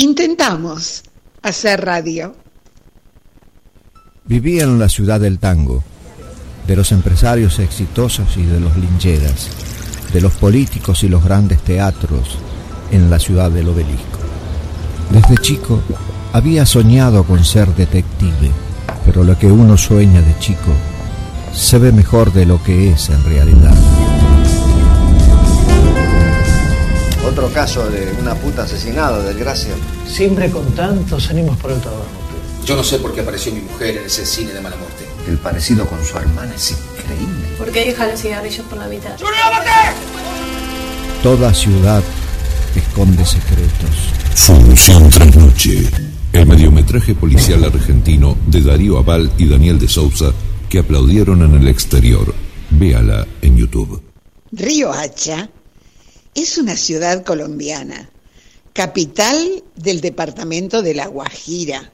Intentamos 0.00 1.02
hacer 1.42 1.84
radio. 1.84 2.36
Vivía 4.24 4.62
en 4.62 4.78
la 4.78 4.88
ciudad 4.88 5.18
del 5.18 5.40
tango, 5.40 5.82
de 6.68 6.76
los 6.76 6.92
empresarios 6.92 7.58
exitosos 7.58 8.36
y 8.36 8.44
de 8.44 8.60
los 8.60 8.76
lincheras 8.76 9.48
de 10.12 10.20
los 10.20 10.32
políticos 10.34 11.02
y 11.02 11.08
los 11.08 11.24
grandes 11.24 11.60
teatros 11.62 12.38
en 12.92 13.10
la 13.10 13.18
ciudad 13.18 13.50
del 13.50 13.68
obelisco. 13.68 14.20
Desde 15.10 15.36
chico 15.38 15.82
había 16.32 16.64
soñado 16.64 17.24
con 17.24 17.44
ser 17.44 17.74
detective, 17.74 18.52
pero 19.04 19.24
lo 19.24 19.36
que 19.36 19.48
uno 19.48 19.76
sueña 19.76 20.22
de 20.22 20.38
chico 20.38 20.72
se 21.52 21.78
ve 21.78 21.92
mejor 21.92 22.32
de 22.32 22.46
lo 22.46 22.62
que 22.62 22.90
es 22.90 23.08
en 23.08 23.24
realidad. 23.24 23.74
Otro 27.38 27.52
caso 27.52 27.88
de 27.88 28.12
una 28.20 28.34
puta 28.34 28.64
asesinada, 28.64 29.22
desgracia. 29.22 29.72
Siempre 30.08 30.50
con 30.50 30.72
tantos 30.72 31.30
ánimos 31.30 31.56
por 31.58 31.70
el 31.70 31.80
trabajo. 31.80 32.02
Yo 32.66 32.74
no 32.74 32.82
sé 32.82 32.98
por 32.98 33.14
qué 33.14 33.20
apareció 33.20 33.52
mi 33.52 33.60
mujer 33.60 33.98
en 33.98 34.06
ese 34.06 34.26
cine 34.26 34.52
de 34.52 34.60
mala 34.60 34.74
muerte. 34.74 35.06
El 35.28 35.38
parecido 35.38 35.86
con 35.86 36.04
su 36.04 36.18
hermana 36.18 36.52
es 36.56 36.72
increíble. 36.72 37.46
¿Por 37.56 37.70
qué 37.70 37.84
deja 37.84 38.08
los 38.08 38.20
cigarrillos 38.20 38.66
por 38.66 38.78
la 38.78 38.88
mitad? 38.88 39.12
Toda 41.22 41.54
ciudad 41.54 42.02
esconde 42.74 43.24
secretos. 43.24 44.12
Función 44.34 45.08
Trasnoche. 45.08 45.88
El 46.32 46.44
mediometraje 46.44 47.14
policial 47.14 47.62
argentino 47.62 48.36
de 48.48 48.62
Darío 48.62 48.98
Aval 48.98 49.30
y 49.38 49.48
Daniel 49.48 49.78
de 49.78 49.86
Sousa 49.86 50.32
que 50.68 50.80
aplaudieron 50.80 51.42
en 51.42 51.54
el 51.54 51.68
exterior. 51.68 52.34
Véala 52.70 53.28
en 53.42 53.56
YouTube. 53.56 54.02
Río 54.50 54.92
Hacha 54.92 55.48
es 56.42 56.58
una 56.58 56.76
ciudad 56.76 57.24
colombiana, 57.24 58.10
capital 58.72 59.62
del 59.76 60.00
departamento 60.00 60.82
de 60.82 60.94
La 60.94 61.06
Guajira 61.06 61.92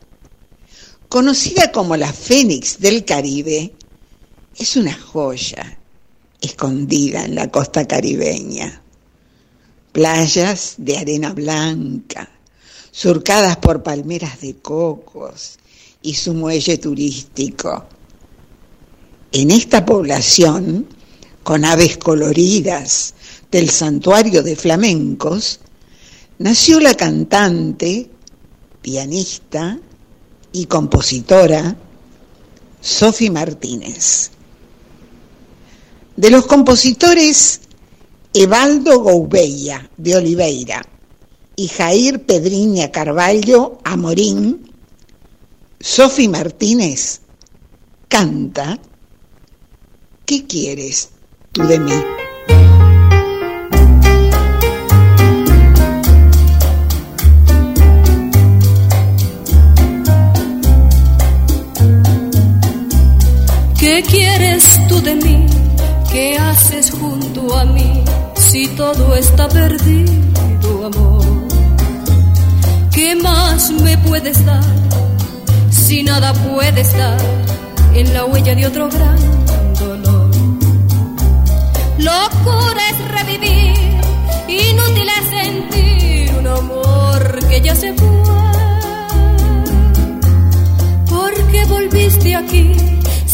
Conocida 1.14 1.70
como 1.70 1.96
la 1.96 2.12
Fénix 2.12 2.80
del 2.80 3.04
Caribe, 3.04 3.72
es 4.56 4.74
una 4.74 4.92
joya 4.92 5.78
escondida 6.40 7.24
en 7.24 7.36
la 7.36 7.52
costa 7.52 7.86
caribeña. 7.86 8.82
Playas 9.92 10.74
de 10.78 10.98
arena 10.98 11.32
blanca, 11.32 12.28
surcadas 12.90 13.58
por 13.58 13.84
palmeras 13.84 14.40
de 14.40 14.56
cocos 14.56 15.60
y 16.02 16.14
su 16.14 16.34
muelle 16.34 16.78
turístico. 16.78 17.86
En 19.30 19.52
esta 19.52 19.86
población, 19.86 20.88
con 21.44 21.64
aves 21.64 21.96
coloridas 21.96 23.14
del 23.54 23.70
santuario 23.70 24.42
de 24.42 24.56
flamencos, 24.56 25.60
nació 26.38 26.80
la 26.80 26.94
cantante, 26.94 28.10
pianista 28.82 29.78
y 30.50 30.66
compositora 30.66 31.76
Sofi 32.80 33.30
Martínez. 33.30 34.32
De 36.16 36.30
los 36.30 36.46
compositores, 36.46 37.60
Evaldo 38.32 38.98
Gouveia 38.98 39.88
de 39.98 40.16
Oliveira 40.16 40.84
y 41.54 41.68
Jair 41.68 42.26
Pedriña 42.26 42.90
Carballo 42.90 43.78
Amorín, 43.84 44.68
Sofi 45.78 46.26
Martínez 46.26 47.20
canta 48.08 48.80
¿Qué 50.26 50.44
quieres 50.44 51.10
tú 51.52 51.62
de 51.68 51.78
mí? 51.78 51.92
¿Qué 63.84 64.02
quieres 64.02 64.80
tú 64.88 64.98
de 65.02 65.14
mí? 65.14 65.46
¿Qué 66.10 66.38
haces 66.38 66.90
junto 66.90 67.54
a 67.54 67.66
mí 67.66 68.02
si 68.34 68.66
todo 68.68 69.14
está 69.14 69.46
perdido, 69.46 70.86
amor? 70.86 71.22
¿Qué 72.90 73.14
más 73.14 73.70
me 73.72 73.98
puedes 73.98 74.42
dar 74.46 74.64
si 75.70 76.02
nada 76.02 76.32
puedes 76.32 76.96
dar 76.96 77.20
en 77.92 78.14
la 78.14 78.24
huella 78.24 78.54
de 78.54 78.66
otro 78.66 78.88
gran 78.88 79.18
dolor? 79.78 80.30
Locura 81.98 82.82
es 82.90 83.08
revivir, 83.18 83.76
inútil 84.48 85.08
es 85.18 85.28
sentir 85.28 86.34
un 86.38 86.46
amor 86.46 87.38
que 87.50 87.60
ya 87.60 87.74
se 87.74 87.92
fue. 87.92 88.08
¿Por 91.06 91.34
qué 91.52 91.66
volviste 91.66 92.34
aquí 92.34 92.72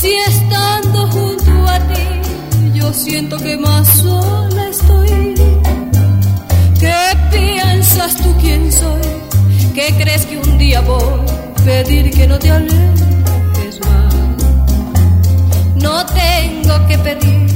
si 0.00 0.14
estando 0.14 1.06
junto 1.08 1.68
a 1.68 1.78
ti 1.88 2.72
yo 2.74 2.90
siento 2.92 3.36
que 3.36 3.56
más 3.58 3.86
sola 3.98 4.68
estoy? 4.70 5.34
¿Qué 6.80 7.00
piensas 7.30 8.16
tú 8.16 8.34
quién 8.40 8.72
soy? 8.72 9.02
¿Qué 9.74 9.94
crees 9.98 10.24
que 10.24 10.38
un 10.38 10.56
día 10.56 10.80
voy 10.80 11.02
a 11.02 11.64
pedir 11.64 12.10
que 12.12 12.26
no 12.26 12.38
te 12.38 12.50
alejes 12.50 13.80
más? 13.80 14.14
No 15.74 16.06
tengo 16.06 16.86
que 16.88 16.98
pedir, 16.98 17.46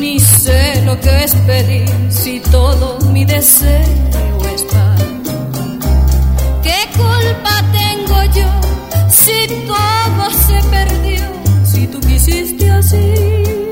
ni 0.00 0.18
sé 0.18 0.82
lo 0.86 0.98
que 0.98 1.24
es 1.24 1.34
pedir 1.46 1.88
si 2.08 2.40
todo 2.40 2.98
mi 3.12 3.26
deseo 3.26 4.38
está. 4.56 4.96
¿Qué 6.62 6.78
culpa 6.96 7.54
tengo 7.80 8.18
yo 8.38 8.50
si 9.10 9.46
todo 9.66 10.30
se 10.46 10.68
perdió? 10.70 11.13
Quisiste 12.24 12.70
así. 12.70 13.63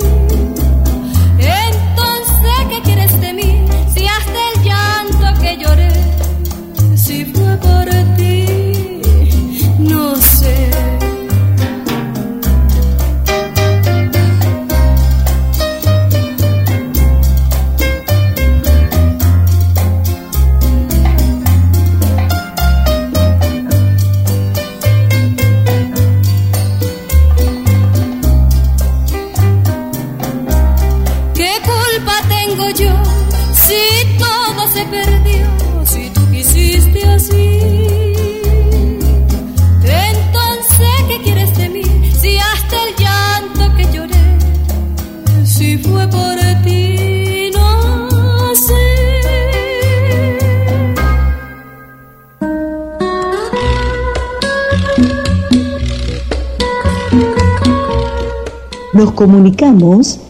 Nos 59.02 59.14
comunicamos 59.14 60.20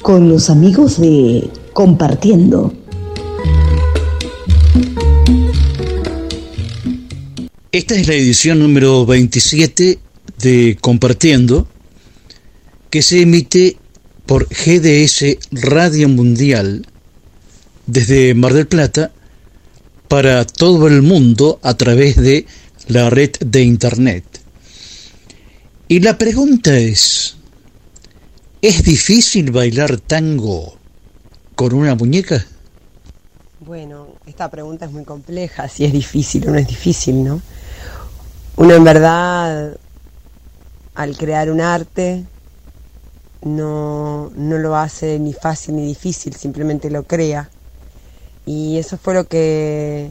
con 0.00 0.30
los 0.30 0.48
amigos 0.48 0.98
de 0.98 1.50
Compartiendo. 1.74 2.72
Esta 7.70 7.94
es 7.94 8.08
la 8.08 8.14
edición 8.14 8.60
número 8.60 9.04
27 9.04 9.98
de 10.38 10.78
Compartiendo, 10.80 11.68
que 12.88 13.02
se 13.02 13.20
emite 13.20 13.76
por 14.24 14.48
GDS 14.48 15.36
Radio 15.52 16.08
Mundial 16.08 16.86
desde 17.86 18.32
Mar 18.32 18.54
del 18.54 18.66
Plata 18.66 19.12
para 20.08 20.46
todo 20.46 20.86
el 20.86 21.02
mundo 21.02 21.60
a 21.62 21.74
través 21.74 22.16
de 22.16 22.46
la 22.88 23.10
red 23.10 23.32
de 23.40 23.62
Internet. 23.62 24.24
Y 25.88 26.00
la 26.00 26.16
pregunta 26.16 26.78
es, 26.78 27.36
¿es 28.62 28.82
difícil 28.82 29.50
bailar 29.50 29.98
tango 29.98 30.76
con 31.54 31.74
una 31.74 31.94
muñeca? 31.94 32.44
Bueno, 33.60 34.08
esta 34.26 34.50
pregunta 34.50 34.84
es 34.84 34.92
muy 34.92 35.04
compleja, 35.04 35.68
si 35.68 35.84
es 35.84 35.92
difícil 35.92 36.48
o 36.48 36.52
no 36.52 36.58
es 36.58 36.68
difícil, 36.68 37.24
¿no? 37.24 37.40
Uno 38.56 38.74
en 38.74 38.84
verdad, 38.84 39.76
al 40.94 41.16
crear 41.16 41.50
un 41.50 41.60
arte, 41.60 42.24
no, 43.42 44.30
no 44.36 44.58
lo 44.58 44.76
hace 44.76 45.18
ni 45.18 45.32
fácil 45.32 45.76
ni 45.76 45.86
difícil, 45.86 46.34
simplemente 46.34 46.90
lo 46.90 47.02
crea. 47.04 47.50
Y 48.44 48.78
eso 48.78 48.96
fue 48.98 49.14
lo 49.14 49.26
que 49.26 50.10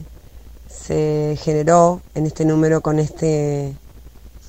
se 0.68 1.38
generó 1.42 2.02
en 2.14 2.26
este 2.26 2.44
número 2.44 2.80
con 2.80 2.98
este 2.98 3.74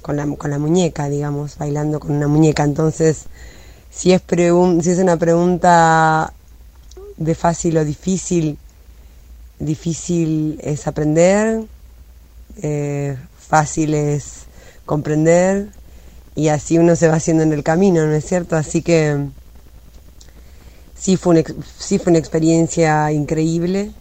con 0.02 0.16
la, 0.16 0.26
con 0.38 0.52
la 0.52 0.60
muñeca, 0.60 1.10
digamos, 1.10 1.58
bailando 1.58 2.00
con 2.00 2.12
una 2.12 2.28
muñeca. 2.28 2.64
Entonces, 2.64 3.26
si 3.98 4.12
es, 4.12 4.22
si 4.30 4.92
es 4.92 5.00
una 5.00 5.18
pregunta 5.18 6.32
de 7.18 7.34
fácil 7.34 7.78
o 7.80 7.84
difícil, 7.84 8.60
difícil 9.58 10.60
es 10.62 10.86
aprender, 10.86 11.64
eh, 12.62 13.18
fácil 13.40 13.96
es 13.96 14.44
comprender 14.86 15.70
y 16.36 16.50
así 16.50 16.78
uno 16.78 16.96
se 16.96 17.08
va 17.08 17.16
haciendo 17.16 17.42
en 17.42 17.54
el 17.54 17.64
camino, 17.64 18.06
¿no 18.06 18.14
es 18.14 18.24
cierto? 18.26 18.56
Así 18.56 18.84
que 18.84 19.18
sí 20.96 21.18
fue 21.18 21.40
una, 21.40 21.44
sí 21.80 21.98
fue 21.98 22.12
una 22.12 22.20
experiencia 22.20 23.12
increíble, 23.12 23.92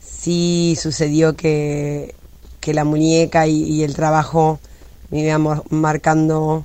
sí 0.00 0.78
sucedió 0.80 1.34
que, 1.34 2.14
que 2.60 2.74
la 2.74 2.84
muñeca 2.84 3.48
y, 3.48 3.64
y 3.64 3.82
el 3.82 3.96
trabajo 3.96 4.60
me 5.10 5.22
iba 5.22 5.38
mar- 5.38 5.64
marcando 5.70 6.64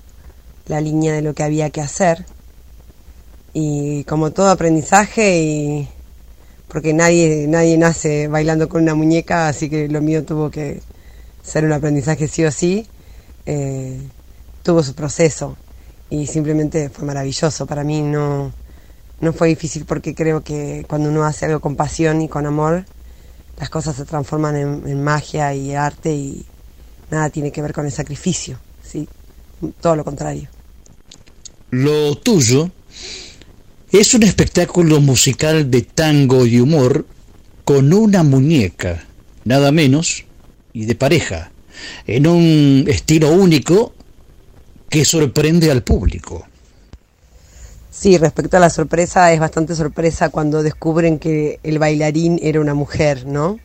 la 0.69 0.79
línea 0.79 1.13
de 1.13 1.21
lo 1.21 1.33
que 1.33 1.43
había 1.43 1.69
que 1.71 1.81
hacer. 1.81 2.25
Y 3.53 4.05
como 4.05 4.31
todo 4.31 4.49
aprendizaje 4.49 5.41
y 5.41 5.89
porque 6.69 6.93
nadie 6.93 7.47
nadie 7.47 7.77
nace 7.77 8.27
bailando 8.27 8.69
con 8.69 8.83
una 8.83 8.93
muñeca 8.93 9.47
así 9.47 9.71
que 9.71 9.89
lo 9.89 10.01
mío 10.01 10.23
tuvo 10.23 10.51
que 10.51 10.81
ser 11.41 11.65
un 11.65 11.73
aprendizaje 11.73 12.27
sí 12.27 12.45
o 12.45 12.51
sí 12.51 12.87
eh, 13.47 13.99
tuvo 14.61 14.83
su 14.83 14.93
proceso 14.93 15.57
y 16.11 16.27
simplemente 16.27 16.89
fue 16.89 17.05
maravilloso. 17.05 17.65
Para 17.65 17.83
mí 17.83 18.01
no 18.01 18.53
no 19.19 19.33
fue 19.33 19.49
difícil 19.49 19.85
porque 19.85 20.15
creo 20.15 20.41
que 20.43 20.85
cuando 20.87 21.09
uno 21.09 21.23
hace 21.25 21.45
algo 21.45 21.59
con 21.59 21.75
pasión 21.75 22.21
y 22.21 22.29
con 22.29 22.45
amor 22.45 22.85
las 23.57 23.69
cosas 23.69 23.95
se 23.95 24.05
transforman 24.05 24.55
en, 24.55 24.87
en 24.87 25.03
magia 25.03 25.53
y 25.53 25.75
arte 25.75 26.13
y 26.13 26.45
nada 27.11 27.29
tiene 27.29 27.51
que 27.51 27.61
ver 27.61 27.73
con 27.73 27.85
el 27.85 27.91
sacrificio 27.91 28.59
sí 28.81 29.09
todo 29.81 29.97
lo 29.97 30.05
contrario 30.05 30.49
Lo 31.71 32.15
tuyo 32.15 32.71
Es 33.91 34.13
un 34.15 34.23
espectáculo 34.23 35.01
musical 35.01 35.69
de 35.69 35.83
tango 35.83 36.45
y 36.45 36.59
humor 36.59 37.05
con 37.63 37.93
una 37.93 38.23
muñeca, 38.23 39.05
nada 39.45 39.71
menos, 39.71 40.25
y 40.73 40.85
de 40.85 40.95
pareja, 40.95 41.51
en 42.07 42.25
un 42.25 42.85
estilo 42.87 43.31
único 43.31 43.93
que 44.89 45.05
sorprende 45.05 45.69
al 45.69 45.83
público. 45.83 46.47
Sí, 47.91 48.17
respecto 48.17 48.57
a 48.57 48.59
la 48.59 48.71
sorpresa, 48.71 49.31
es 49.31 49.39
bastante 49.39 49.75
sorpresa 49.75 50.29
cuando 50.29 50.63
descubren 50.63 51.19
que 51.19 51.59
el 51.61 51.77
bailarín 51.77 52.39
era 52.41 52.59
una 52.61 52.73
mujer, 52.73 53.27
¿no? 53.27 53.59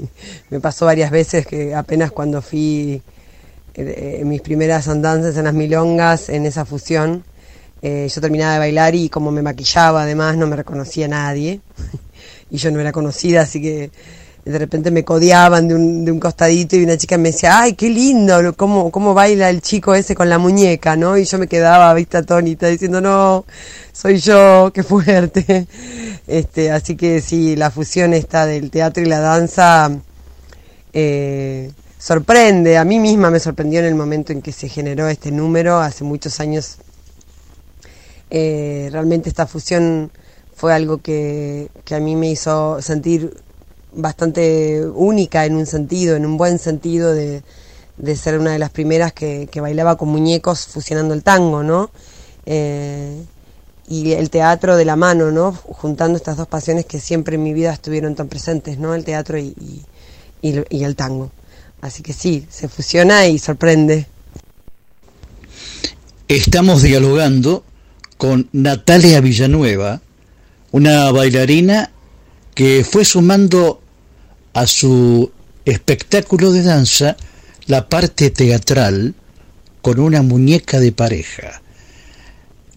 Me 0.50 0.60
pasó 0.60 0.86
varias 0.86 1.10
veces 1.10 1.46
que 1.46 1.74
apenas 1.74 2.12
cuando 2.12 2.40
fui 2.42 3.02
eh, 3.74 4.18
en 4.20 4.28
mis 4.28 4.42
primeras 4.42 4.86
andanzas 4.86 5.36
en 5.36 5.44
las 5.44 5.54
milongas, 5.54 6.28
en 6.28 6.46
esa 6.46 6.64
fusión, 6.64 7.24
eh, 7.82 8.08
yo 8.12 8.20
terminaba 8.20 8.54
de 8.54 8.58
bailar 8.58 8.94
y 8.94 9.08
como 9.08 9.30
me 9.30 9.42
maquillaba 9.42 10.02
además 10.02 10.36
no 10.36 10.46
me 10.46 10.56
reconocía 10.56 11.08
nadie 11.08 11.60
y 12.50 12.56
yo 12.56 12.70
no 12.70 12.80
era 12.80 12.92
conocida, 12.92 13.42
así 13.42 13.60
que 13.60 13.90
de 14.44 14.58
repente 14.58 14.90
me 14.90 15.04
codeaban 15.04 15.68
de 15.68 15.74
un, 15.74 16.04
de 16.06 16.12
un 16.12 16.18
costadito 16.18 16.74
y 16.74 16.82
una 16.82 16.96
chica 16.96 17.18
me 17.18 17.32
decía, 17.32 17.60
ay, 17.60 17.74
qué 17.74 17.90
lindo, 17.90 18.54
cómo, 18.56 18.90
cómo 18.90 19.12
baila 19.12 19.50
el 19.50 19.60
chico 19.60 19.94
ese 19.94 20.14
con 20.14 20.30
la 20.30 20.38
muñeca, 20.38 20.96
¿no? 20.96 21.18
Y 21.18 21.24
yo 21.24 21.38
me 21.38 21.46
quedaba, 21.46 21.92
vista 21.92 22.18
atónita, 22.18 22.66
diciendo, 22.66 23.02
no, 23.02 23.44
soy 23.92 24.18
yo, 24.18 24.70
qué 24.72 24.82
fuerte. 24.82 25.66
Este, 26.26 26.70
así 26.70 26.94
que 26.94 27.22
sí, 27.22 27.56
la 27.56 27.70
fusión 27.70 28.12
esta 28.12 28.44
del 28.44 28.70
teatro 28.70 29.02
y 29.02 29.06
la 29.06 29.18
danza 29.18 29.90
eh, 30.92 31.70
sorprende, 31.98 32.76
a 32.76 32.84
mí 32.84 33.00
misma 33.00 33.30
me 33.30 33.40
sorprendió 33.40 33.80
en 33.80 33.86
el 33.86 33.94
momento 33.94 34.32
en 34.32 34.42
que 34.42 34.52
se 34.52 34.68
generó 34.68 35.08
este 35.08 35.30
número, 35.30 35.78
hace 35.78 36.04
muchos 36.04 36.38
años. 36.40 36.76
Eh, 38.30 38.88
realmente 38.92 39.28
esta 39.28 39.46
fusión 39.46 40.10
fue 40.54 40.74
algo 40.74 40.98
que, 40.98 41.68
que 41.84 41.94
a 41.94 42.00
mí 42.00 42.16
me 42.16 42.30
hizo 42.30 42.82
sentir 42.82 43.34
bastante 43.92 44.84
única 44.86 45.46
en 45.46 45.56
un 45.56 45.66
sentido, 45.66 46.16
en 46.16 46.26
un 46.26 46.36
buen 46.36 46.58
sentido 46.58 47.14
de, 47.14 47.42
ser 48.16 48.38
una 48.38 48.52
de 48.52 48.58
las 48.58 48.70
primeras 48.70 49.12
que, 49.12 49.48
bailaba 49.60 49.96
con 49.96 50.08
muñecos 50.08 50.66
fusionando 50.66 51.14
el 51.14 51.22
tango, 51.22 51.62
¿no? 51.62 51.90
Eh, 52.46 53.22
y 53.88 54.12
el 54.12 54.28
teatro 54.28 54.76
de 54.76 54.84
la 54.84 54.96
mano, 54.96 55.30
¿no? 55.30 55.52
Juntando 55.52 56.16
estas 56.16 56.36
dos 56.36 56.46
pasiones 56.46 56.84
que 56.84 57.00
siempre 57.00 57.36
en 57.36 57.42
mi 57.42 57.54
vida 57.54 57.72
estuvieron 57.72 58.14
tan 58.14 58.28
presentes, 58.28 58.78
¿no? 58.78 58.94
El 58.94 59.04
teatro 59.04 59.38
y, 59.38 59.54
y 60.42 60.84
el 60.84 60.96
tango. 60.96 61.30
Así 61.80 62.02
que 62.02 62.12
sí, 62.12 62.46
se 62.50 62.68
fusiona 62.68 63.26
y 63.26 63.38
sorprende. 63.38 64.06
Estamos 66.28 66.82
dialogando 66.82 67.64
con 68.18 68.48
Natalia 68.52 69.20
Villanueva, 69.20 70.02
una 70.72 71.10
bailarina 71.12 71.90
que 72.54 72.84
fue 72.84 73.04
sumando 73.04 73.80
a 74.52 74.66
su 74.66 75.30
espectáculo 75.64 76.52
de 76.52 76.62
danza 76.62 77.16
la 77.66 77.88
parte 77.88 78.30
teatral 78.30 79.14
con 79.80 80.00
una 80.00 80.22
muñeca 80.22 80.80
de 80.80 80.90
pareja. 80.90 81.62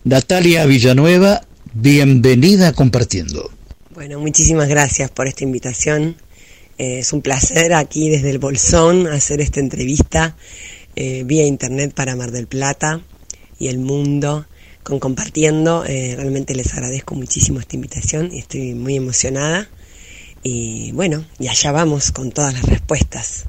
Natalia 0.04 0.66
Villanueva, 0.66 1.42
bienvenida 1.74 2.74
Compartiendo. 2.74 3.52
Bueno, 3.96 4.20
muchísimas 4.20 4.70
gracias 4.70 5.10
por 5.10 5.28
esta 5.28 5.44
invitación. 5.44 6.18
Eh, 6.78 7.00
es 7.00 7.14
un 7.14 7.24
placer 7.24 7.74
aquí 7.74 8.10
desde 8.10 8.30
el 8.30 8.38
Bolsón 8.38 9.08
hacer 9.08 9.42
esta 9.42 9.60
entrevista 9.60 10.36
eh, 10.96 11.24
vía 11.26 11.46
internet 11.46 11.94
para 11.96 12.16
Mar 12.16 12.32
del 12.32 12.46
Plata 12.46 13.02
y 13.58 13.70
el 13.70 13.80
mundo 13.80 14.46
con 14.84 15.00
compartiendo. 15.00 15.86
Eh, 15.86 16.16
realmente 16.16 16.56
les 16.56 16.74
agradezco 16.74 17.16
muchísimo 17.16 17.60
esta 17.60 17.76
invitación 17.76 18.32
y 18.34 18.40
estoy 18.40 18.74
muy 18.74 18.96
emocionada. 18.96 19.70
Y 20.44 20.92
bueno, 20.94 21.26
y 21.40 21.48
allá 21.48 21.72
vamos 21.72 22.12
con 22.12 22.32
todas 22.32 22.54
las 22.54 22.64
respuestas. 22.64 23.46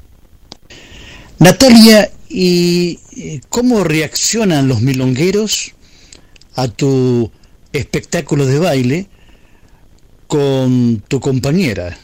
Natalia, 1.39 2.11
¿y 2.29 2.99
eh, 3.17 3.41
cómo 3.49 3.83
reaccionan 3.83 4.67
los 4.67 4.81
milongueros 4.81 5.73
a 6.55 6.67
tu 6.67 7.31
espectáculo 7.71 8.45
de 8.45 8.59
baile 8.59 9.07
con 10.27 11.03
tu 11.07 11.19
compañera, 11.19 11.97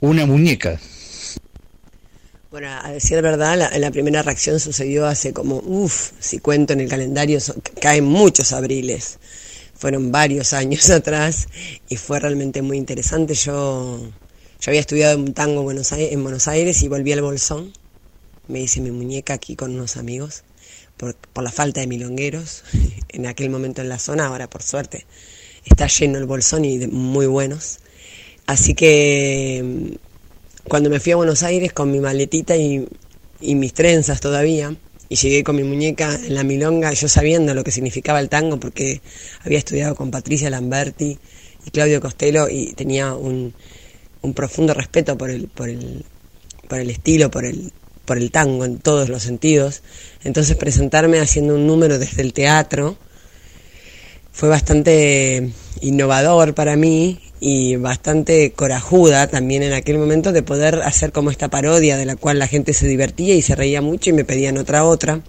una 0.00 0.26
muñeca? 0.26 0.80
Bueno, 2.54 2.68
a 2.70 2.92
decir 2.92 3.20
verdad, 3.20 3.58
la, 3.58 3.76
la 3.80 3.90
primera 3.90 4.22
reacción 4.22 4.60
sucedió 4.60 5.06
hace 5.06 5.32
como, 5.32 5.56
uff, 5.66 6.12
si 6.20 6.38
cuento 6.38 6.72
en 6.72 6.82
el 6.82 6.88
calendario, 6.88 7.40
caen 7.80 8.04
muchos 8.04 8.52
abriles. 8.52 9.18
Fueron 9.74 10.12
varios 10.12 10.52
años 10.52 10.88
atrás 10.90 11.48
y 11.88 11.96
fue 11.96 12.20
realmente 12.20 12.62
muy 12.62 12.76
interesante. 12.76 13.34
Yo, 13.34 13.98
yo 14.60 14.70
había 14.70 14.78
estudiado 14.78 15.18
en 15.18 15.34
tango 15.34 15.62
en 15.68 16.22
Buenos, 16.22 16.46
Aires, 16.46 16.80
y 16.84 16.86
volví 16.86 17.10
al 17.10 17.22
Bolsón. 17.22 17.72
Me 18.46 18.60
hice 18.60 18.80
mi 18.80 18.92
muñeca 18.92 19.34
aquí 19.34 19.56
con 19.56 19.74
unos 19.74 19.96
amigos 19.96 20.44
por, 20.96 21.16
por 21.16 21.42
la 21.42 21.50
falta 21.50 21.80
de 21.80 21.88
milongueros 21.88 22.62
en 23.08 23.26
aquel 23.26 23.50
momento 23.50 23.82
en 23.82 23.88
la 23.88 23.98
zona. 23.98 24.26
Ahora, 24.26 24.48
por 24.48 24.62
suerte, 24.62 25.06
está 25.64 25.88
lleno 25.88 26.18
el 26.18 26.26
Bolsón 26.26 26.64
y 26.64 26.78
de 26.78 26.86
muy 26.86 27.26
buenos. 27.26 27.80
Así 28.46 28.74
que 28.74 29.98
cuando 30.68 30.90
me 30.90 31.00
fui 31.00 31.12
a 31.12 31.16
Buenos 31.16 31.42
Aires 31.42 31.72
con 31.72 31.90
mi 31.90 32.00
maletita 32.00 32.56
y, 32.56 32.86
mis 33.40 33.74
trenzas 33.74 34.20
todavía, 34.20 34.74
y 35.08 35.16
llegué 35.16 35.44
con 35.44 35.56
mi 35.56 35.62
muñeca 35.62 36.14
en 36.14 36.34
la 36.34 36.42
milonga, 36.42 36.92
yo 36.92 37.08
sabiendo 37.08 37.52
lo 37.54 37.62
que 37.62 37.70
significaba 37.70 38.20
el 38.20 38.28
tango, 38.28 38.58
porque 38.58 39.02
había 39.44 39.58
estudiado 39.58 39.94
con 39.94 40.10
Patricia 40.10 40.48
Lamberti 40.48 41.18
y 41.66 41.70
Claudio 41.70 42.00
Costello 42.00 42.48
y 42.48 42.72
tenía 42.72 43.14
un, 43.14 43.54
profundo 44.34 44.72
respeto 44.72 45.18
por 45.18 45.30
el, 45.30 45.48
por 45.48 45.68
el, 45.68 46.04
por 46.68 46.78
el 46.78 46.88
estilo, 46.88 47.30
por 47.30 47.44
el, 47.44 47.70
por 48.06 48.16
el 48.16 48.30
tango 48.30 48.64
en 48.64 48.78
todos 48.78 49.10
los 49.10 49.22
sentidos. 49.22 49.82
Entonces 50.24 50.56
presentarme 50.56 51.20
haciendo 51.20 51.54
un 51.54 51.66
número 51.66 51.98
desde 51.98 52.22
el 52.22 52.32
teatro 52.32 52.96
fue 54.34 54.48
bastante 54.48 55.52
innovador 55.80 56.54
para 56.54 56.74
mí 56.74 57.20
y 57.38 57.76
bastante 57.76 58.50
corajuda 58.50 59.28
también 59.28 59.62
en 59.62 59.72
aquel 59.72 59.96
momento 59.96 60.32
de 60.32 60.42
poder 60.42 60.82
hacer 60.82 61.12
como 61.12 61.30
esta 61.30 61.48
parodia 61.48 61.96
de 61.96 62.04
la 62.04 62.16
cual 62.16 62.40
la 62.40 62.48
gente 62.48 62.74
se 62.74 62.88
divertía 62.88 63.36
y 63.36 63.42
se 63.42 63.54
reía 63.54 63.80
mucho 63.80 64.10
y 64.10 64.12
me 64.12 64.24
pedían 64.24 64.58
otra 64.58 64.84
otra. 64.84 65.20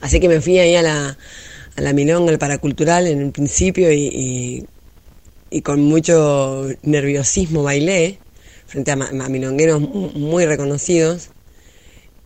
Así 0.00 0.18
que 0.18 0.28
me 0.28 0.40
fui 0.40 0.58
ahí 0.58 0.74
a 0.74 0.82
la, 0.82 1.16
a 1.76 1.80
la 1.80 1.92
Milonga, 1.92 2.32
al 2.32 2.38
Paracultural 2.38 3.06
en 3.06 3.22
un 3.22 3.30
principio 3.30 3.92
y, 3.92 4.66
y, 5.48 5.60
con 5.62 5.80
mucho 5.80 6.66
nerviosismo 6.82 7.62
bailé 7.62 8.18
frente 8.66 8.90
a, 8.90 8.94
a 8.94 9.28
milongueros 9.28 9.80
muy 9.80 10.44
reconocidos 10.44 11.28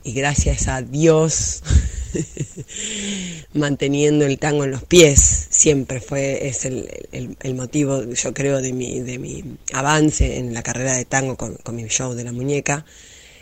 y 0.04 0.14
gracias 0.14 0.68
a 0.68 0.80
Dios 0.80 1.62
manteniendo 3.54 4.24
el 4.26 4.38
tango 4.38 4.64
en 4.64 4.70
los 4.70 4.84
pies, 4.84 5.46
siempre 5.50 6.00
fue, 6.00 6.48
es 6.48 6.64
el, 6.64 6.88
el, 7.12 7.54
motivo, 7.54 8.04
yo 8.04 8.34
creo, 8.34 8.60
de 8.60 8.72
mi, 8.72 9.00
de 9.00 9.18
mi 9.18 9.44
avance 9.72 10.38
en 10.38 10.54
la 10.54 10.62
carrera 10.62 10.94
de 10.94 11.04
tango 11.04 11.36
con, 11.36 11.58
mi 11.74 11.86
show 11.88 12.14
de 12.14 12.24
la 12.24 12.32
muñeca. 12.32 12.84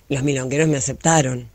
Los 0.08 0.22
milongueros 0.22 0.68
me 0.68 0.76
aceptaron, 0.76 1.48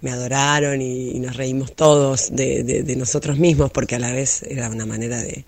me 0.00 0.10
adoraron 0.10 0.82
y, 0.82 1.18
nos 1.20 1.36
reímos 1.36 1.74
todos 1.74 2.34
de, 2.34 2.94
nosotros 2.96 3.38
mismos, 3.38 3.70
porque 3.70 3.96
a 3.96 3.98
la 3.98 4.12
vez 4.12 4.42
era 4.42 4.68
una 4.68 4.86
manera 4.86 5.22
de, 5.22 5.44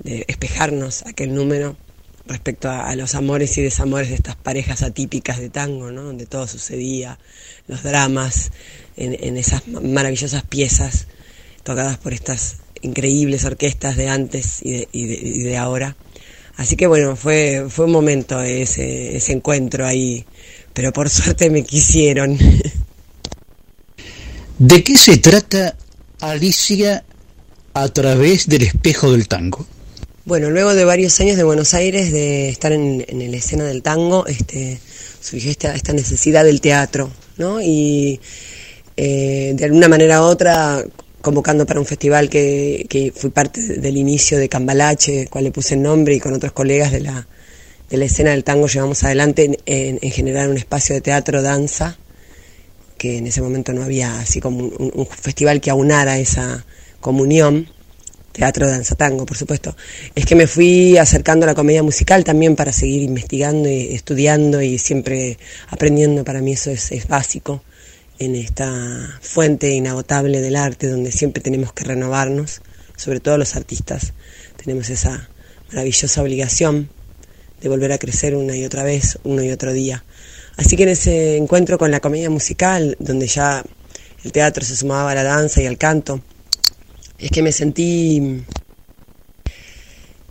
de 0.00 0.24
espejarnos 0.28 1.04
aquel 1.06 1.34
número 1.34 1.76
respecto 2.28 2.70
a, 2.70 2.94
los 2.94 3.14
amores 3.14 3.56
y 3.58 3.62
desamores 3.62 4.10
de 4.10 4.14
estas 4.14 4.36
parejas 4.36 4.82
atípicas 4.82 5.38
de 5.38 5.48
tango, 5.48 5.90
donde 5.90 6.26
todo 6.26 6.46
sucedía, 6.46 7.18
los 7.66 7.82
dramas, 7.82 8.52
en, 8.98 9.36
esas 9.36 9.66
maravillosas 9.68 10.42
piezas 10.42 11.06
tocadas 11.62 11.98
por 11.98 12.12
estas 12.12 12.56
increíbles 12.82 13.44
orquestas 13.44 13.96
de 13.96 14.08
antes 14.08 14.60
y 14.62 15.44
de, 15.44 15.56
ahora. 15.56 15.96
Así 16.56 16.76
que 16.76 16.86
bueno, 16.86 17.14
fue, 17.16 17.66
fue 17.68 17.84
un 17.84 17.92
momento 17.92 18.42
ese, 18.42 19.16
ese 19.16 19.32
encuentro 19.32 19.86
ahí, 19.86 20.24
pero 20.74 20.92
por 20.92 21.08
suerte 21.08 21.50
me 21.50 21.62
quisieron. 21.62 22.36
¿De 24.58 24.82
qué 24.82 24.96
se 24.96 25.18
trata 25.18 25.76
Alicia 26.20 27.04
a 27.74 27.88
través 27.88 28.48
del 28.48 28.62
espejo 28.62 29.12
del 29.12 29.28
tango? 29.28 29.66
Bueno, 30.24 30.50
luego 30.50 30.74
de 30.74 30.84
varios 30.84 31.18
años 31.20 31.36
de 31.36 31.44
Buenos 31.44 31.74
Aires, 31.74 32.12
de 32.12 32.48
estar 32.48 32.72
en, 32.72 33.04
en 33.08 33.30
la 33.30 33.36
escena 33.36 33.64
del 33.64 33.82
tango, 33.82 34.26
este, 34.26 34.78
surgió 35.20 35.50
esta, 35.50 35.74
esta 35.74 35.92
necesidad 35.92 36.44
del 36.44 36.60
teatro, 36.60 37.10
¿no? 37.36 37.60
Y 37.60 38.20
eh, 39.00 39.52
de 39.54 39.64
alguna 39.64 39.86
manera 39.86 40.20
u 40.22 40.24
otra 40.24 40.84
convocando 41.20 41.64
para 41.64 41.78
un 41.78 41.86
festival 41.86 42.28
que, 42.28 42.84
que 42.88 43.12
fui 43.14 43.30
parte 43.30 43.60
del 43.78 43.96
inicio 43.96 44.38
de 44.38 44.48
Cambalache, 44.48 45.28
cual 45.28 45.44
le 45.44 45.52
puse 45.52 45.74
el 45.74 45.82
nombre 45.82 46.16
y 46.16 46.20
con 46.20 46.34
otros 46.34 46.50
colegas 46.50 46.90
de 46.90 47.02
la, 47.02 47.28
de 47.88 47.96
la 47.96 48.06
escena 48.06 48.32
del 48.32 48.42
tango 48.42 48.66
llevamos 48.66 49.04
adelante 49.04 49.56
en, 49.66 50.00
generar 50.10 50.48
un 50.48 50.56
espacio 50.56 50.96
de 50.96 51.00
teatro, 51.00 51.42
danza, 51.42 51.96
que 52.96 53.18
en 53.18 53.28
ese 53.28 53.40
momento 53.40 53.72
no 53.72 53.84
había 53.84 54.18
así 54.18 54.40
como 54.40 54.64
un, 54.64 55.06
festival 55.06 55.60
que 55.60 55.70
aunara 55.70 56.18
esa 56.18 56.66
comunión 57.00 57.68
teatro, 58.32 58.66
danza, 58.66 58.96
tango, 58.96 59.26
por 59.26 59.36
supuesto, 59.36 59.76
es 60.16 60.26
que 60.26 60.34
me 60.34 60.48
fui 60.48 60.98
acercando 60.98 61.44
a 61.44 61.48
la 61.48 61.54
comedia 61.54 61.84
musical 61.84 62.24
también 62.24 62.56
para 62.56 62.72
seguir 62.72 63.02
investigando 63.02 63.68
y 63.68 63.94
estudiando 63.94 64.60
y 64.60 64.76
siempre 64.78 65.38
aprendiendo. 65.68 66.24
Para 66.24 66.40
mí 66.40 66.54
eso 66.54 66.72
es, 66.72 66.90
es 66.90 67.06
básico 67.06 67.62
en 68.18 68.34
esta 68.34 69.18
fuente 69.20 69.70
inagotable 69.70 70.40
del 70.40 70.56
arte 70.56 70.88
donde 70.88 71.12
siempre 71.12 71.42
tenemos 71.42 71.72
que 71.72 71.84
renovarnos, 71.84 72.60
sobre 72.96 73.20
todo 73.20 73.38
los 73.38 73.54
artistas. 73.56 74.12
Tenemos 74.56 74.90
esa 74.90 75.28
maravillosa 75.70 76.22
obligación 76.22 76.88
de 77.60 77.68
volver 77.68 77.92
a 77.92 77.98
crecer 77.98 78.34
una 78.34 78.56
y 78.56 78.64
otra 78.64 78.82
vez, 78.82 79.18
uno 79.24 79.42
y 79.42 79.50
otro 79.50 79.72
día. 79.72 80.04
Así 80.56 80.76
que 80.76 80.82
en 80.84 80.88
ese 80.90 81.36
encuentro 81.36 81.78
con 81.78 81.90
la 81.90 82.00
comedia 82.00 82.30
musical, 82.30 82.96
donde 82.98 83.28
ya 83.28 83.64
el 84.24 84.32
teatro 84.32 84.64
se 84.64 84.76
sumaba 84.76 85.12
a 85.12 85.14
la 85.14 85.22
danza 85.22 85.62
y 85.62 85.66
al 85.66 85.78
canto, 85.78 86.20
es 87.18 87.30
que 87.30 87.42
me 87.42 87.52
sentí, 87.52 88.42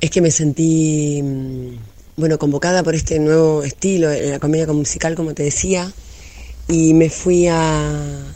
es 0.01 0.09
que 0.09 0.21
me 0.21 0.31
sentí, 0.31 1.21
mm, 1.23 1.77
bueno, 2.17 2.37
convocada 2.37 2.83
por 2.83 2.95
este 2.95 3.19
nuevo 3.19 3.63
estilo, 3.63 4.09
la 4.11 4.39
comedia 4.39 4.67
musical, 4.67 5.15
como 5.15 5.33
te 5.33 5.43
decía, 5.43 5.91
y 6.67 6.93
me 6.93 7.09
fui 7.09 7.47
a, 7.47 8.33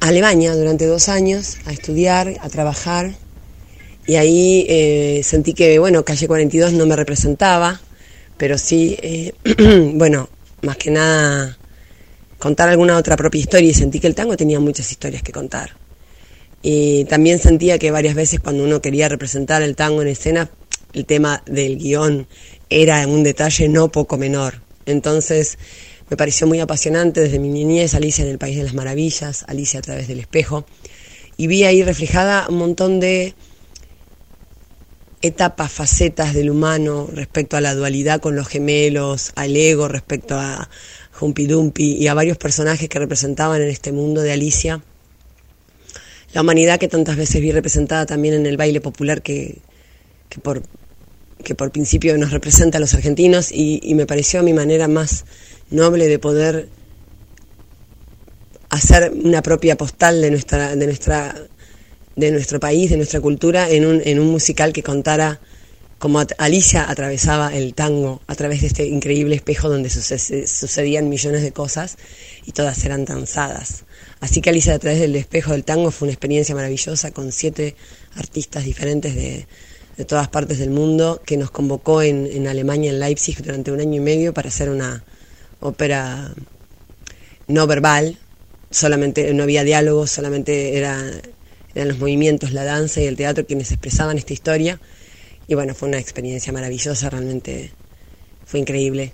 Alemania 0.00 0.54
durante 0.54 0.86
dos 0.86 1.08
años 1.08 1.58
a 1.66 1.72
estudiar, 1.72 2.36
a 2.40 2.48
trabajar, 2.48 3.14
y 4.06 4.16
ahí 4.16 4.66
eh, 4.68 5.20
sentí 5.22 5.52
que, 5.52 5.78
bueno, 5.78 6.04
Calle 6.04 6.26
42 6.26 6.72
no 6.72 6.86
me 6.86 6.96
representaba, 6.96 7.80
pero 8.36 8.56
sí, 8.56 8.96
eh, 9.02 9.32
bueno, 9.94 10.28
más 10.62 10.76
que 10.76 10.90
nada 10.90 11.58
contar 12.38 12.70
alguna 12.70 12.96
otra 12.96 13.16
propia 13.16 13.40
historia 13.40 13.70
y 13.70 13.74
sentí 13.74 14.00
que 14.00 14.06
el 14.06 14.14
tango 14.14 14.36
tenía 14.36 14.58
muchas 14.58 14.90
historias 14.90 15.22
que 15.22 15.30
contar. 15.30 15.76
Y 16.62 17.04
también 17.04 17.38
sentía 17.38 17.78
que 17.78 17.90
varias 17.90 18.14
veces 18.14 18.40
cuando 18.40 18.64
uno 18.64 18.80
quería 18.80 19.08
representar 19.08 19.62
el 19.62 19.76
tango 19.76 20.02
en 20.02 20.08
escena, 20.08 20.50
el 20.94 21.04
tema 21.04 21.42
del 21.46 21.76
guion 21.76 22.26
era 22.70 23.06
un 23.06 23.22
detalle 23.22 23.68
no 23.68 23.92
poco 23.92 24.16
menor. 24.16 24.62
Entonces 24.86 25.58
me 26.10 26.16
pareció 26.16 26.46
muy 26.48 26.58
apasionante 26.58 27.20
desde 27.20 27.38
mi 27.38 27.48
niñez, 27.48 27.94
Alicia 27.94 28.24
en 28.24 28.30
el 28.30 28.38
País 28.38 28.56
de 28.56 28.64
las 28.64 28.74
Maravillas, 28.74 29.44
Alicia 29.46 29.78
a 29.78 29.82
través 29.82 30.08
del 30.08 30.18
espejo, 30.18 30.66
y 31.36 31.46
vi 31.46 31.62
ahí 31.64 31.84
reflejada 31.84 32.46
un 32.48 32.56
montón 32.56 32.98
de 32.98 33.34
etapas, 35.22 35.70
facetas 35.70 36.34
del 36.34 36.50
humano 36.50 37.08
respecto 37.12 37.56
a 37.56 37.60
la 37.60 37.74
dualidad 37.74 38.20
con 38.20 38.34
los 38.34 38.48
gemelos, 38.48 39.32
al 39.36 39.56
ego 39.56 39.86
respecto 39.86 40.36
a 40.36 40.68
Humpy 41.20 41.46
Dumpy 41.46 41.92
y 41.92 42.08
a 42.08 42.14
varios 42.14 42.38
personajes 42.38 42.88
que 42.88 42.98
representaban 42.98 43.62
en 43.62 43.68
este 43.68 43.92
mundo 43.92 44.20
de 44.22 44.32
Alicia. 44.32 44.82
La 46.32 46.40
humanidad 46.40 46.80
que 46.80 46.88
tantas 46.88 47.16
veces 47.16 47.40
vi 47.40 47.52
representada 47.52 48.06
también 48.06 48.34
en 48.34 48.46
el 48.46 48.56
baile 48.56 48.80
popular 48.80 49.22
que, 49.22 49.58
que 50.28 50.40
por, 50.40 50.62
que 51.42 51.54
por 51.54 51.70
principio 51.70 52.16
nos 52.18 52.30
representa 52.30 52.78
a 52.78 52.80
los 52.80 52.94
argentinos 52.94 53.50
y, 53.52 53.94
me 53.94 54.06
pareció 54.06 54.42
mi 54.42 54.52
manera 54.52 54.88
más 54.88 55.24
noble 55.70 56.08
de 56.08 56.18
poder 56.18 56.68
hacer 58.70 59.12
una 59.12 59.42
propia 59.42 59.76
postal 59.76 60.20
de 60.20 60.30
nuestra, 60.30 60.76
de 60.76 60.86
nuestra, 60.86 61.34
de 62.16 62.30
nuestro 62.30 62.60
país, 62.60 62.90
de 62.90 62.96
nuestra 62.96 63.20
cultura, 63.20 63.68
en 63.68 63.84
un, 63.84 64.00
en 64.04 64.20
un 64.20 64.28
musical 64.28 64.72
que 64.72 64.82
contara 64.82 65.40
cómo 65.98 66.22
Alicia 66.38 66.88
atravesaba 66.90 67.54
el 67.54 67.74
tango 67.74 68.22
a 68.26 68.34
través 68.34 68.62
de 68.62 68.68
este 68.68 68.86
increíble 68.86 69.34
espejo 69.34 69.68
donde 69.68 69.90
sucedían 69.90 71.10
millones 71.10 71.42
de 71.42 71.52
cosas 71.52 71.98
y 72.46 72.52
todas 72.52 72.82
eran 72.84 73.04
danzadas. 73.04 73.84
Así 74.20 74.40
que 74.40 74.50
Alicia 74.50 74.74
a 74.74 74.78
través 74.78 74.98
del 75.00 75.14
espejo 75.16 75.52
del 75.52 75.64
tango 75.64 75.90
fue 75.90 76.06
una 76.06 76.12
experiencia 76.12 76.54
maravillosa 76.54 77.10
con 77.10 77.32
siete 77.32 77.76
artistas 78.14 78.64
diferentes 78.64 79.14
de, 79.14 79.46
de 79.98 80.04
todas 80.06 80.28
partes 80.28 80.58
del 80.58 80.70
mundo 80.70 81.20
que 81.26 81.36
nos 81.36 81.50
convocó 81.50 82.00
en, 82.00 82.26
en, 82.26 82.48
Alemania, 82.48 82.90
en 82.90 82.98
Leipzig, 82.98 83.42
durante 83.42 83.70
un 83.70 83.80
año 83.80 83.96
y 83.96 84.00
medio 84.00 84.32
para 84.32 84.48
hacer 84.48 84.70
una 84.70 85.04
ópera 85.60 86.32
no 87.48 87.66
verbal, 87.66 88.18
solamente 88.70 89.32
no 89.34 89.42
había 89.42 89.64
diálogo, 89.64 90.06
solamente 90.06 90.76
era, 90.76 90.98
eran 91.74 91.88
los 91.88 91.98
movimientos, 91.98 92.52
la 92.52 92.64
danza 92.64 93.00
y 93.00 93.06
el 93.06 93.16
teatro 93.16 93.46
quienes 93.46 93.70
expresaban 93.70 94.18
esta 94.18 94.32
historia. 94.32 94.80
Y 95.48 95.54
bueno, 95.54 95.74
fue 95.74 95.88
una 95.88 95.98
experiencia 95.98 96.52
maravillosa, 96.52 97.10
realmente 97.10 97.72
fue 98.46 98.60
increíble. 98.60 99.12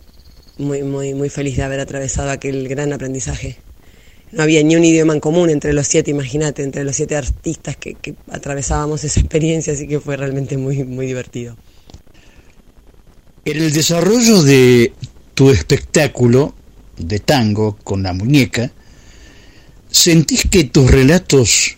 Muy, 0.58 0.82
muy, 0.82 1.14
muy 1.14 1.28
feliz 1.28 1.56
de 1.56 1.62
haber 1.64 1.80
atravesado 1.80 2.30
aquel 2.30 2.68
gran 2.68 2.92
aprendizaje 2.92 3.58
no 4.32 4.42
había 4.42 4.62
ni 4.62 4.76
un 4.76 4.84
idioma 4.84 5.14
en 5.14 5.20
común 5.20 5.50
entre 5.50 5.72
los 5.72 5.86
siete, 5.86 6.10
imagínate, 6.10 6.62
entre 6.62 6.84
los 6.84 6.96
siete 6.96 7.16
artistas 7.16 7.76
que, 7.76 7.96
atravesábamos 8.30 9.04
esa 9.04 9.20
experiencia, 9.20 9.72
así 9.72 9.86
que 9.86 10.00
fue 10.00 10.16
realmente 10.16 10.56
muy, 10.56 10.84
muy 10.84 11.06
divertido. 11.06 11.56
En 13.44 13.58
el 13.58 13.72
desarrollo 13.72 14.42
de 14.42 14.92
tu 15.36 15.50
espectáculo 15.50 16.54
de 16.96 17.20
tango 17.20 17.76
con 17.84 18.02
la 18.02 18.14
muñeca, 18.14 18.72
¿sentís 19.90 20.48
que 20.50 20.64
tus 20.64 20.90
relatos 20.90 21.76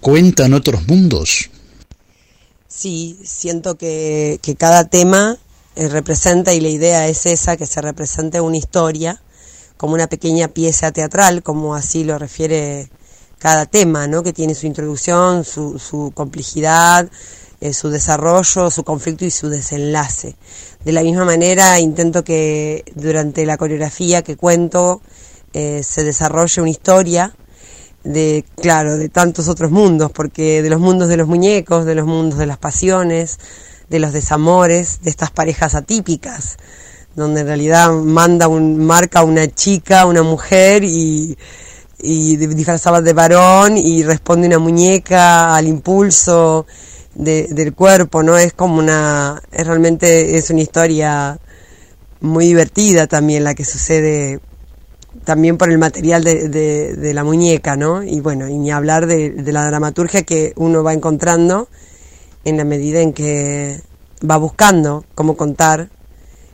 cuentan 0.00 0.54
otros 0.54 0.88
mundos? 0.88 1.50
Sí, 2.66 3.16
siento 3.24 3.76
que, 3.76 4.40
que 4.42 4.56
cada 4.56 4.88
tema 4.88 5.38
eh, 5.76 5.88
representa 5.88 6.52
y 6.52 6.60
la 6.60 6.68
idea 6.68 7.06
es 7.06 7.26
esa, 7.26 7.56
que 7.56 7.64
se 7.64 7.80
represente 7.80 8.40
una 8.40 8.56
historia 8.56 9.22
como 9.76 9.94
una 9.94 10.08
pequeña 10.08 10.48
pieza 10.48 10.90
teatral, 10.90 11.44
como 11.44 11.76
así 11.76 12.02
lo 12.02 12.18
refiere 12.18 12.90
cada 13.38 13.66
tema, 13.66 14.08
¿no? 14.08 14.24
que 14.24 14.32
tiene 14.32 14.56
su 14.56 14.66
introducción, 14.66 15.44
su, 15.44 15.78
su 15.78 16.10
complejidad, 16.12 17.08
eh, 17.60 17.74
su 17.74 17.90
desarrollo, 17.90 18.70
su 18.70 18.84
conflicto 18.84 19.24
y 19.24 19.30
su 19.30 19.50
desenlace. 19.50 20.36
De 20.84 20.92
la 20.92 21.02
misma 21.02 21.26
manera 21.26 21.78
intento 21.78 22.24
que 22.24 22.84
durante 22.94 23.44
la 23.44 23.58
coreografía 23.58 24.22
que 24.22 24.36
cuento 24.36 25.02
eh, 25.52 25.82
se 25.84 26.02
desarrolle 26.02 26.62
una 26.62 26.70
historia 26.70 27.34
de, 28.02 28.46
claro, 28.56 28.96
de 28.96 29.10
tantos 29.10 29.48
otros 29.48 29.70
mundos, 29.70 30.10
porque 30.10 30.62
de 30.62 30.70
los 30.70 30.80
mundos 30.80 31.08
de 31.08 31.18
los 31.18 31.28
muñecos, 31.28 31.84
de 31.84 31.94
los 31.94 32.06
mundos 32.06 32.38
de 32.38 32.46
las 32.46 32.56
pasiones, 32.56 33.38
de 33.90 33.98
los 33.98 34.12
desamores, 34.12 35.02
de 35.02 35.10
estas 35.10 35.30
parejas 35.30 35.74
atípicas, 35.74 36.56
donde 37.14 37.40
en 37.42 37.46
realidad 37.46 37.90
manda 37.92 38.48
un, 38.48 38.78
marca 38.78 39.22
una 39.22 39.48
chica, 39.48 40.06
una 40.06 40.22
mujer 40.22 40.82
y, 40.84 41.36
y 41.98 42.36
disfrazaba 42.36 43.02
de 43.02 43.12
varón 43.12 43.76
y 43.76 44.02
responde 44.02 44.46
una 44.46 44.58
muñeca 44.58 45.54
al 45.54 45.66
impulso 45.66 46.66
de, 47.14 47.48
del 47.48 47.74
cuerpo, 47.74 48.22
¿no? 48.22 48.36
Es 48.36 48.52
como 48.52 48.78
una, 48.78 49.42
es 49.52 49.66
realmente 49.66 50.36
es 50.36 50.50
una 50.50 50.60
historia 50.60 51.38
muy 52.20 52.46
divertida 52.46 53.06
también 53.06 53.44
la 53.44 53.54
que 53.54 53.64
sucede 53.64 54.40
también 55.24 55.58
por 55.58 55.70
el 55.70 55.78
material 55.78 56.22
de, 56.22 56.48
de, 56.48 56.94
de 56.94 57.14
la 57.14 57.24
muñeca, 57.24 57.76
¿no? 57.76 58.02
Y 58.02 58.20
bueno, 58.20 58.48
y 58.48 58.58
ni 58.58 58.70
hablar 58.70 59.06
de, 59.06 59.30
de 59.30 59.52
la 59.52 59.66
dramaturgia 59.66 60.22
que 60.22 60.52
uno 60.56 60.82
va 60.82 60.92
encontrando 60.92 61.68
en 62.44 62.56
la 62.56 62.64
medida 62.64 63.00
en 63.00 63.12
que 63.12 63.82
va 64.28 64.36
buscando 64.36 65.04
cómo 65.14 65.36
contar 65.36 65.90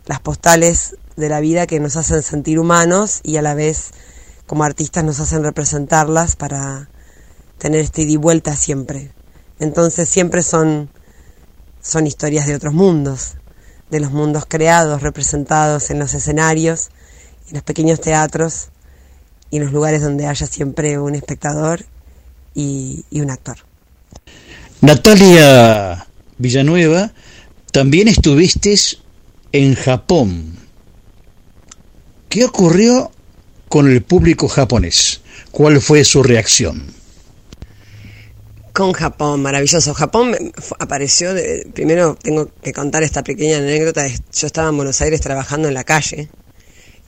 las 0.07 0.21
postales 0.21 0.97
de 1.17 1.29
la 1.29 1.41
vida 1.41 1.67
que 1.67 1.81
nos 1.81 1.97
hacen 1.97 2.23
sentir 2.23 2.59
humanos 2.59 3.21
y 3.23 3.37
a 3.37 3.43
la 3.43 3.55
vez 3.55 3.91
como 4.47 4.65
artistas 4.65 5.05
nos 5.05 5.21
hacen 5.21 5.43
representarlas 5.43 6.37
para 6.37 6.89
tener 7.59 7.81
este 7.81 8.03
ida 8.03 8.13
y 8.13 8.17
vuelta 8.17 8.55
siempre. 8.57 9.13
Entonces 9.59 10.09
siempre 10.09 10.43
son, 10.43 10.91
son 11.81 12.07
historias 12.07 12.47
de 12.47 12.55
otros 12.55 12.75
mundos, 12.75 13.35
de 13.91 14.01
los 14.01 14.11
mundos 14.11 14.45
creados, 14.47 15.03
representados 15.03 15.91
en 15.91 15.99
los 15.99 16.15
escenarios, 16.15 16.91
en 17.49 17.55
los 17.55 17.63
pequeños 17.63 18.01
teatros 18.01 18.69
y 19.51 19.57
en 19.57 19.65
los 19.65 19.73
lugares 19.73 20.03
donde 20.03 20.27
haya 20.27 20.47
siempre 20.47 20.99
un 20.99 21.15
espectador 21.15 21.85
y, 22.55 23.05
y 23.11 23.21
un 23.21 23.31
actor. 23.31 23.59
Natalia 24.81 26.07
Villanueva, 26.39 27.13
también 27.73 28.09
estuviste 28.09 28.75
en 29.53 29.75
Japón. 29.75 30.59
¿Qué 32.29 32.45
ocurrió 32.45 33.11
con 33.69 33.91
el 33.91 34.03
público 34.03 34.49
japonés? 34.49 35.21
¿Cuál 35.51 35.81
fue 35.81 36.05
su 36.05 36.23
reacción? 36.23 36.87
Con 38.77 38.93
Japón, 38.93 39.41
maravilloso. 39.41 39.95
Japón 39.95 40.37
apareció, 40.79 41.33
de, 41.33 41.67
primero 41.73 42.15
tengo 42.15 42.51
que 42.63 42.75
contar 42.75 43.03
esta 43.03 43.25
pequeña 43.25 43.57
anécdota, 43.57 44.07
yo 44.07 44.47
estaba 44.47 44.69
en 44.69 44.77
Buenos 44.77 45.01
Aires 45.01 45.23
trabajando 45.23 45.67
en 45.69 45.73
la 45.73 45.83
calle 45.83 46.29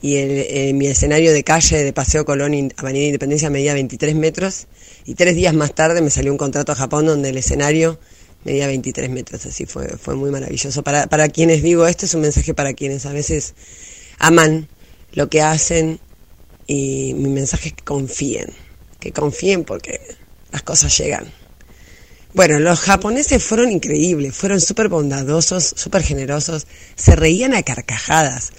y 0.01 0.15
el, 0.15 0.73
mi 0.73 0.87
escenario 0.87 1.31
de 1.31 1.43
calle 1.43 1.83
de 1.83 1.93
Paseo 1.93 2.25
Colón, 2.25 2.73
Avenida 2.75 3.05
Independencia 3.05 3.51
medía 3.51 3.75
23 3.75 4.15
metros 4.15 4.65
y 5.05 5.13
tres 5.13 5.35
días 5.35 5.53
más 5.53 5.75
tarde 5.75 6.01
me 6.01 6.09
salió 6.09 6.31
un 6.31 6.39
contrato 6.39 6.71
a 6.71 6.75
Japón 6.75 7.05
donde 7.05 7.29
el 7.29 7.37
escenario 7.37 7.99
medía 8.45 8.65
23 8.65 9.07
metros, 9.11 9.45
así 9.45 9.67
fue, 9.67 9.89
fue 9.89 10.15
muy 10.15 10.31
maravilloso. 10.31 10.81
Para, 10.81 11.05
para 11.05 11.29
quienes 11.29 11.61
digo 11.61 11.85
esto 11.85 12.07
es 12.07 12.15
un 12.15 12.21
mensaje 12.21 12.55
para 12.55 12.73
quienes 12.73 13.05
a 13.05 13.13
veces 13.13 13.53
aman 14.17 14.69
lo 15.11 15.29
que 15.29 15.43
hacen 15.43 15.99
y 16.65 17.13
mi 17.13 17.29
mensaje 17.29 17.69
es 17.69 17.75
que 17.75 17.83
confíen, 17.83 18.53
que 18.99 19.11
confíen 19.11 19.65
porque 19.65 20.01
las 20.51 20.63
cosas 20.63 20.97
llegan. 20.97 21.31
Bueno, 22.39 22.57
los 22.57 22.79
japoneses 22.79 23.43
fueron 23.43 23.69
increíbles, 23.69 24.33
fueron 24.33 24.61
súper 24.61 24.87
bondadosos, 24.87 25.73
súper 25.75 26.03
generosos, 26.03 26.67
se 26.95 27.17
reían 27.17 27.53
a 27.53 27.63
carcajadas, 27.63 28.53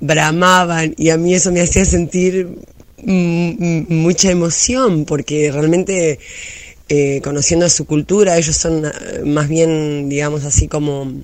bramaban 0.00 0.94
y 0.96 1.10
a 1.10 1.18
mí 1.18 1.34
eso 1.34 1.52
me 1.52 1.60
hacía 1.60 1.84
sentir 1.84 2.56
mm, 3.02 3.92
mucha 3.92 4.30
emoción 4.30 5.04
porque 5.04 5.52
realmente 5.52 6.20
eh, 6.88 7.20
conociendo 7.22 7.68
su 7.68 7.84
cultura, 7.84 8.38
ellos 8.38 8.56
son 8.56 8.86
eh, 8.86 8.90
más 9.26 9.46
bien, 9.46 10.08
digamos 10.08 10.44
así 10.44 10.66
como 10.66 11.22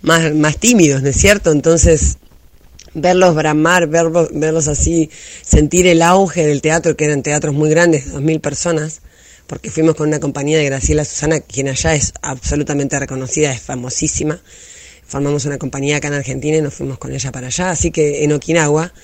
más, 0.00 0.34
más 0.34 0.56
tímidos, 0.56 1.02
¿no 1.02 1.10
es 1.10 1.16
cierto? 1.16 1.52
Entonces 1.52 2.16
verlos 2.94 3.34
bramar, 3.34 3.86
verlos, 3.86 4.30
verlos 4.32 4.66
así, 4.66 5.10
sentir 5.42 5.86
el 5.88 6.00
auge 6.00 6.46
del 6.46 6.62
teatro, 6.62 6.96
que 6.96 7.04
eran 7.04 7.22
teatros 7.22 7.54
muy 7.54 7.68
grandes, 7.68 8.10
dos 8.12 8.22
mil 8.22 8.40
personas, 8.40 9.02
porque 9.52 9.70
fuimos 9.70 9.96
con 9.96 10.08
una 10.08 10.18
compañía 10.18 10.56
de 10.56 10.64
Graciela 10.64 11.04
Susana, 11.04 11.40
quien 11.40 11.68
allá 11.68 11.94
es 11.94 12.14
absolutamente 12.22 12.98
reconocida, 12.98 13.52
es 13.52 13.60
famosísima. 13.60 14.40
Formamos 15.04 15.44
una 15.44 15.58
compañía 15.58 15.98
acá 15.98 16.08
en 16.08 16.14
Argentina 16.14 16.56
y 16.56 16.62
nos 16.62 16.72
fuimos 16.72 16.96
con 16.96 17.12
ella 17.12 17.30
para 17.32 17.48
allá. 17.48 17.68
Así 17.68 17.90
que 17.90 18.24
en 18.24 18.32
Okinawa 18.32 18.94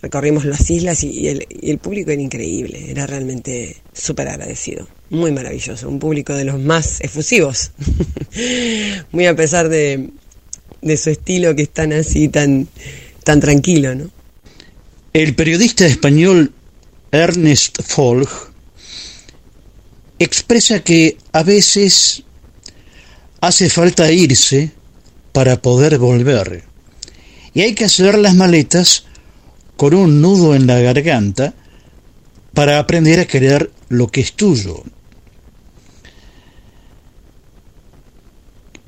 recorrimos 0.00 0.46
las 0.46 0.70
islas 0.70 1.04
y, 1.04 1.28
el, 1.28 1.78
público 1.82 2.12
era 2.12 2.22
increíble, 2.22 2.90
era 2.90 3.06
realmente 3.06 3.76
súper 3.92 4.28
agradecido, 4.28 4.88
muy 5.10 5.32
maravilloso, 5.32 5.86
un 5.86 5.98
público 5.98 6.32
de 6.32 6.46
los 6.46 6.58
más 6.58 7.02
efusivos, 7.02 7.72
muy 9.12 9.26
a 9.26 9.36
pesar 9.36 9.68
de, 9.68 10.08
de 10.80 10.96
su 10.96 11.10
estilo 11.10 11.54
que 11.54 11.64
es 11.64 11.70
tan 11.70 11.92
así, 11.92 12.28
tan, 12.28 12.68
tan 13.22 13.38
tranquilo, 13.38 13.94
¿no? 13.94 14.10
El 15.12 15.34
periodista 15.34 15.84
español 15.84 16.54
Ernest 17.12 17.82
Folg 17.82 18.53
expresa 20.18 20.80
que 20.80 21.18
a 21.32 21.42
veces 21.42 22.22
hace 23.40 23.68
falta 23.68 24.10
irse 24.12 24.72
para 25.32 25.60
poder 25.60 25.98
volver. 25.98 26.64
Y 27.52 27.62
hay 27.62 27.74
que 27.74 27.84
hacer 27.84 28.18
las 28.18 28.34
maletas 28.34 29.04
con 29.76 29.94
un 29.94 30.20
nudo 30.20 30.54
en 30.54 30.66
la 30.66 30.80
garganta 30.80 31.54
para 32.52 32.78
aprender 32.78 33.20
a 33.20 33.26
querer 33.26 33.70
lo 33.88 34.08
que 34.08 34.20
es 34.20 34.32
tuyo. 34.32 34.82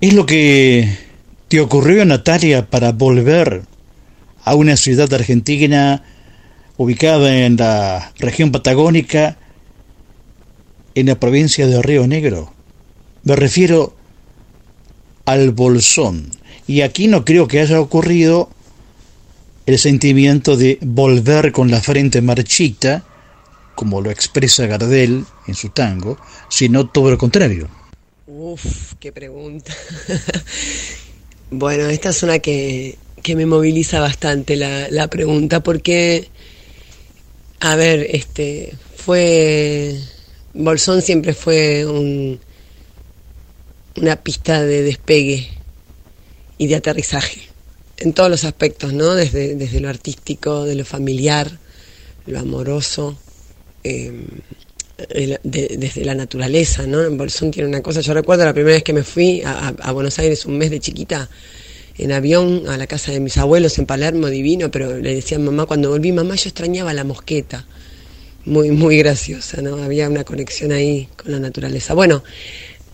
Es 0.01 0.12
lo 0.12 0.27
que 0.27 0.89
te 1.48 1.61
ocurrió, 1.61 2.05
Natalia, 2.05 2.66
para 2.66 2.93
volver 2.93 3.62
a 4.44 4.55
una 4.55 4.77
ciudad 4.77 5.12
argentina 5.12 6.03
ubicada 6.77 7.44
en 7.44 7.57
la 7.57 8.12
región 8.19 8.53
patagónica, 8.53 9.39
en 10.97 11.06
la 11.06 11.20
provincia 11.20 11.66
de 11.66 11.81
Río 11.82 12.06
Negro. 12.06 12.52
Me 13.23 13.36
refiero 13.36 13.94
al 15.27 15.51
Bolsón. 15.51 16.31
Y 16.66 16.81
aquí 16.81 17.06
no 17.06 17.24
creo 17.24 17.47
que 17.47 17.60
haya 17.60 17.81
ocurrido 17.81 18.48
el 19.66 19.78
sentimiento 19.78 20.56
de 20.56 20.78
volver 20.81 21.52
con 21.52 21.70
la 21.70 21.82
frente 21.82 22.23
marchita, 22.23 23.05
como 23.74 24.01
lo 24.01 24.10
expresa 24.10 24.66
Gardel 24.66 25.27
en 25.47 25.55
su 25.55 25.68
tango, 25.68 26.18
sino 26.48 26.89
todo 26.89 27.10
lo 27.10 27.18
contrario. 27.18 27.68
Uf, 28.27 28.94
qué 28.98 29.12
pregunta. 29.12 29.74
bueno, 31.51 31.90
esta 31.90 32.09
es 32.09 32.23
una 32.23 32.39
que, 32.39 32.97
que 33.23 33.36
me 33.36 33.44
moviliza 33.44 34.01
bastante 34.01 34.56
la, 34.56 34.89
la 34.89 35.09
pregunta, 35.09 35.62
porque, 35.62 36.31
a 37.60 37.77
ver, 37.77 38.06
este, 38.10 38.73
fue, 38.97 40.01
Bolsón 40.57 41.03
siempre 41.03 41.35
fue 41.35 41.87
un, 41.87 42.41
una 43.97 44.16
pista 44.16 44.62
de 44.62 44.83
despegue 44.83 45.49
y 46.59 46.66
de 46.66 46.74
aterrizaje 46.74 47.43
en 47.99 48.12
todos 48.12 48.31
los 48.31 48.45
aspectos, 48.45 48.93
¿no? 48.93 49.15
Desde, 49.15 49.55
desde 49.55 49.81
lo 49.81 49.89
artístico, 49.89 50.65
de 50.65 50.74
lo 50.74 50.85
familiar, 50.85 51.51
lo 52.27 52.39
amoroso, 52.39 53.19
eh, 53.85 54.12
de, 55.43 55.77
desde 55.78 56.05
la 56.05 56.15
naturaleza, 56.15 56.87
¿no? 56.87 57.09
Bolsón 57.11 57.51
tiene 57.51 57.69
una 57.69 57.83
cosa, 57.83 58.01
yo 58.01 58.15
recuerdo 58.15 58.45
la 58.45 58.55
primera 58.55 58.74
vez 58.77 58.83
que 58.83 58.93
me 58.93 59.03
fui 59.03 59.43
a, 59.43 59.69
a 59.69 59.93
Buenos 59.93 60.19
Aires 60.19 60.47
un 60.47 60.59
mes 60.59 60.70
de 60.70 60.81
chiquita, 60.81 61.28
en 61.99 62.12
avión 62.12 62.69
a 62.69 62.77
la 62.77 62.87
casa 62.87 63.12
de 63.12 63.20
mis 63.20 63.39
abuelos 63.39 63.78
en 63.78 63.87
Palermo, 63.87 64.28
divino, 64.28 64.70
pero 64.70 64.99
le 64.99 65.15
decía 65.15 65.39
mamá, 65.39 65.66
cuando 65.66 65.91
volví, 65.91 66.12
mamá, 66.12 66.35
yo 66.35 66.49
extrañaba 66.49 66.93
la 66.93 67.05
mosqueta. 67.05 67.66
Muy, 68.47 68.70
muy 68.70 68.97
graciosa, 68.98 69.60
¿no? 69.60 69.82
Había 69.82 70.09
una 70.09 70.24
conexión 70.24 70.73
ahí 70.73 71.09
con 71.16 71.32
la 71.32 71.39
naturaleza. 71.39 71.94
Bueno, 71.94 72.23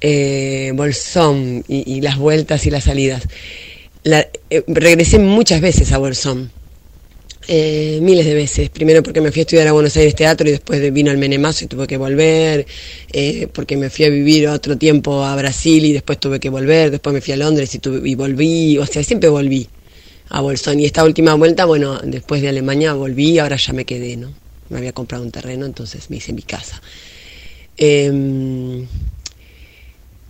eh, 0.01 0.73
Bolsón 0.75 1.65
y, 1.69 2.01
las 2.01 2.19
vueltas 2.19 2.67
y 2.67 2.71
las 2.71 2.85
salidas. 2.85 3.29
La, 4.03 4.27
eh, 4.51 4.65
regresé 4.67 5.19
muchas 5.19 5.61
veces 5.61 5.93
a 5.93 5.99
Bolsón 5.99 6.51
eh, 7.49 7.99
miles 8.03 8.25
de 8.27 8.35
veces. 8.35 8.71
Primero 8.71 9.03
porque 9.03 9.21
me 9.21 9.33
fui 9.33 9.41
a 9.41 9.43
estudiar 9.43 9.69
a 9.69 9.73
Buenos 9.73 9.97
Aires 9.97 10.15
Teatro 10.15 10.49
y 10.49 10.53
después 10.53 10.93
vino 10.93 11.11
el 11.11 11.19
Menemazo 11.19 11.65
y 11.65 11.69
tuve 11.69 11.87
que 11.87 11.97
volver. 11.97 12.67
Eh, 13.13 13.49
porque 13.53 13.77
me 13.77 13.91
fui 13.91 14.05
a 14.05 14.09
vivir 14.11 14.49
otro 14.49 14.77
tiempo 14.79 15.25
a 15.25 15.35
Brasil 15.37 15.85
y 15.85 15.93
después 15.93 16.19
tuve 16.19 16.39
que 16.41 16.51
volver. 16.51 16.91
Después 16.91 17.13
me 17.15 17.21
fui 17.21 17.35
a 17.35 17.37
Londres 17.37 17.75
y, 17.75 17.79
tuve, 17.79 18.09
y 18.09 18.15
volví. 18.15 18.79
O 18.79 18.87
sea, 18.87 19.03
siempre 19.03 19.29
volví 19.29 19.69
a 20.29 20.41
Bolsón. 20.41 20.81
Y 20.81 20.87
esta 20.87 21.05
última 21.05 21.35
vuelta, 21.35 21.65
bueno, 21.65 21.99
después 22.03 22.43
de 22.43 22.49
Alemania 22.49 22.95
volví, 22.95 23.39
ahora 23.39 23.57
ya 23.57 23.73
me 23.73 23.85
quedé, 23.85 24.17
¿no? 24.17 24.42
Me 24.73 24.79
había 24.79 24.93
comprado 24.93 25.23
un 25.23 25.31
terreno, 25.31 25.67
entonces 25.67 26.11
me 26.11 26.17
hice 26.17 26.33
mi 26.33 26.43
casa. 26.43 26.83
Eh, 27.77 28.11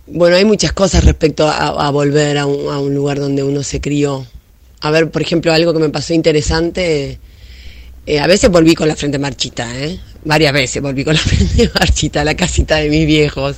bueno, 0.05 0.35
hay 0.35 0.45
muchas 0.45 0.73
cosas 0.73 1.05
respecto 1.05 1.47
a, 1.47 1.89
volver 1.89 2.37
a 2.37 2.45
un, 2.45 2.93
lugar 2.93 3.19
donde 3.19 3.41
uno 3.41 3.63
se 3.63 3.79
crió 3.79 4.27
a 4.83 4.91
ver, 4.91 5.09
por 5.09 5.21
ejemplo, 5.21 5.53
algo 5.53 5.71
que 5.71 5.79
me 5.79 5.89
pasó 5.89 6.13
interesante, 6.13 7.17
eh, 8.05 8.19
a 8.19 8.27
veces 8.27 8.49
volví 8.49 8.75
con 8.75 8.89
la 8.89 8.97
frente 8.97 9.17
marchita, 9.17 9.79
¿eh? 9.79 9.97
Varias 10.25 10.51
veces 10.51 10.81
volví 10.81 11.05
con 11.05 11.13
la 11.13 11.19
frente 11.21 11.71
marchita 11.73 12.19
a 12.19 12.25
la 12.25 12.35
casita 12.35 12.75
de 12.77 12.89
mis 12.89 13.07
viejos. 13.07 13.55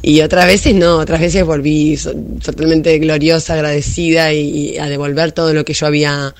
Y 0.00 0.22
otras 0.22 0.46
veces 0.46 0.74
no, 0.74 0.96
otras 0.96 1.20
veces 1.20 1.44
volví 1.44 1.98
totalmente 2.42 2.98
gloriosa, 2.98 3.52
agradecida 3.52 4.32
y, 4.32 4.78
a 4.78 4.86
devolver 4.86 5.32
todo 5.32 5.52
lo 5.52 5.62
que 5.66 5.74
yo 5.74 5.86
había 5.86 6.34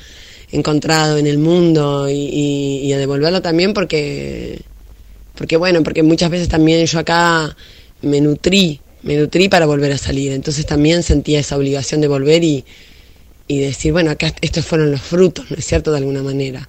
encontrado 0.53 1.19
en 1.19 1.27
el 1.27 1.39
mundo 1.39 2.09
y, 2.09 2.93
a 2.93 2.99
devolverlo 2.99 3.43
también 3.43 3.75
porque, 3.75 4.63
porque 5.35 5.57
bueno, 5.57 5.83
porque 5.83 6.03
muchas 6.03 6.31
veces 6.31 6.49
también 6.49 6.87
yo 6.87 6.99
acá 6.99 7.57
me 8.03 8.21
nutrí, 8.21 8.81
me 9.03 9.17
nutrí 9.17 9.49
para 9.49 9.67
volver 9.67 9.93
a 9.93 9.99
salir. 9.99 10.33
Entonces 10.33 10.67
también 10.67 11.03
sentía 11.03 11.41
esa 11.41 11.57
obligación 11.57 12.01
de 12.01 12.09
volver 12.09 12.45
y, 12.45 12.65
y 13.49 13.59
decir, 13.59 13.93
bueno, 13.93 14.11
acá 14.11 14.33
estos 14.41 14.65
fueron 14.65 14.91
los 14.91 15.03
frutos, 15.03 15.51
¿no 15.51 15.57
es 15.57 15.65
cierto?, 15.65 15.91
de 15.91 15.99
alguna 15.99 16.23
manera. 16.23 16.69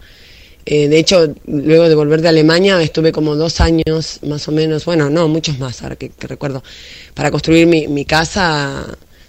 Eh, 0.69 0.89
de 0.89 0.99
hecho, 0.99 1.33
luego 1.45 1.87
de 1.87 1.95
volver 1.95 2.21
de 2.21 2.27
Alemania, 2.27 2.81
estuve 2.81 3.13
como 3.13 3.37
dos 3.37 3.61
años 3.61 4.19
más 4.23 4.49
o 4.49 4.51
menos, 4.51 4.83
bueno, 4.83 5.09
no, 5.09 5.29
muchos 5.29 5.57
más, 5.59 5.81
ahora 5.81 5.95
que, 5.95 6.09
que 6.09 6.27
recuerdo, 6.27 6.61
para 7.13 7.31
construir 7.31 7.67
mi, 7.67 7.87
mi, 7.87 8.03
casa. 8.03 8.85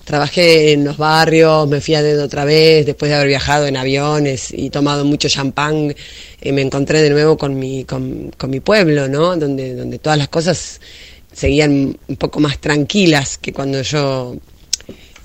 Trabajé 0.09 0.73
en 0.73 0.87
los 0.87 0.97
barrios, 0.97 1.69
me 1.69 1.83
fui 1.83 1.95
a 1.95 2.03
dedo 2.03 2.25
otra 2.25 2.47
vez, 2.47 2.87
después 2.87 3.11
de 3.11 3.17
haber 3.17 3.29
viajado 3.29 3.67
en 3.67 3.77
aviones 3.77 4.55
y 4.57 4.71
tomado 4.71 5.05
mucho 5.05 5.29
champán, 5.29 5.95
eh, 6.41 6.51
me 6.51 6.63
encontré 6.63 7.03
de 7.03 7.11
nuevo 7.11 7.37
con 7.37 7.59
mi, 7.59 7.85
con, 7.85 8.31
con 8.39 8.49
mi 8.49 8.61
pueblo, 8.61 9.07
¿no? 9.07 9.37
Donde, 9.37 9.75
donde 9.75 9.99
todas 9.99 10.17
las 10.17 10.29
cosas 10.29 10.81
seguían 11.31 11.95
un 12.09 12.17
poco 12.17 12.41
más 12.41 12.59
tranquilas 12.59 13.37
que 13.37 13.53
cuando 13.53 13.83
yo 13.83 14.35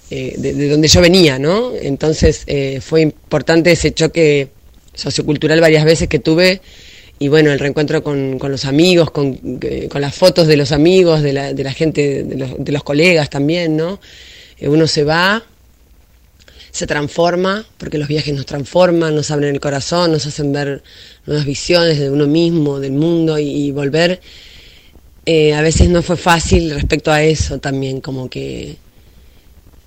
eh, 0.10 0.36
de, 0.38 0.54
de, 0.54 0.68
donde 0.68 0.90
yo 0.90 1.00
venía, 1.00 1.40
¿no? 1.40 1.72
Entonces 1.74 2.44
eh, 2.48 2.82
fue 2.82 3.00
importante 3.04 3.72
ese 3.72 3.94
choque 3.94 4.50
sociocultural 4.94 5.62
varias 5.62 5.86
veces 5.86 6.10
que 6.10 6.20
tuve 6.20 6.60
y 7.20 7.30
bueno, 7.30 7.54
el 7.54 7.60
reencuentro 7.60 8.04
con, 8.04 8.38
con 8.38 8.52
los 8.52 8.66
amigos, 8.66 9.12
con, 9.12 9.40
eh, 9.62 9.88
con, 9.90 10.02
las 10.02 10.14
fotos 10.14 10.46
de 10.46 10.58
los 10.58 10.74
amigos, 10.74 11.22
de 11.22 11.32
la, 11.32 11.54
de 11.54 11.64
la 11.64 11.72
gente, 11.72 12.26
de 12.26 12.36
los, 12.36 12.50
de 12.58 12.72
los, 12.74 12.84
colegas 12.84 13.30
también, 13.30 13.78
¿no? 13.78 14.02
Eh, 14.64 14.70
uno 14.70 14.88
se 14.88 15.04
va, 15.04 15.44
se 16.72 16.88
transforma, 16.88 17.66
porque 17.78 17.98
los 17.98 18.08
viajes 18.08 18.34
nos 18.34 18.46
transforman, 18.46 19.14
nos 19.14 19.30
abren 19.30 19.54
el 19.54 19.60
corazón, 19.60 20.14
nos 20.14 20.26
hacen 20.26 20.54
ver 20.54 20.82
nuevas 21.26 21.46
visiones 21.46 22.00
de 22.00 22.10
uno 22.10 22.28
mismo, 22.28 22.80
del 22.80 22.94
mundo 22.94 23.38
y, 23.38 23.72
volver. 23.72 24.22
Eh, 25.26 25.54
a 25.54 25.62
veces 25.62 25.90
no 25.90 26.02
fue 26.02 26.16
fácil 26.16 26.72
respecto 26.72 27.12
a 27.12 27.22
eso 27.24 27.60
también, 27.60 28.00
como 28.00 28.30
que 28.30 28.78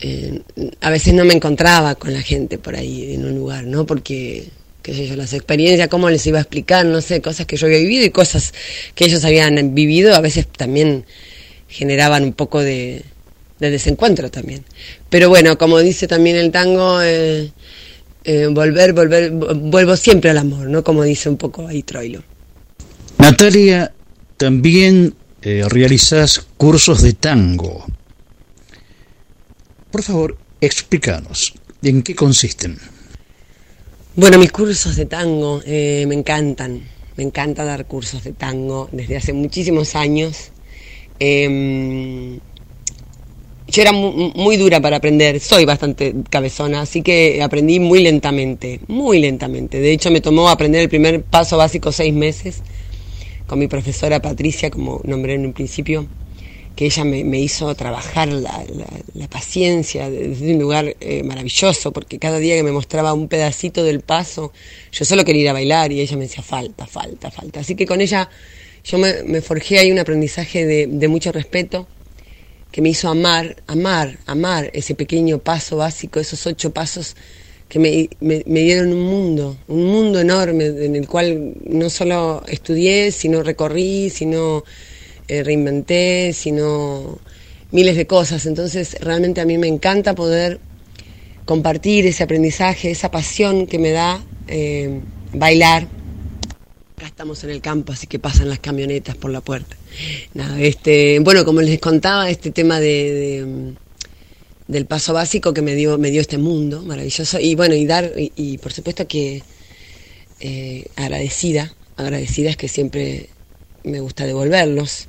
eh, 0.01 0.43
a 0.83 0.91
veces 0.91 1.15
no 1.15 1.25
me 1.25 1.33
encontraba 1.33 1.95
con 1.95 2.13
la 2.13 2.21
gente 2.21 2.59
por 2.59 2.77
ahí 2.77 3.15
en 3.15 3.25
un 3.25 3.35
lugar, 3.35 3.65
¿no? 3.65 3.87
Porque, 3.87 4.49
qué 4.83 4.93
sé 4.93 5.07
yo, 5.07 5.17
las 5.17 5.33
experiencias, 5.33 5.89
cómo 5.89 6.11
les 6.11 6.27
iba 6.27 6.37
a 6.37 6.43
explicar, 6.43 6.85
no 6.85 7.01
sé, 7.01 7.23
cosas 7.23 7.47
que 7.47 7.57
yo 7.57 7.67
había 7.67 7.79
vivido 7.79 8.05
y 8.05 8.11
cosas 8.11 8.53
que 8.95 9.07
ellos 9.07 9.25
habían 9.25 9.75
vivido, 9.75 10.15
a 10.15 10.21
veces 10.21 10.47
también 10.47 11.07
generaban 11.67 12.25
un 12.25 12.35
poco 12.35 12.63
de, 12.63 13.03
de 13.59 13.71
desencuentro 13.71 14.31
también. 14.31 14.65
Pero 15.09 15.29
bueno, 15.29 15.57
como 15.59 15.79
dice 15.79 16.07
también 16.07 16.37
el 16.37 16.51
tango, 16.51 17.01
eh, 17.03 17.53
eh, 18.25 18.47
volver, 18.51 18.93
volver, 18.93 19.31
vuelvo 19.31 19.97
siempre 19.97 20.31
al 20.31 20.39
amor, 20.39 20.69
¿no? 20.69 20.83
Como 20.85 21.03
dice 21.03 21.29
un 21.29 21.37
poco 21.37 21.67
ahí 21.67 21.83
Troilo. 21.83 22.23
Natalia, 23.19 23.93
también 24.37 25.15
eh, 25.43 25.65
realizás 25.69 26.47
cursos 26.57 27.03
de 27.03 27.15
tango. 27.15 27.87
Por 29.91 30.03
favor, 30.03 30.37
explícanos, 30.61 31.55
¿en 31.83 32.03
qué 32.03 32.15
consisten? 32.15 32.79
Bueno, 34.15 34.39
mis 34.39 34.53
cursos 34.53 34.97
de 34.97 35.07
tango 35.07 35.63
me 35.67 36.15
encantan. 36.15 36.83
Me 37.17 37.25
encanta 37.25 37.65
dar 37.65 37.87
cursos 37.87 38.25
de 38.25 38.33
tango 38.33 38.91
desde 38.93 39.17
hace 39.17 39.33
muchísimos 39.33 39.97
años. 39.97 40.51
Em, 41.19 42.39
yo 43.69 43.83
era 43.83 43.93
mu- 43.93 44.33
muy, 44.35 44.57
dura 44.57 44.81
para 44.81 44.97
aprender, 44.97 45.41
soy 45.41 45.65
bastante 45.65 46.15
cabezona, 46.31 46.83
así 46.83 47.03
que 47.03 47.43
aprendí 47.43 47.81
muy 47.81 48.03
lentamente, 48.03 48.81
muy 48.87 49.19
lentamente. 49.19 49.81
De 49.81 49.93
hecho, 49.93 50.11
me 50.11 50.21
tomó 50.21 50.49
aprender 50.49 50.83
el 50.83 50.89
primer 50.89 51.23
paso 51.23 51.57
básico 51.57 51.91
seis 51.91 52.15
meses 52.15 52.63
con 53.47 53.59
mi 53.59 53.67
profesora 53.67 54.21
Patricia, 54.21 54.71
como 54.71 55.01
nombré 55.05 55.35
en 55.35 55.47
un 55.47 55.53
principio, 55.53 56.07
que 56.77 56.87
ella 56.87 57.05
me, 57.05 57.41
hizo 57.41 57.75
trabajar 57.75 58.29
la, 58.29 58.65
paciencia 59.31 60.11
desde 60.11 60.53
un 60.53 60.61
lugar 60.61 60.95
eh, 61.01 61.23
maravilloso, 61.23 61.93
porque 61.93 62.19
cada 62.19 62.39
día 62.39 62.55
que 62.55 62.63
me 62.63 62.73
mostraba 62.73 63.15
un 63.15 63.29
pedacito 63.29 63.83
del 63.83 64.01
paso, 64.01 64.53
yo 64.93 65.05
solo 65.05 65.25
quería 65.25 65.43
ir 65.43 65.49
a 65.49 65.53
bailar 65.55 65.91
y 65.91 66.01
ella 66.01 66.17
me 66.17 66.25
decía 66.25 66.43
falta, 66.43 66.87
falta, 66.87 67.31
falta. 67.31 67.61
Así 67.61 67.75
que 67.75 67.87
con 67.87 68.01
ella 68.01 68.29
yo 68.85 68.99
me, 68.99 69.41
forjé 69.41 69.79
ahí 69.79 69.91
un 69.91 69.99
aprendizaje 69.99 70.87
de 70.87 71.09
mucho 71.09 71.33
respeto 71.33 71.89
que 72.77 72.83
me 72.83 72.91
hizo 72.91 73.09
amar, 73.09 73.57
amar, 73.69 74.19
amar 74.27 74.69
ese 74.75 74.95
pequeño 74.95 75.39
paso 75.39 75.79
básico, 75.79 76.21
esos 76.21 76.47
ocho 76.47 76.75
pasos 76.75 77.17
que 77.71 77.79
me, 77.79 78.11
me- 78.21 78.45
dieron 78.45 78.93
un 78.93 79.01
mundo, 79.01 79.57
un 79.67 79.87
mundo 79.87 80.21
enorme 80.21 80.67
en 80.67 80.95
el 80.95 81.09
cual 81.09 81.55
no 81.65 81.89
solo 81.89 82.43
estudié, 82.47 83.13
sino 83.13 83.43
recorrí, 83.43 84.11
sino 84.11 84.63
eh, 85.27 85.43
reinventé, 85.43 86.35
sino 86.35 87.19
miles 87.71 87.97
de 87.97 88.07
cosas. 88.07 88.45
Entonces 88.45 88.95
realmente 89.01 89.41
a 89.41 89.47
mí 89.47 89.57
me 89.57 89.69
encanta 89.69 90.15
poder 90.15 90.61
compartir 91.47 92.07
ese 92.07 92.25
aprendizaje, 92.25 92.91
esa 92.91 93.11
pasión 93.11 93.67
que 93.67 93.79
me 93.79 93.93
da 93.93 94.23
eh, 94.49 95.01
bailar. 95.33 95.89
Acá 96.97 97.09
estamos 97.09 97.45
en 97.45 97.51
el 97.51 97.61
campo, 97.61 97.93
así 97.93 98.07
que 98.07 98.19
pasan 98.19 98.49
las 98.49 98.59
camionetas 98.59 99.17
por 99.17 99.31
la 99.31 99.43
puerta. 99.43 99.77
Nada, 100.33 100.59
este, 100.59 101.19
bueno, 101.19 101.45
como 101.45 101.61
les 101.61 101.79
contaba, 101.79 102.31
este 102.31 102.51
tema 102.53 102.81
de, 102.81 103.45
mm, 103.47 104.73
del 104.73 104.87
paso 104.87 105.13
básico 105.13 105.53
que 105.53 105.61
me 105.61 105.75
dio, 105.75 105.99
me 105.99 106.11
dio 106.11 106.23
este 106.23 106.39
mundo 106.39 106.81
maravilloso. 106.81 107.39
Y 107.39 107.55
bueno, 107.55 107.75
y 107.75 107.85
dar, 107.85 108.13
y, 108.17 108.33
y 108.35 108.57
por 108.57 108.73
supuesto 108.73 109.07
que 109.07 109.43
eh, 110.41 110.87
agradecida, 110.97 111.75
agradecida 111.99 112.49
es 112.49 112.57
que 112.57 112.67
siempre 112.67 113.29
me 113.85 114.01
gusta 114.01 114.25
devolverlos, 114.25 115.09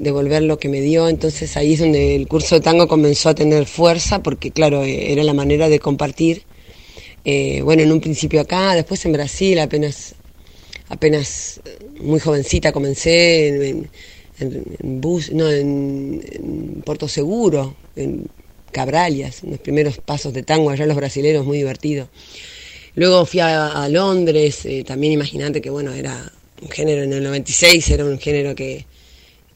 devolver 0.00 0.42
lo 0.42 0.58
que 0.58 0.68
me 0.68 0.80
dio. 0.80 1.08
Entonces 1.08 1.56
ahí 1.56 1.74
es 1.74 1.78
donde 1.78 2.16
el 2.16 2.26
curso 2.26 2.56
de 2.56 2.60
tango 2.60 2.88
comenzó 2.88 3.28
a 3.28 3.36
tener 3.36 3.66
fuerza, 3.66 4.20
porque 4.20 4.50
claro, 4.50 4.82
eh, 4.82 5.12
era 5.12 5.22
la 5.22 5.32
manera 5.32 5.68
de 5.68 5.78
compartir. 5.78 6.42
Eh, 7.24 7.62
bueno, 7.62 7.82
en 7.84 7.92
un 7.92 8.00
principio 8.00 8.40
acá, 8.40 8.74
después 8.74 9.04
en 9.04 9.12
Brasil, 9.12 9.60
apenas 9.60 10.16
apenas 10.88 11.60
muy 12.00 12.20
jovencita 12.20 12.72
comencé 12.72 13.70
en, 13.70 15.00
bus, 15.00 15.32
no, 15.32 15.50
en, 15.50 16.82
Puerto 16.84 17.08
Seguro, 17.08 17.76
en 17.96 18.26
Cabralias, 18.72 19.44
en 19.44 19.52
los 19.52 19.60
primeros 19.60 19.98
pasos 19.98 20.32
de 20.32 20.42
tango 20.42 20.70
allá 20.70 20.86
los 20.86 20.96
brasileños, 20.96 21.46
muy 21.46 21.58
divertido. 21.58 22.08
Luego 22.96 23.24
fui 23.26 23.40
a, 23.40 23.82
a 23.82 23.88
Londres, 23.88 24.64
eh, 24.66 24.84
también 24.84 25.12
imagínate 25.12 25.60
que 25.60 25.70
bueno, 25.70 25.92
era 25.92 26.32
un 26.62 26.68
género 26.70 27.02
en 27.02 27.12
el 27.12 27.22
96, 27.22 27.90
era 27.90 28.04
un 28.04 28.18
género 28.18 28.54
que 28.54 28.86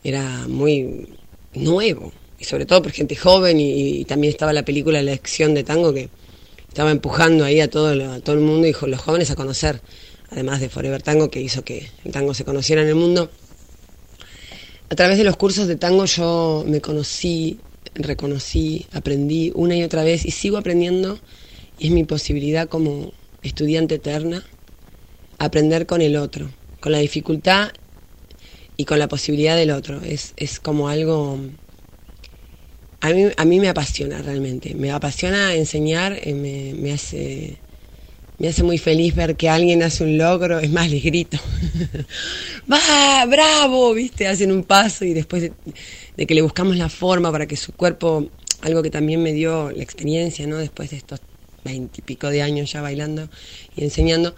era 0.02 0.46
muy 0.48 1.09
nuevo, 1.55 2.12
y 2.38 2.44
sobre 2.44 2.66
todo 2.66 2.82
por 2.82 2.92
gente 2.92 3.16
joven, 3.16 3.59
y, 3.60 4.05
también 4.05 4.32
estaba 4.32 4.52
la 4.52 4.64
película 4.64 5.02
La 5.02 5.12
Lección 5.12 5.55
de 5.55 5.64
Tango 5.64 5.92
que 5.92 6.09
estaba 6.68 6.90
empujando 6.90 7.44
ahí 7.44 7.60
a 7.60 7.68
todo, 7.68 7.88
a 8.12 8.20
todo 8.20 8.34
el 8.36 8.42
mundo 8.42 8.66
y 8.66 8.72
jo- 8.72 8.86
los 8.86 9.00
jóvenes 9.00 9.30
a 9.30 9.34
conocer, 9.36 9.80
además 10.30 10.60
de 10.60 10.68
Forever 10.68 11.02
Tango, 11.02 11.30
que 11.30 11.40
hizo 11.40 11.64
que 11.64 11.88
el 12.05 12.12
tango 12.12 12.34
se 12.34 12.44
conociera 12.44 12.82
en 12.82 12.88
el 12.88 12.94
mundo. 12.94 13.30
A 14.90 14.94
través 14.94 15.18
de 15.18 15.24
los 15.24 15.36
cursos 15.36 15.66
de 15.68 15.76
tango 15.76 16.05
yo 16.06 16.64
me 16.66 16.80
conocí, 16.80 17.60
reconocí, 17.94 18.86
aprendí 18.92 19.52
una 19.55 19.76
y 19.76 19.82
otra 19.82 20.02
vez 20.02 20.24
y 20.24 20.30
sigo 20.30 20.56
aprendiendo 20.56 21.18
y 21.78 21.88
es 21.88 21.92
mi 21.92 22.05
posibilidad 22.05 22.68
como 22.68 23.12
estudiante 23.42 23.96
eterna 23.96 24.44
aprender 25.38 25.86
con 25.86 26.00
el 26.00 26.16
otro, 26.16 26.50
con 26.80 26.92
la 26.92 26.98
dificultad 26.98 27.70
y 28.76 28.84
con 28.84 28.98
la 28.98 29.09
posibilidad 29.09 29.56
del 29.56 29.70
otro. 29.70 30.00
Es, 30.02 30.34
es 30.36 30.60
como 30.60 30.88
algo... 30.88 31.38
A 33.00 33.10
mí, 33.10 33.26
a 33.36 33.44
mí 33.44 33.60
me 33.60 33.68
apasiona 33.68 34.20
realmente, 34.22 34.74
me 34.74 34.90
apasiona 34.90 35.55
enseñar, 35.55 36.18
eh, 36.20 36.34
me, 36.34 36.74
me 36.74 36.92
hace 36.92 37.59
me 38.39 38.47
hace 38.47 38.62
muy 38.62 38.78
feliz 38.78 39.16
ver 39.16 39.36
que 39.36 39.48
alguien 39.48 39.82
hace 39.82 40.05
un 40.05 40.16
logro, 40.16 40.60
es 40.60 40.70
más, 40.70 40.90
les 40.90 41.02
grito. 41.02 41.39
¡Va! 42.73 43.24
¡Bravo! 43.27 43.93
¿Viste? 43.94 44.28
Hacen 44.28 44.52
un 44.52 44.62
paso 44.62 45.05
y 45.05 45.12
después 45.12 45.51
de, 46.16 46.27
que 46.27 46.35
le 46.35 46.43
buscamos 46.43 46.77
la 46.77 46.89
forma 46.89 47.32
para 47.32 47.47
que 47.47 47.56
su 47.56 47.73
cuerpo, 47.73 48.28
algo 48.60 48.82
que 48.82 48.90
también 48.90 49.23
me 49.23 49.32
dio 49.32 49.73
la 49.73 49.82
experiencia, 49.82 50.47
¿no? 50.47 50.56
Después 50.56 50.90
de 50.90 50.98
estos 50.98 51.20
veintipico 51.65 52.28
de 52.28 52.43
años 52.43 52.70
ya 52.70 52.81
bailando 52.81 53.28
y 53.77 53.82
enseñando, 53.82 54.36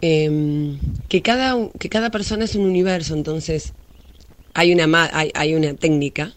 em, 0.00 0.78
que, 1.08 1.22
cada, 1.22 1.70
que 1.78 1.88
cada 1.88 2.10
persona 2.10 2.44
es 2.44 2.56
un 2.56 2.66
universo, 2.66 3.14
entonces 3.14 3.72
hay 4.52 4.72
una, 4.72 5.10
hay 5.12 5.54
una 5.54 5.74
técnica, 5.74 6.34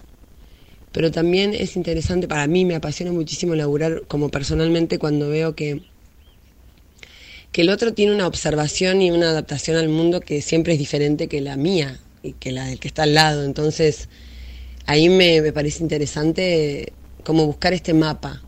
pero 0.91 1.11
también 1.11 1.55
es 1.55 1.75
interesante, 1.75 2.27
para 2.27 2.45
mí 2.45 2.63
me 2.63 2.75
apasiona 2.75 3.11
muchísimo 3.11 3.55
laburar 3.55 4.03
como 4.07 4.29
personalmente 4.29 4.99
cuando 4.99 5.29
veo 5.29 5.55
que 5.55 5.81
que 7.51 7.61
el 7.61 7.69
otro 7.69 7.93
tiene 7.93 8.13
una 8.13 8.27
observación 8.27 9.01
y 9.01 9.11
una 9.11 9.29
adaptación 9.29 9.77
al 9.77 9.89
mundo 9.89 10.21
que 10.21 10.41
siempre 10.41 10.73
es 10.73 10.79
diferente 10.79 11.27
que 11.27 11.41
la 11.41 11.55
mía 11.57 11.99
y 12.23 12.33
que 12.33 12.51
la 12.51 12.65
del 12.65 12.79
que 12.79 12.87
está 12.87 13.03
al 13.03 13.13
lado. 13.13 13.43
Entonces, 13.43 14.09
ahí 14.85 15.09
me, 15.09 15.51
parece 15.53 15.83
interesante 15.83 16.93
como 17.23 17.45
buscar 17.45 17.73
este 17.73 17.93
mapa 17.93 18.41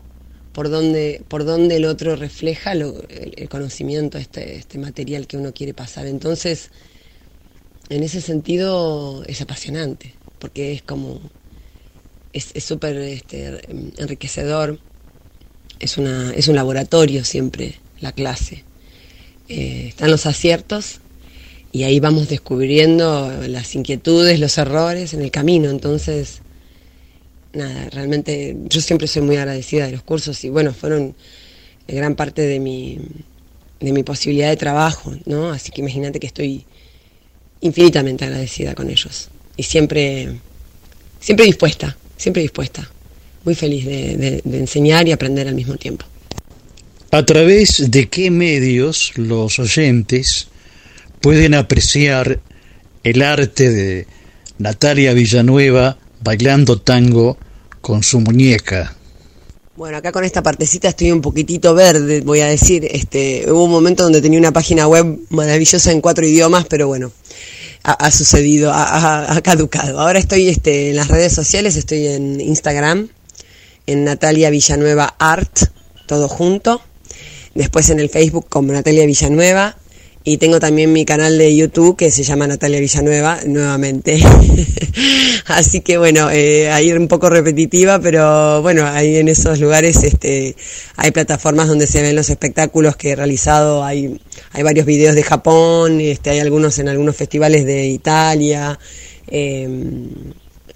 por 0.52 0.68
donde, 0.70 1.22
por 1.28 1.44
donde 1.44 1.76
el 1.76 1.84
otro 1.84 2.16
refleja 2.16 2.74
lo- 2.74 3.02
el, 3.08 3.48
conocimiento, 3.48 4.18
este, 4.18 4.56
este 4.56 4.78
material 4.78 5.26
que 5.26 5.36
uno 5.36 5.52
quiere 5.52 5.74
pasar. 5.74 6.06
Entonces, 6.06 6.70
en 7.88 8.02
ese 8.02 8.20
sentido 8.20 9.22
es 9.26 9.40
apasionante, 9.40 10.14
porque 10.38 10.72
es 10.72 10.82
como, 10.82 11.20
es 12.32 12.50
es 12.54 12.64
súper 12.64 12.96
este, 12.96 13.60
enriquecedor, 13.98 14.78
es, 15.78 15.98
una, 15.98 16.32
es 16.34 16.48
un 16.48 16.56
laboratorio 16.56 17.24
siempre 17.24 17.80
la 18.00 18.12
clase. 18.12 18.64
Eh, 19.52 19.86
están 19.88 20.12
los 20.12 20.26
aciertos 20.26 21.00
y 21.72 21.82
ahí 21.82 21.98
vamos 21.98 22.28
descubriendo 22.28 23.32
las 23.48 23.74
inquietudes, 23.74 24.38
los 24.38 24.56
errores 24.58 25.12
en 25.12 25.22
el 25.22 25.32
camino. 25.32 25.70
Entonces, 25.70 26.40
nada, 27.52 27.90
realmente 27.90 28.56
yo 28.68 28.80
siempre 28.80 29.08
soy 29.08 29.22
muy 29.22 29.36
agradecida 29.36 29.86
de 29.86 29.92
los 29.92 30.02
cursos 30.02 30.44
y 30.44 30.50
bueno, 30.50 30.72
fueron 30.72 31.16
eh, 31.88 31.94
gran 31.96 32.14
parte 32.14 32.42
de 32.42 32.60
mi, 32.60 32.98
de 33.80 33.92
mi 33.92 34.04
posibilidad 34.04 34.50
de 34.50 34.56
trabajo, 34.56 35.12
¿no? 35.26 35.50
Así 35.50 35.72
que 35.72 35.80
imagínate 35.80 36.20
que 36.20 36.28
estoy 36.28 36.64
infinitamente 37.60 38.24
agradecida 38.24 38.74
con 38.76 38.88
ellos 38.88 39.28
y 39.56 39.64
siempre, 39.64 40.38
siempre 41.20 41.44
dispuesta, 41.44 41.96
siempre 42.16 42.42
dispuesta, 42.42 42.88
muy 43.44 43.56
feliz 43.56 43.84
de, 43.84 44.16
de- 44.16 44.40
de 44.44 44.58
enseñar 44.58 45.08
y 45.08 45.12
aprender 45.12 45.48
al 45.48 45.56
mismo 45.56 45.76
tiempo. 45.76 46.06
¿A 47.12 47.26
través 47.26 47.90
de 47.90 48.08
qué 48.08 48.30
medios 48.30 49.10
los 49.16 49.58
oyentes 49.58 50.46
pueden 51.20 51.54
apreciar 51.54 52.38
el 53.02 53.22
arte 53.22 53.68
de 53.68 54.06
Natalia 54.58 55.12
Villanueva 55.12 55.98
bailando 56.22 56.80
tango 56.80 57.36
con 57.80 58.04
su 58.04 58.20
muñeca? 58.20 58.94
Bueno, 59.74 59.96
acá 59.96 60.12
con 60.12 60.22
esta 60.22 60.40
partecita 60.44 60.86
estoy 60.86 61.10
un 61.10 61.20
poquitito 61.20 61.74
verde, 61.74 62.20
voy 62.20 62.42
a 62.42 62.46
decir. 62.46 62.86
Este, 62.88 63.44
hubo 63.50 63.64
un 63.64 63.72
momento 63.72 64.04
donde 64.04 64.22
tenía 64.22 64.38
una 64.38 64.52
página 64.52 64.86
web 64.86 65.18
maravillosa 65.30 65.90
en 65.90 66.00
cuatro 66.00 66.24
idiomas, 66.24 66.66
pero 66.66 66.86
bueno, 66.86 67.10
ha, 67.82 68.10
sucedido, 68.12 68.70
ha 68.72 69.40
caducado. 69.42 69.98
Ahora 69.98 70.20
estoy 70.20 70.48
este, 70.48 70.90
en 70.90 70.96
las 70.96 71.08
redes 71.08 71.32
sociales, 71.32 71.74
estoy 71.74 72.06
en 72.06 72.40
Instagram, 72.40 73.08
en 73.86 74.04
Natalia 74.04 74.50
Villanueva 74.50 75.16
Art, 75.18 75.58
todo 76.06 76.28
junto. 76.28 76.82
Después 77.54 77.90
en 77.90 78.00
el 78.00 78.08
Facebook 78.08 78.46
como 78.48 78.72
Natalia 78.72 79.06
Villanueva. 79.06 79.76
Y 80.22 80.36
tengo 80.36 80.60
también 80.60 80.92
mi 80.92 81.06
canal 81.06 81.38
de 81.38 81.56
YouTube 81.56 81.96
que 81.96 82.10
se 82.10 82.24
llama 82.24 82.46
Natalia 82.46 82.78
Villanueva, 82.78 83.40
nuevamente. 83.46 84.22
Así 85.46 85.80
que 85.80 85.96
bueno, 85.96 86.30
eh, 86.30 86.70
ahí 86.70 86.92
un 86.92 87.08
poco 87.08 87.30
repetitiva, 87.30 87.98
pero 88.00 88.60
bueno, 88.60 88.86
ahí 88.86 89.16
en 89.16 89.28
esos 89.28 89.60
lugares 89.60 90.04
este, 90.04 90.56
hay 90.96 91.10
plataformas 91.10 91.68
donde 91.68 91.86
se 91.86 92.02
ven 92.02 92.14
los 92.14 92.28
espectáculos 92.28 92.96
que 92.96 93.12
he 93.12 93.16
realizado. 93.16 93.82
Hay, 93.82 94.20
hay 94.52 94.62
varios 94.62 94.84
videos 94.84 95.14
de 95.14 95.22
Japón, 95.22 96.02
este, 96.02 96.28
hay 96.28 96.40
algunos 96.40 96.78
en 96.78 96.88
algunos 96.90 97.16
festivales 97.16 97.64
de 97.64 97.86
Italia, 97.86 98.78
Eh, 99.26 99.68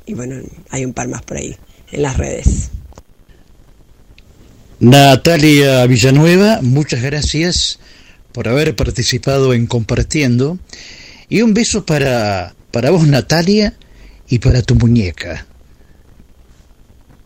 y 0.06 0.14
bueno, 0.14 0.36
hay 0.70 0.84
un 0.84 0.92
par 0.92 1.08
más 1.08 1.22
por 1.22 1.36
ahí 1.36 1.56
en 1.92 2.02
las 2.02 2.16
redes. 2.16 2.70
Natalia 4.84 5.86
Villanueva, 5.86 6.58
muchas 6.60 7.00
gracias 7.00 7.78
por 8.32 8.48
haber 8.48 8.76
participado 8.76 9.54
en 9.54 9.66
Compartiendo. 9.66 10.58
Y 11.30 11.40
un 11.40 11.54
beso 11.54 11.86
para, 11.86 12.54
para 12.70 12.90
vos, 12.90 13.06
Natalia, 13.06 13.78
y 14.28 14.40
para 14.40 14.60
tu 14.60 14.74
muñeca. 14.74 15.46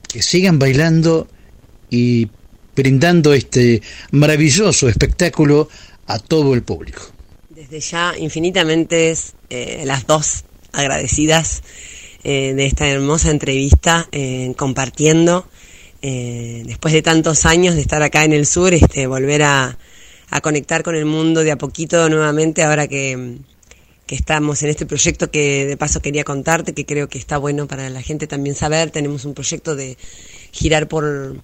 Que 0.07 0.23
sigan 0.23 0.61
bailando 0.61 1.27
y 1.91 2.29
brindando 2.77 3.35
este 3.35 3.83
maravilloso 4.13 4.89
espectáculo 4.89 5.69
a 6.07 6.21
todo 6.21 6.55
el 6.55 6.63
público. 6.63 7.03
Desde 7.51 7.81
ya, 7.81 8.15
infinitamente 8.17 9.13
eh, 9.51 9.83
las 9.85 10.07
dos 10.07 10.45
agradecidas 10.71 11.65
eh, 12.23 12.55
de 12.55 12.67
esta 12.67 12.87
hermosa 12.87 13.33
entrevista, 13.33 14.09
eh, 14.13 14.55
compartiendo, 14.57 15.49
eh, 16.03 16.63
después 16.67 16.95
de 16.95 17.03
tantos 17.03 17.45
años 17.47 17.75
de 17.75 17.81
estar 17.81 18.03
acá 18.03 18.25
en 18.25 18.33
el 18.33 18.47
sur, 18.47 18.73
este, 18.73 19.07
volver 19.07 19.43
a, 19.43 19.79
a 20.31 20.41
conectar 20.41 20.83
con 20.83 20.95
el 20.95 21.05
mundo 21.05 21.43
de 21.43 21.53
a 21.53 21.59
poquito 21.59 22.09
nuevamente, 22.09 22.63
ahora 22.63 22.87
que, 22.87 23.39
estamos 24.09 24.63
en 24.63 24.71
este 24.71 24.87
proyecto 24.87 25.31
que 25.31 25.67
de 25.67 25.77
paso 25.77 26.01
quería 26.01 26.25
contarte, 26.25 26.73
que 26.73 26.87
creo 26.87 27.11
que 27.11 27.19
está 27.19 27.37
bueno 27.37 27.69
para 27.69 27.91
la 27.91 28.01
gente 28.01 28.27
también 28.27 28.57
saber, 28.57 28.91
tenemos 28.91 29.27
un 29.27 29.35
proyecto 29.35 29.77
de 29.77 29.99
girar 30.51 30.89
por 30.89 31.37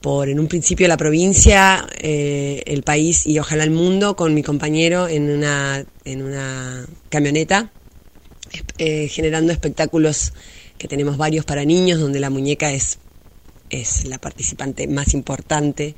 por 0.00 0.28
en 0.28 0.40
un 0.40 0.46
principio 0.46 0.88
la 0.88 0.96
provincia, 0.96 1.86
eh, 1.98 2.62
el 2.66 2.82
país 2.82 3.26
y 3.26 3.38
ojalá 3.38 3.64
el 3.64 3.70
mundo 3.70 4.16
con 4.16 4.32
mi 4.32 4.42
compañero 4.42 5.08
en 5.08 5.28
una, 5.28 5.84
en 6.04 6.22
una 6.22 6.86
camioneta, 7.10 7.70
eh, 8.78 9.08
generando 9.08 9.52
espectáculos 9.52 10.32
que 10.80 10.88
tenemos 10.88 11.18
varios 11.18 11.44
para 11.44 11.66
niños, 11.66 12.00
donde 12.00 12.20
la 12.20 12.30
muñeca 12.30 12.72
es, 12.72 12.98
es 13.68 14.06
la 14.06 14.18
participante 14.18 14.88
más 14.88 15.12
importante. 15.12 15.94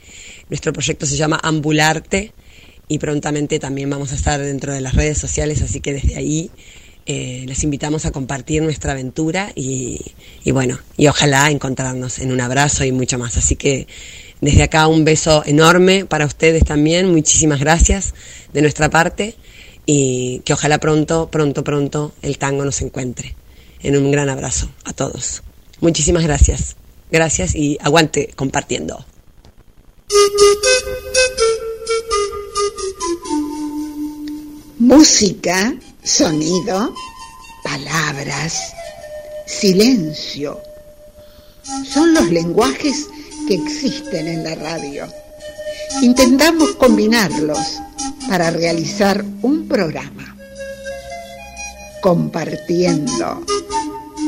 Nuestro 0.50 0.72
proyecto 0.72 1.06
se 1.06 1.16
llama 1.16 1.38
Ambularte 1.40 2.32
y 2.88 2.98
prontamente 2.98 3.60
también 3.60 3.88
vamos 3.88 4.10
a 4.10 4.16
estar 4.16 4.40
dentro 4.40 4.74
de 4.74 4.80
las 4.80 4.94
redes 4.94 5.18
sociales, 5.18 5.62
así 5.62 5.78
que 5.80 5.92
desde 5.92 6.16
ahí 6.16 6.50
eh, 7.06 7.44
les 7.46 7.62
invitamos 7.62 8.06
a 8.06 8.10
compartir 8.10 8.60
nuestra 8.60 8.90
aventura 8.90 9.52
y, 9.54 10.00
y, 10.42 10.50
bueno, 10.50 10.80
y 10.96 11.06
ojalá 11.06 11.48
encontrarnos 11.52 12.18
en 12.18 12.32
un 12.32 12.40
abrazo 12.40 12.84
y 12.84 12.90
mucho 12.90 13.20
más. 13.20 13.36
Así 13.36 13.54
que 13.54 13.86
desde 14.40 14.64
acá 14.64 14.88
un 14.88 15.04
beso 15.04 15.44
enorme 15.46 16.06
para 16.06 16.26
ustedes 16.26 16.64
también, 16.64 17.08
muchísimas 17.08 17.60
gracias 17.60 18.14
de 18.52 18.62
nuestra 18.62 18.90
parte 18.90 19.36
y 19.86 20.42
que 20.44 20.54
ojalá 20.54 20.78
pronto, 20.78 21.30
pronto, 21.30 21.62
pronto 21.62 22.12
el 22.20 22.36
tango 22.38 22.64
nos 22.64 22.82
encuentre. 22.82 23.36
En 23.82 23.96
un 23.96 24.10
gran 24.10 24.28
abrazo 24.28 24.68
a 24.84 24.92
todos. 24.92 25.42
Muchísimas 25.80 26.22
gracias. 26.22 26.76
Gracias 27.10 27.54
y 27.54 27.78
aguante 27.80 28.32
compartiendo. 28.36 29.04
Música, 34.78 35.74
sonido, 36.02 36.94
palabras, 37.62 38.72
silencio. 39.46 40.60
Son 41.92 42.14
los 42.14 42.30
lenguajes 42.30 43.08
que 43.46 43.54
existen 43.54 44.28
en 44.28 44.44
la 44.44 44.54
radio. 44.54 45.06
Intentamos 46.02 46.72
combinarlos 46.72 47.80
para 48.28 48.50
realizar 48.50 49.24
un 49.42 49.68
programa. 49.68 50.31
Compartiendo 52.02 53.46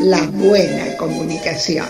la 0.05 0.25
buena 0.29 0.97
comunicación. 0.97 1.89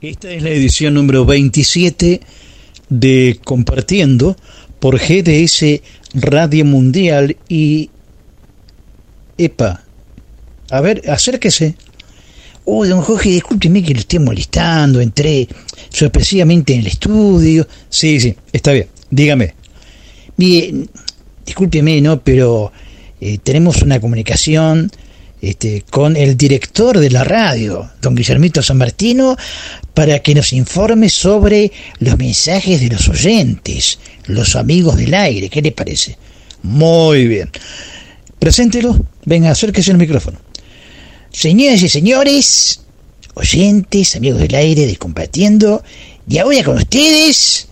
Esta 0.00 0.30
es 0.30 0.42
la 0.42 0.48
edición 0.48 0.94
número 0.94 1.26
27 1.26 2.22
de 2.88 3.38
Compartiendo 3.44 4.34
por 4.80 4.98
GDS 4.98 5.82
Radio 6.14 6.64
Mundial 6.64 7.36
y... 7.50 7.90
Epa, 9.36 9.81
a 10.72 10.80
ver, 10.80 11.02
acérquese. 11.10 11.74
Oh, 12.64 12.86
don 12.86 13.02
Jorge, 13.02 13.28
discúlpeme 13.28 13.82
que 13.82 13.92
lo 13.92 14.00
esté 14.00 14.18
molestando, 14.18 15.00
entré 15.00 15.46
sorpresivamente 15.90 16.72
en 16.72 16.80
el 16.80 16.86
estudio. 16.86 17.68
Sí, 17.90 18.18
sí, 18.20 18.34
está 18.52 18.72
bien, 18.72 18.86
dígame. 19.10 19.54
Mire, 20.38 20.86
discúlpeme, 21.44 22.00
¿no? 22.00 22.22
Pero 22.22 22.72
eh, 23.20 23.36
tenemos 23.42 23.82
una 23.82 24.00
comunicación 24.00 24.90
este, 25.42 25.84
con 25.90 26.16
el 26.16 26.38
director 26.38 26.98
de 26.98 27.10
la 27.10 27.24
radio, 27.24 27.90
don 28.00 28.14
Guillermito 28.14 28.62
San 28.62 28.78
Martino, 28.78 29.36
para 29.92 30.20
que 30.20 30.34
nos 30.34 30.54
informe 30.54 31.10
sobre 31.10 31.70
los 31.98 32.16
mensajes 32.16 32.80
de 32.80 32.88
los 32.88 33.10
oyentes, 33.10 33.98
los 34.26 34.56
amigos 34.56 34.96
del 34.96 35.12
aire. 35.12 35.50
¿Qué 35.50 35.60
le 35.60 35.72
parece? 35.72 36.16
Muy 36.62 37.26
bien. 37.26 37.50
Preséntelo. 38.38 38.98
Venga, 39.26 39.50
acérquese 39.50 39.90
al 39.90 39.98
micrófono. 39.98 40.38
Señoras 41.32 41.82
y 41.82 41.88
señores, 41.88 42.80
oyentes, 43.34 44.16
amigos 44.16 44.40
del 44.40 44.54
aire 44.54 44.86
de 44.86 44.96
Compartiendo, 44.96 45.82
y 46.28 46.38
ahora 46.38 46.62
con 46.62 46.76
ustedes, 46.76 47.68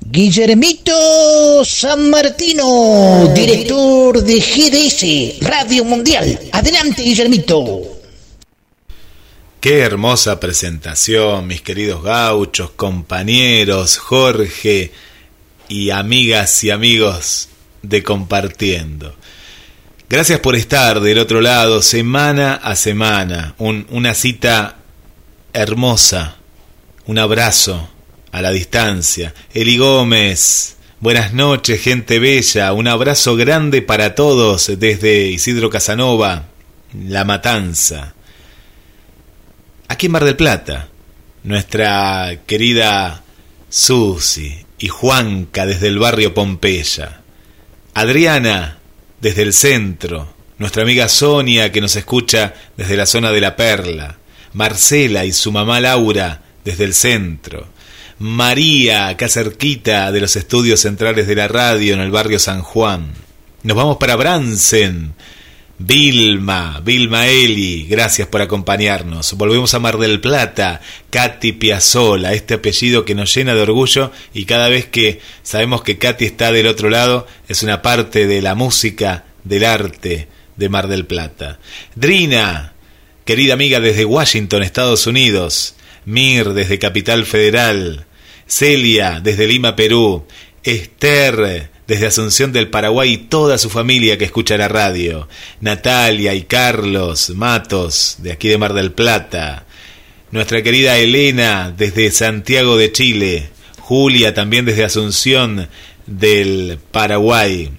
Guillermito 0.00 1.64
San 1.64 2.10
Martino, 2.10 3.28
director 3.34 4.22
de 4.22 4.40
GDS, 4.40 5.40
Radio 5.46 5.84
Mundial. 5.84 6.38
Adelante, 6.52 7.02
Guillermito. 7.02 7.82
Qué 9.60 9.80
hermosa 9.80 10.38
presentación, 10.38 11.48
mis 11.48 11.62
queridos 11.62 12.04
gauchos, 12.04 12.70
compañeros, 12.70 13.98
Jorge 13.98 14.92
y 15.68 15.90
amigas 15.90 16.62
y 16.62 16.70
amigos 16.70 17.48
de 17.82 18.02
Compartiendo. 18.02 19.14
Gracias 20.12 20.40
por 20.40 20.56
estar 20.56 21.00
del 21.00 21.18
otro 21.18 21.40
lado 21.40 21.80
semana 21.80 22.56
a 22.56 22.76
semana. 22.76 23.54
Un, 23.56 23.86
una 23.88 24.12
cita 24.12 24.76
hermosa. 25.54 26.36
Un 27.06 27.18
abrazo 27.18 27.88
a 28.30 28.42
la 28.42 28.50
distancia. 28.50 29.32
Eli 29.54 29.78
Gómez. 29.78 30.76
Buenas 31.00 31.32
noches, 31.32 31.80
gente 31.80 32.18
bella. 32.18 32.74
Un 32.74 32.88
abrazo 32.88 33.36
grande 33.36 33.80
para 33.80 34.14
todos 34.14 34.78
desde 34.78 35.28
Isidro 35.28 35.70
Casanova, 35.70 36.44
La 36.92 37.24
Matanza. 37.24 38.12
Aquí 39.88 40.06
en 40.06 40.12
Mar 40.12 40.26
del 40.26 40.36
Plata, 40.36 40.88
nuestra 41.42 42.38
querida 42.46 43.22
Susi 43.70 44.58
y 44.78 44.88
Juanca 44.88 45.64
desde 45.64 45.86
el 45.86 45.98
barrio 45.98 46.34
Pompeya. 46.34 47.22
Adriana 47.94 48.81
desde 49.22 49.42
el 49.42 49.52
centro, 49.52 50.34
nuestra 50.58 50.82
amiga 50.82 51.08
Sonia 51.08 51.70
que 51.70 51.80
nos 51.80 51.94
escucha 51.94 52.54
desde 52.76 52.96
la 52.96 53.06
zona 53.06 53.30
de 53.30 53.40
la 53.40 53.54
Perla, 53.54 54.18
Marcela 54.52 55.24
y 55.24 55.32
su 55.32 55.52
mamá 55.52 55.80
Laura 55.80 56.42
desde 56.64 56.82
el 56.82 56.92
centro, 56.92 57.68
María 58.18 59.06
acá 59.06 59.28
cerquita 59.28 60.10
de 60.10 60.20
los 60.20 60.34
estudios 60.34 60.80
centrales 60.80 61.28
de 61.28 61.36
la 61.36 61.46
radio 61.46 61.94
en 61.94 62.00
el 62.00 62.10
barrio 62.10 62.40
San 62.40 62.62
Juan. 62.62 63.12
Nos 63.62 63.76
vamos 63.76 63.96
para 63.98 64.16
Bransen. 64.16 65.14
Vilma, 65.84 66.80
Vilma 66.84 67.26
Eli, 67.26 67.88
gracias 67.88 68.28
por 68.28 68.40
acompañarnos. 68.40 69.32
Volvemos 69.32 69.74
a 69.74 69.80
Mar 69.80 69.98
del 69.98 70.20
Plata, 70.20 70.80
Katy 71.10 71.52
Piazzola, 71.54 72.34
este 72.34 72.54
apellido 72.54 73.04
que 73.04 73.16
nos 73.16 73.34
llena 73.34 73.52
de 73.52 73.62
orgullo 73.62 74.12
y 74.32 74.44
cada 74.44 74.68
vez 74.68 74.86
que 74.86 75.20
sabemos 75.42 75.82
que 75.82 75.98
Katy 75.98 76.24
está 76.24 76.52
del 76.52 76.68
otro 76.68 76.88
lado 76.88 77.26
es 77.48 77.64
una 77.64 77.82
parte 77.82 78.28
de 78.28 78.40
la 78.42 78.54
música, 78.54 79.24
del 79.42 79.64
arte 79.64 80.28
de 80.56 80.68
Mar 80.68 80.86
del 80.86 81.04
Plata. 81.04 81.58
Drina, 81.96 82.74
querida 83.24 83.54
amiga 83.54 83.80
desde 83.80 84.04
Washington, 84.04 84.62
Estados 84.62 85.08
Unidos. 85.08 85.74
Mir 86.04 86.50
desde 86.50 86.78
Capital 86.78 87.26
Federal. 87.26 88.06
Celia 88.46 89.18
desde 89.20 89.48
Lima, 89.48 89.74
Perú. 89.74 90.26
Esther 90.62 91.70
desde 91.86 92.06
Asunción 92.06 92.52
del 92.52 92.68
Paraguay 92.68 93.12
y 93.12 93.18
toda 93.18 93.58
su 93.58 93.70
familia 93.70 94.18
que 94.18 94.24
escucha 94.24 94.56
la 94.56 94.68
radio, 94.68 95.28
Natalia 95.60 96.34
y 96.34 96.42
Carlos 96.42 97.30
Matos 97.30 98.16
de 98.18 98.32
aquí 98.32 98.48
de 98.48 98.58
Mar 98.58 98.72
del 98.72 98.92
Plata, 98.92 99.66
nuestra 100.30 100.62
querida 100.62 100.98
Elena 100.98 101.74
desde 101.76 102.10
Santiago 102.10 102.76
de 102.76 102.92
Chile, 102.92 103.48
Julia 103.80 104.34
también 104.34 104.64
desde 104.64 104.84
Asunción 104.84 105.68
del 106.06 106.78
Paraguay, 106.90 107.70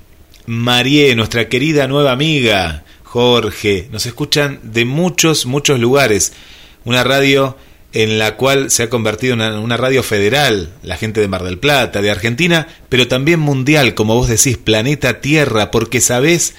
Marie, 0.46 1.16
nuestra 1.16 1.48
querida 1.48 1.88
nueva 1.88 2.12
amiga, 2.12 2.84
Jorge, 3.14 3.88
nos 3.92 4.08
escuchan 4.08 4.60
de 4.64 4.86
muchos, 4.86 5.46
muchos 5.46 5.80
lugares. 5.80 6.34
Una 6.84 7.04
radio 7.04 7.56
en 7.94 8.18
la 8.18 8.36
cual 8.36 8.72
se 8.72 8.84
ha 8.84 8.90
convertido 8.90 9.34
en 9.36 9.42
una, 9.42 9.78
radio 9.78 10.04
federal, 10.04 10.70
la 10.82 10.98
gente 10.98 11.22
de 11.22 11.28
Mar 11.28 11.44
del 11.44 11.60
Plata, 11.60 12.02
de 12.02 12.12
Argentina, 12.12 12.68
pero 12.90 13.08
también 13.08 13.40
mundial, 13.40 13.94
como 13.94 14.16
vos 14.16 14.28
decís, 14.28 14.58
planeta 14.58 15.22
Tierra, 15.22 15.72
porque 15.72 16.02
sabés, 16.02 16.56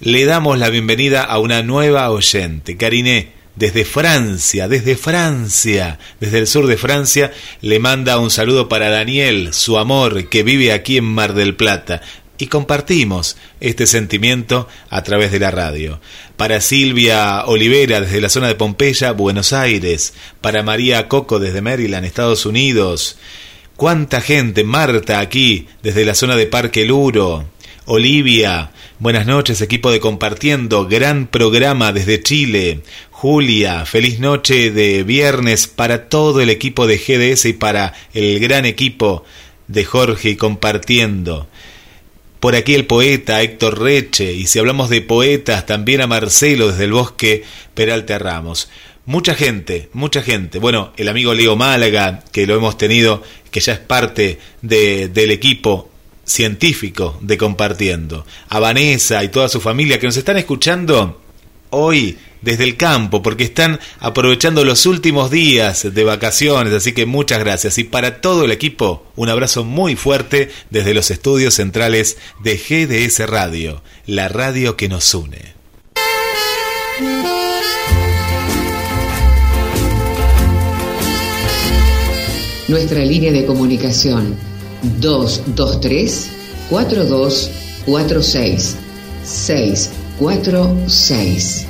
le 0.00 0.24
damos 0.24 0.58
la 0.58 0.70
bienvenida 0.70 1.22
a 1.24 1.38
una 1.40 1.62
nueva 1.62 2.08
oyente, 2.10 2.76
Karine, 2.76 3.32
desde 3.56 3.84
Francia, 3.84 4.68
desde 4.68 4.96
Francia, 4.96 5.98
desde 6.20 6.38
el 6.38 6.46
sur 6.46 6.68
de 6.68 6.76
Francia, 6.76 7.32
le 7.60 7.80
manda 7.80 8.20
un 8.20 8.30
saludo 8.30 8.68
para 8.68 8.88
Daniel, 8.88 9.52
su 9.52 9.78
amor, 9.78 10.28
que 10.28 10.44
vive 10.44 10.72
aquí 10.72 10.96
en 10.96 11.04
Mar 11.04 11.34
del 11.34 11.56
Plata 11.56 12.02
y 12.38 12.46
compartimos 12.46 13.36
este 13.60 13.86
sentimiento 13.86 14.68
a 14.90 15.02
través 15.02 15.32
de 15.32 15.40
la 15.40 15.50
radio. 15.50 16.00
Para 16.36 16.60
Silvia 16.60 17.44
Olivera 17.46 18.00
desde 18.00 18.20
la 18.20 18.28
zona 18.28 18.46
de 18.46 18.54
Pompeya, 18.54 19.12
Buenos 19.12 19.52
Aires. 19.52 20.14
Para 20.40 20.62
María 20.62 21.08
Coco 21.08 21.40
desde 21.40 21.60
Maryland, 21.60 22.06
Estados 22.06 22.46
Unidos. 22.46 23.18
¿Cuánta 23.76 24.20
gente? 24.20 24.64
Marta 24.64 25.20
aquí 25.20 25.66
desde 25.82 26.04
la 26.04 26.14
zona 26.14 26.36
de 26.36 26.46
Parque 26.46 26.84
Luro. 26.84 27.46
Olivia, 27.90 28.70
buenas 28.98 29.26
noches 29.26 29.62
equipo 29.62 29.90
de 29.90 29.98
Compartiendo, 29.98 30.86
gran 30.86 31.26
programa 31.26 31.90
desde 31.92 32.22
Chile. 32.22 32.82
Julia, 33.10 33.86
feliz 33.86 34.20
noche 34.20 34.70
de 34.70 35.02
viernes 35.04 35.66
para 35.66 36.08
todo 36.08 36.40
el 36.40 36.50
equipo 36.50 36.86
de 36.86 36.98
GDS 36.98 37.46
y 37.46 37.52
para 37.54 37.94
el 38.12 38.38
gran 38.40 38.66
equipo 38.66 39.24
de 39.68 39.84
Jorge 39.84 40.30
y 40.30 40.36
Compartiendo. 40.36 41.48
Por 42.40 42.54
aquí 42.54 42.74
el 42.74 42.86
poeta 42.86 43.42
Héctor 43.42 43.80
Reche, 43.80 44.32
y 44.32 44.46
si 44.46 44.58
hablamos 44.58 44.88
de 44.90 45.00
poetas, 45.00 45.66
también 45.66 46.00
a 46.00 46.06
Marcelo 46.06 46.68
desde 46.68 46.84
el 46.84 46.92
bosque 46.92 47.42
Peralta 47.74 48.18
Ramos. 48.18 48.68
Mucha 49.06 49.34
gente, 49.34 49.88
mucha 49.92 50.22
gente. 50.22 50.58
Bueno, 50.58 50.92
el 50.96 51.08
amigo 51.08 51.34
Leo 51.34 51.56
Málaga, 51.56 52.22
que 52.30 52.46
lo 52.46 52.54
hemos 52.54 52.76
tenido, 52.78 53.22
que 53.50 53.60
ya 53.60 53.72
es 53.72 53.78
parte 53.78 54.38
de, 54.62 55.08
del 55.08 55.30
equipo 55.30 55.90
científico 56.24 57.18
de 57.22 57.38
Compartiendo. 57.38 58.26
A 58.50 58.60
Vanessa 58.60 59.24
y 59.24 59.28
toda 59.28 59.48
su 59.48 59.60
familia 59.60 59.98
que 59.98 60.06
nos 60.06 60.16
están 60.16 60.36
escuchando 60.36 61.20
hoy 61.70 62.18
desde 62.42 62.64
el 62.64 62.76
campo, 62.76 63.22
porque 63.22 63.44
están 63.44 63.78
aprovechando 64.00 64.64
los 64.64 64.86
últimos 64.86 65.30
días 65.30 65.94
de 65.94 66.04
vacaciones, 66.04 66.72
así 66.72 66.92
que 66.92 67.06
muchas 67.06 67.38
gracias. 67.40 67.78
Y 67.78 67.84
para 67.84 68.20
todo 68.20 68.44
el 68.44 68.52
equipo, 68.52 69.04
un 69.16 69.28
abrazo 69.28 69.64
muy 69.64 69.96
fuerte 69.96 70.50
desde 70.70 70.94
los 70.94 71.10
estudios 71.10 71.54
centrales 71.54 72.16
de 72.42 72.56
GDS 72.56 73.28
Radio, 73.28 73.82
la 74.06 74.28
radio 74.28 74.76
que 74.76 74.88
nos 74.88 75.12
une. 75.14 75.58
Nuestra 82.68 83.04
línea 83.04 83.32
de 83.32 83.44
comunicación 83.46 84.36
223 85.00 86.30
4246 86.68 88.76
646. 89.24 91.67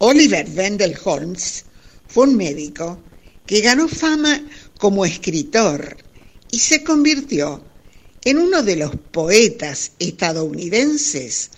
Oliver 0.00 0.48
Wendell 0.54 0.96
Holmes 1.04 1.64
fue 2.06 2.28
un 2.28 2.36
médico 2.36 3.00
que 3.46 3.60
ganó 3.60 3.88
fama 3.88 4.40
como 4.78 5.04
escritor 5.04 5.96
y 6.52 6.60
se 6.60 6.84
convirtió 6.84 7.64
en 8.24 8.38
uno 8.38 8.62
de 8.62 8.76
los 8.76 8.94
poetas 8.94 9.92
estadounidenses 9.98 11.50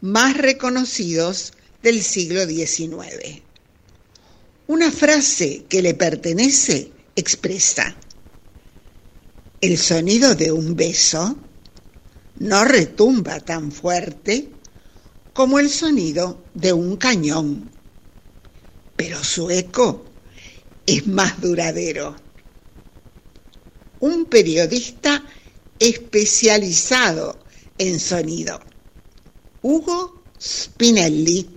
más 0.00 0.36
reconocidos 0.36 1.54
del 1.82 2.02
siglo 2.02 2.46
XIX. 2.46 3.42
Una 4.68 4.92
frase 4.92 5.64
que 5.68 5.82
le 5.82 5.94
pertenece 5.94 6.92
expresa, 7.16 7.96
el 9.60 9.76
sonido 9.76 10.36
de 10.36 10.52
un 10.52 10.76
beso 10.76 11.36
no 12.38 12.64
retumba 12.64 13.40
tan 13.40 13.72
fuerte 13.72 14.50
como 15.32 15.58
el 15.58 15.68
sonido 15.68 16.44
de 16.54 16.72
un 16.72 16.96
cañón 16.96 17.77
pero 18.98 19.22
su 19.22 19.48
eco 19.48 20.04
es 20.84 21.06
más 21.06 21.40
duradero. 21.40 22.16
Un 24.00 24.24
periodista 24.24 25.24
especializado 25.78 27.38
en 27.78 28.00
sonido, 28.00 28.58
Hugo 29.62 30.20
Spinelli. 30.40 31.48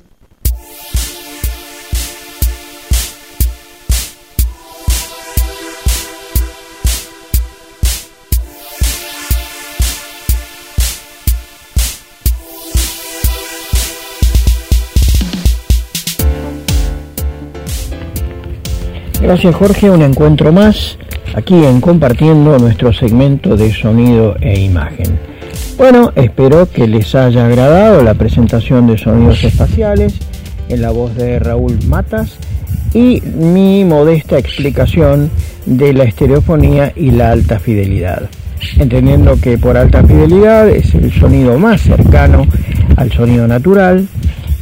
Gracias 19.22 19.54
Jorge, 19.54 19.92
un 19.92 20.02
encuentro 20.02 20.52
más 20.52 20.98
aquí 21.36 21.54
en 21.54 21.80
compartiendo 21.80 22.58
nuestro 22.58 22.92
segmento 22.92 23.56
de 23.56 23.72
sonido 23.72 24.36
e 24.42 24.60
imagen. 24.60 25.20
Bueno, 25.78 26.12
espero 26.16 26.68
que 26.68 26.88
les 26.88 27.14
haya 27.14 27.46
agradado 27.46 28.02
la 28.04 28.16
presentación 28.16 28.88
de 28.88 28.98
sonidos 28.98 29.44
espaciales 29.44 30.16
en 30.70 30.82
la 30.82 30.90
voz 30.90 31.16
de 31.16 31.38
Raúl 31.38 31.78
Matas 31.88 32.36
y 32.96 33.22
mi 33.22 33.86
modesta 33.86 34.40
explicación 34.40 35.30
de 35.68 35.94
la 35.94 36.06
estereofonía 36.06 36.92
y 36.96 37.12
la 37.12 37.32
alta 37.32 37.60
fidelidad. 37.60 38.28
Entendiendo 38.80 39.40
que 39.40 39.60
por 39.60 39.78
alta 39.78 40.04
fidelidad 40.04 40.68
es 40.68 40.96
el 40.96 41.14
sonido 41.14 41.60
más 41.60 41.82
cercano 41.82 42.48
al 42.98 43.12
sonido 43.12 43.48
natural 43.48 44.08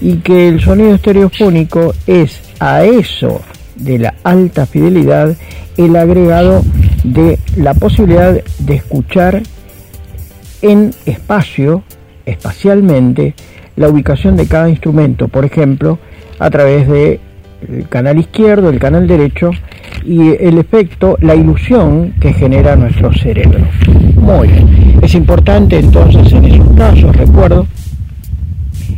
y 0.01 0.17
que 0.17 0.49
el 0.49 0.59
sonido 0.59 0.95
estereofónico 0.95 1.93
es 2.07 2.41
a 2.59 2.83
eso 2.83 3.41
de 3.79 3.99
la 3.99 4.15
alta 4.23 4.65
fidelidad 4.65 5.35
el 5.77 5.95
agregado 5.95 6.61
de 7.03 7.39
la 7.55 7.73
posibilidad 7.73 8.37
de 8.59 8.73
escuchar 8.73 9.41
en 10.61 10.91
espacio, 11.05 11.83
espacialmente, 12.25 13.33
la 13.75 13.87
ubicación 13.87 14.35
de 14.35 14.45
cada 14.45 14.69
instrumento, 14.69 15.29
por 15.29 15.45
ejemplo, 15.45 15.99
a 16.37 16.49
través 16.49 16.87
de 16.87 17.19
el 17.67 17.87
canal 17.87 18.19
izquierdo, 18.19 18.69
el 18.69 18.79
canal 18.79 19.07
derecho 19.07 19.51
y 20.05 20.35
el 20.39 20.57
efecto, 20.57 21.17
la 21.21 21.35
ilusión 21.35 22.13
que 22.19 22.33
genera 22.33 22.75
nuestro 22.75 23.13
cerebro. 23.13 23.59
Muy 24.15 24.47
bien. 24.47 24.99
Es 25.01 25.13
importante 25.15 25.77
entonces 25.77 26.31
en 26.33 26.45
esos 26.45 26.69
casos, 26.75 27.15
recuerdo, 27.15 27.67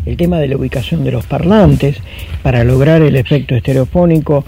el 0.06 0.18
tema 0.18 0.40
de 0.40 0.48
la 0.48 0.58
ubicación 0.58 1.04
de 1.04 1.12
los 1.12 1.26
parlantes 1.26 1.98
para 2.44 2.64
lograr 2.64 3.02
el 3.02 3.16
efecto 3.16 3.56
estereofónico 3.56 4.46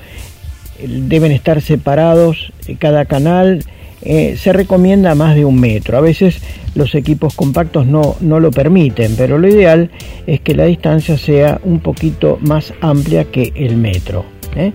deben 0.87 1.31
estar 1.31 1.61
separados 1.61 2.51
cada 2.79 3.05
canal 3.05 3.63
eh, 4.01 4.35
se 4.37 4.51
recomienda 4.51 5.15
más 5.15 5.35
de 5.35 5.45
un 5.45 5.59
metro 5.59 5.97
a 5.97 6.01
veces 6.01 6.41
los 6.75 6.93
equipos 6.95 7.35
compactos 7.35 7.85
no, 7.85 8.15
no 8.19 8.39
lo 8.39 8.51
permiten 8.51 9.15
pero 9.15 9.37
lo 9.37 9.47
ideal 9.47 9.91
es 10.27 10.41
que 10.41 10.55
la 10.55 10.65
distancia 10.65 11.17
sea 11.17 11.61
un 11.63 11.79
poquito 11.79 12.37
más 12.41 12.73
amplia 12.81 13.25
que 13.25 13.53
el 13.55 13.77
metro 13.77 14.25
¿eh? 14.55 14.73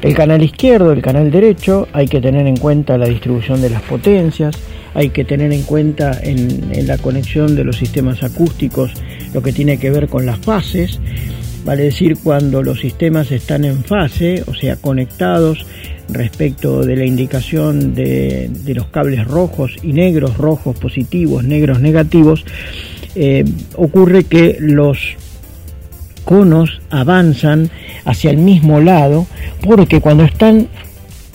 el 0.00 0.14
canal 0.14 0.42
izquierdo 0.42 0.92
el 0.92 1.02
canal 1.02 1.30
derecho 1.30 1.88
hay 1.92 2.06
que 2.08 2.20
tener 2.20 2.46
en 2.46 2.56
cuenta 2.56 2.96
la 2.96 3.06
distribución 3.06 3.60
de 3.60 3.70
las 3.70 3.82
potencias 3.82 4.56
hay 4.94 5.10
que 5.10 5.24
tener 5.24 5.52
en 5.52 5.62
cuenta 5.62 6.18
en, 6.22 6.86
la 6.86 6.98
conexión 6.98 7.56
de 7.56 7.64
los 7.64 7.76
sistemas 7.76 8.22
acústicos 8.22 8.92
lo 9.32 9.42
que 9.42 9.52
tiene 9.52 9.78
que 9.78 9.90
ver 9.90 10.08
con 10.08 10.26
las 10.26 10.38
fases, 10.38 11.00
vale 11.64 11.84
decir 11.84 12.16
cuando 12.22 12.62
los 12.62 12.80
sistemas 12.80 13.30
están 13.30 13.64
en 13.64 13.84
fase, 13.84 14.42
o 14.46 14.54
sea, 14.54 14.76
conectados 14.76 15.66
respecto 16.08 16.84
de 16.84 16.96
la 16.96 17.04
indicación 17.04 17.94
de, 17.94 18.50
los 18.74 18.86
cables 18.88 19.26
rojos 19.26 19.76
y 19.82 19.92
negros, 19.92 20.36
rojos 20.36 20.76
positivos, 20.76 21.44
negros 21.44 21.80
negativos, 21.80 22.44
eh, 23.14 23.44
ocurre 23.76 24.24
que 24.24 24.56
los 24.58 25.16
conos 26.24 26.80
avanzan 26.90 27.70
hacia 28.04 28.30
el 28.30 28.38
mismo 28.38 28.80
lado 28.80 29.26
porque 29.62 30.00
cuando 30.00 30.24
están 30.24 30.68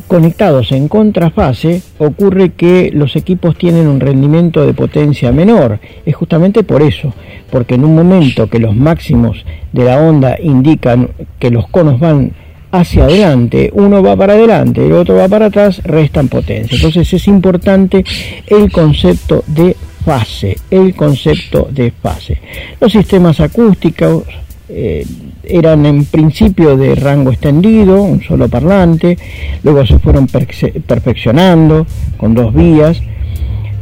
conectados 0.08 0.72
en 0.72 0.88
contrafase, 0.88 1.82
ocurre 2.00 2.54
que 2.54 2.90
los 2.94 3.16
equipos 3.16 3.58
tienen 3.58 3.88
un 3.88 4.00
rendimiento 4.00 4.66
de 4.66 4.74
potencia 4.74 5.32
menor. 5.32 5.80
Es 6.06 6.16
justamente 6.16 6.64
por 6.64 6.82
eso, 6.82 7.14
porque 7.52 7.76
en 7.76 7.86
un 7.86 7.96
momento 7.96 8.50
que 8.50 8.60
los 8.60 8.76
máximos 8.76 9.46
de 9.72 9.84
la 9.84 10.00
onda 10.00 10.38
indican 10.42 11.10
que 11.40 11.52
los 11.52 11.68
conos 11.68 12.00
van 12.00 12.32
hacia 12.72 13.06
adelante, 13.06 13.70
uno 13.74 14.04
va 14.04 14.16
para 14.16 14.34
adelante, 14.34 14.86
el 14.86 14.94
otro 14.94 15.16
va 15.16 15.28
para 15.28 15.48
atrás, 15.48 15.82
restan 15.84 16.28
potencia. 16.28 16.76
Entonces 16.76 17.12
es 17.14 17.28
importante 17.28 18.04
el 18.48 18.72
concepto 18.72 19.44
de 19.48 19.76
fase, 20.06 20.58
el 20.72 20.96
concepto 20.96 21.68
de 21.72 21.92
fase. 21.92 22.40
Los 22.80 22.92
sistemas 22.92 23.40
acústicos 23.40 24.24
eh, 24.70 25.06
eran 25.44 25.86
en 25.86 26.04
principio 26.06 26.76
de 26.76 26.96
rango 26.96 27.32
extendido, 27.32 28.02
un 28.02 28.22
solo 28.22 28.50
parlante, 28.50 29.18
luego 29.64 29.86
se 29.86 30.00
fueron 30.00 30.28
perfeccionando 30.28 31.86
con 32.18 32.34
dos 32.34 32.54
vías, 32.54 33.02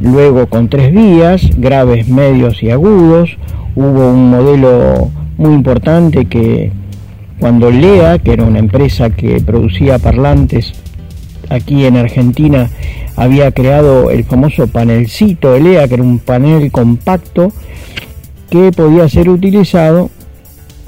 luego 0.00 0.46
con 0.46 0.68
tres 0.68 0.92
vías, 0.92 1.42
graves, 1.56 2.08
medios 2.08 2.62
y 2.62 2.70
agudos. 2.70 3.36
Hubo 3.74 4.10
un 4.10 4.30
modelo 4.30 5.10
muy 5.38 5.54
importante 5.54 6.26
que 6.26 6.70
cuando 7.40 7.70
Lea, 7.70 8.18
que 8.18 8.32
era 8.32 8.44
una 8.44 8.60
empresa 8.60 9.10
que 9.10 9.40
producía 9.40 9.98
parlantes 9.98 10.72
aquí 11.50 11.84
en 11.84 11.96
Argentina, 11.96 12.70
había 13.16 13.50
creado 13.50 14.10
el 14.10 14.24
famoso 14.24 14.66
panelcito 14.68 15.52
de 15.52 15.60
Lea, 15.60 15.88
que 15.88 15.94
era 15.94 16.02
un 16.02 16.18
panel 16.18 16.70
compacto 16.70 17.52
que 18.50 18.70
podía 18.72 19.08
ser 19.08 19.28
utilizado 19.28 20.10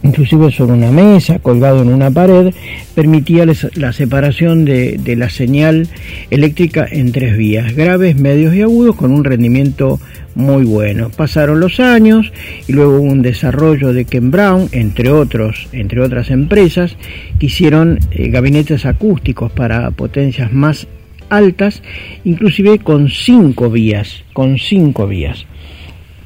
inclusive 0.02 0.50
sobre 0.50 0.74
una 0.74 0.90
mesa, 0.90 1.38
colgado 1.38 1.82
en 1.82 1.88
una 1.88 2.10
pared, 2.10 2.52
permitía 2.94 3.46
la 3.74 3.92
separación 3.92 4.64
de, 4.64 5.14
la 5.16 5.30
señal 5.30 5.88
eléctrica 6.30 6.86
en 6.90 7.12
tres 7.12 7.36
vías, 7.36 7.74
graves, 7.74 8.16
medios 8.16 8.54
y 8.54 8.62
agudos, 8.62 8.96
con 8.96 9.10
un 9.10 9.24
rendimiento 9.24 10.00
muy 10.34 10.64
bueno. 10.64 11.10
Pasaron 11.10 11.60
los 11.60 11.80
años 11.80 12.32
y 12.66 12.72
luego 12.72 12.98
hubo 12.98 13.02
un 13.02 13.22
desarrollo 13.22 13.92
de 13.92 14.04
Ken 14.04 14.30
Brown, 14.30 14.68
entre, 14.72 15.10
otros, 15.10 15.68
entre 15.72 16.00
otras 16.00 16.30
empresas, 16.30 16.96
que 17.38 17.46
hicieron 17.46 17.98
eh, 18.10 18.28
gabinetes 18.28 18.86
acústicos 18.86 19.50
para 19.50 19.90
potencias 19.90 20.52
más 20.52 20.86
altas, 21.28 21.82
inclusive 22.24 22.78
con 22.78 23.08
cinco 23.08 23.70
vías, 23.70 24.24
con 24.32 24.58
cinco 24.58 25.06
vías. 25.06 25.46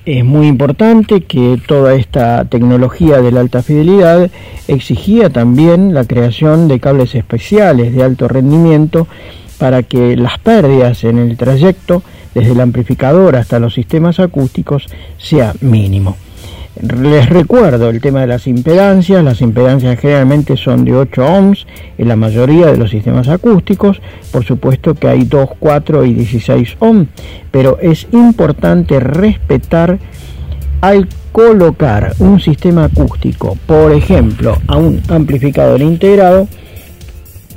Es 0.05 0.25
muy 0.25 0.49
importante 0.49 1.21
que 1.21 1.61
toda 1.65 1.95
esta 1.95 2.45
tecnología 2.47 3.21
de 3.21 3.31
la 3.31 3.39
alta 3.39 3.63
fidelidad 3.63 4.33
exigía 4.67 5.31
también 5.31 5.95
la 5.95 6.05
creación 6.05 6.67
de 6.67 6.81
cables 6.81 7.15
especiales 7.15 7.95
de 7.95 8.03
alto 8.03 8.27
rendimiento 8.27 9.07
para 9.59 9.85
que 9.85 10.17
las 10.17 10.41
pérdidas 10.41 11.05
en 11.05 11.19
el 11.19 11.37
trayecto 11.37 12.03
desde 12.35 12.51
el 12.51 12.61
amplificador 12.61 13.37
hasta 13.37 13.61
los 13.61 13.75
sistemas 13.75 14.19
acústicos 14.19 14.89
sea 15.19 15.55
mínimo. 15.61 16.17
Les 16.81 17.29
recuerdo 17.29 17.91
el 17.91 18.01
tema 18.01 18.23
de 18.23 18.27
las 18.27 18.47
impedancias. 18.47 19.23
Las 19.23 19.43
impedancias 19.43 19.99
generalmente 20.01 20.57
son 20.57 20.85
de 20.85 20.95
8 20.95 21.23
ohms 21.23 21.67
en 21.99 22.09
la 22.09 22.17
mayoría 22.17 22.67
de 22.67 22.79
los 22.79 22.91
sistemas 22.91 23.29
acústicos. 23.29 24.01
Por 24.31 24.45
supuesto 24.45 24.95
que 24.95 25.09
hay 25.09 25.25
2, 25.25 25.51
4 25.59 26.05
y 26.07 26.15
16 26.15 26.77
ohms, 26.79 27.09
pero 27.51 27.79
es 27.81 28.07
importante 28.13 29.01
respetar 29.01 29.99
al 30.81 31.09
colocar 31.31 32.15
un 32.19 32.41
sistema 32.41 32.85
acústico, 32.85 33.57
por 33.67 33.93
ejemplo, 33.93 34.57
a 34.67 34.77
un 34.77 35.01
amplificador 35.09 35.81
integrado, 35.81 36.49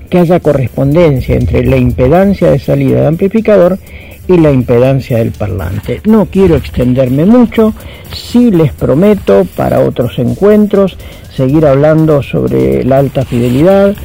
que 0.09 0.19
haya 0.19 0.39
correspondencia 0.39 1.35
entre 1.35 1.65
la 1.65 1.77
impedancia 1.77 2.51
de 2.51 2.59
salida 2.59 3.01
de 3.01 3.07
amplificador 3.07 3.79
y 4.27 4.37
la 4.37 4.51
impedancia 4.51 5.17
del 5.17 5.31
parlante. 5.31 6.01
No 6.05 6.25
quiero 6.25 6.55
extenderme 6.55 7.25
mucho, 7.25 7.73
sí 8.13 8.51
les 8.51 8.73
prometo 8.73 9.45
para 9.55 9.81
otros 9.81 10.17
encuentros 10.19 10.97
seguir 11.33 11.65
hablando 11.65 12.23
sobre 12.23 12.83
la 12.83 12.99
alta 12.99 13.25
fidelidad, 13.25 13.95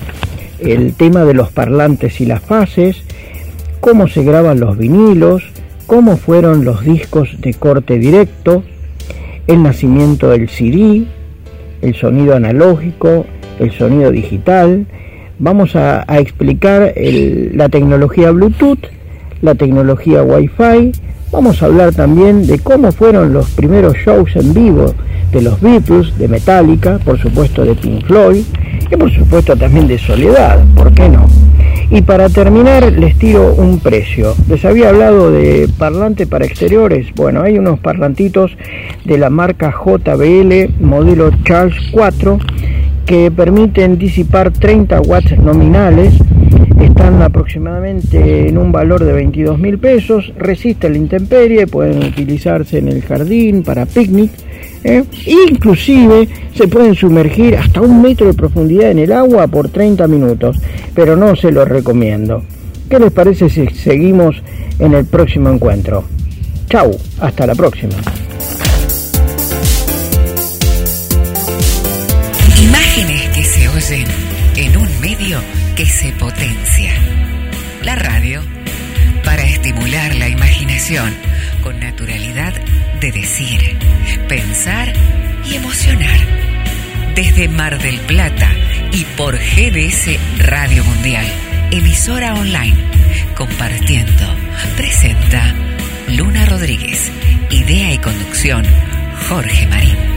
el 0.58 0.94
tema 0.94 1.24
de 1.24 1.34
los 1.34 1.50
parlantes 1.50 2.20
y 2.20 2.26
las 2.26 2.42
fases, 2.42 3.02
cómo 3.80 4.08
se 4.08 4.24
graban 4.24 4.60
los 4.60 4.76
vinilos, 4.76 5.44
cómo 5.86 6.16
fueron 6.16 6.64
los 6.64 6.84
discos 6.84 7.40
de 7.40 7.54
corte 7.54 7.98
directo, 7.98 8.62
el 9.46 9.62
nacimiento 9.62 10.30
del 10.30 10.48
CD, 10.48 11.04
el 11.82 11.94
sonido 11.94 12.34
analógico, 12.34 13.26
el 13.58 13.72
sonido 13.72 14.10
digital. 14.10 14.86
Vamos 15.38 15.74
a, 15.76 16.04
explicar 16.18 16.94
la 16.96 17.68
tecnología 17.68 18.30
Bluetooth 18.30 18.99
la 19.42 19.54
tecnología 19.54 20.22
Wi-Fi. 20.22 20.92
Vamos 21.32 21.62
a 21.62 21.66
hablar 21.66 21.94
también 21.94 22.46
de 22.46 22.58
cómo 22.58 22.90
fueron 22.92 23.32
los 23.32 23.50
primeros 23.50 23.94
shows 23.96 24.34
en 24.36 24.52
vivo 24.52 24.94
de 25.32 25.42
los 25.42 25.60
Beatles, 25.60 26.18
de 26.18 26.28
Metallica, 26.28 26.98
por 27.04 27.18
supuesto 27.18 27.64
de 27.64 27.74
Pink 27.74 28.04
Floyd 28.06 28.42
y 28.90 28.96
por 28.96 29.12
supuesto 29.12 29.56
también 29.56 29.86
de 29.86 29.98
Soledad, 29.98 30.58
¿por 30.74 30.92
qué 30.92 31.08
no? 31.08 31.26
Y 31.90 32.02
para 32.02 32.28
terminar 32.28 32.92
les 32.92 33.16
tiro 33.16 33.54
un 33.54 33.78
precio. 33.78 34.34
Les 34.48 34.64
había 34.64 34.88
hablado 34.90 35.30
de 35.30 35.68
parlante 35.78 36.26
para 36.26 36.44
exteriores. 36.44 37.06
Bueno, 37.14 37.42
hay 37.42 37.58
unos 37.58 37.80
parlantitos 37.80 38.56
de 39.04 39.18
la 39.18 39.30
marca 39.30 39.72
JBL 39.72 40.80
modelo 40.80 41.30
Charles 41.44 41.76
4 41.92 42.38
que 43.06 43.30
permiten 43.30 43.98
disipar 43.98 44.52
30 44.52 45.00
watts 45.00 45.36
nominales 45.38 46.14
están 46.80 47.22
aproximadamente 47.22 48.48
en 48.48 48.58
un 48.58 48.72
valor 48.72 49.04
de 49.04 49.12
22 49.12 49.58
mil 49.58 49.78
pesos, 49.78 50.32
resisten 50.36 50.92
la 50.92 50.98
intemperie, 50.98 51.66
pueden 51.66 52.02
utilizarse 52.04 52.78
en 52.78 52.88
el 52.88 53.02
jardín 53.02 53.62
para 53.62 53.86
picnic, 53.86 54.30
¿eh? 54.84 55.04
inclusive 55.26 56.28
se 56.54 56.68
pueden 56.68 56.94
sumergir 56.94 57.56
hasta 57.56 57.80
un 57.80 58.00
metro 58.00 58.26
de 58.26 58.34
profundidad 58.34 58.90
en 58.90 59.00
el 59.00 59.12
agua 59.12 59.46
por 59.46 59.68
30 59.68 60.06
minutos, 60.08 60.56
pero 60.94 61.16
no 61.16 61.36
se 61.36 61.52
los 61.52 61.68
recomiendo. 61.68 62.42
¿Qué 62.88 62.98
les 62.98 63.12
parece 63.12 63.48
si 63.48 63.66
seguimos 63.68 64.42
en 64.78 64.94
el 64.94 65.04
próximo 65.04 65.50
encuentro? 65.50 66.04
Chau, 66.68 66.90
hasta 67.20 67.46
la 67.46 67.54
próxima. 67.54 67.94
Imágenes 72.62 73.28
que 73.34 73.44
se 73.44 73.68
oyen 73.68 74.06
en 74.56 74.76
un 74.76 74.88
medio 75.00 75.59
que 75.80 75.86
se 75.86 76.12
potencia. 76.12 76.92
La 77.84 77.94
radio 77.94 78.42
para 79.24 79.44
estimular 79.44 80.14
la 80.14 80.28
imaginación 80.28 81.10
con 81.62 81.80
naturalidad 81.80 82.52
de 83.00 83.10
decir, 83.10 83.78
pensar 84.28 84.92
y 85.46 85.54
emocionar. 85.54 86.20
Desde 87.14 87.48
Mar 87.48 87.78
del 87.78 87.98
Plata 88.00 88.50
y 88.92 89.06
por 89.16 89.38
GDS 89.38 90.18
Radio 90.40 90.84
Mundial, 90.84 91.24
emisora 91.70 92.34
online, 92.34 92.76
compartiendo, 93.34 94.36
presenta 94.76 95.54
Luna 96.08 96.44
Rodríguez, 96.44 97.10
idea 97.48 97.90
y 97.94 97.96
conducción 97.96 98.66
Jorge 99.30 99.66
Marín. 99.66 100.09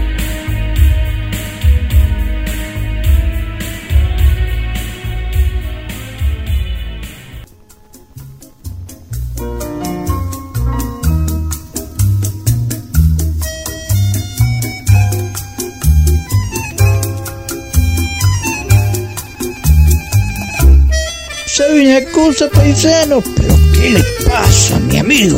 ¿Sabe 21.93 22.05
una 22.05 22.11
cosa, 22.11 22.49
paisano? 22.49 23.21
¿Pero 23.35 23.55
qué 23.71 23.89
le 23.91 24.03
pasa, 24.27 24.79
mi 24.79 24.97
amigo? 24.97 25.37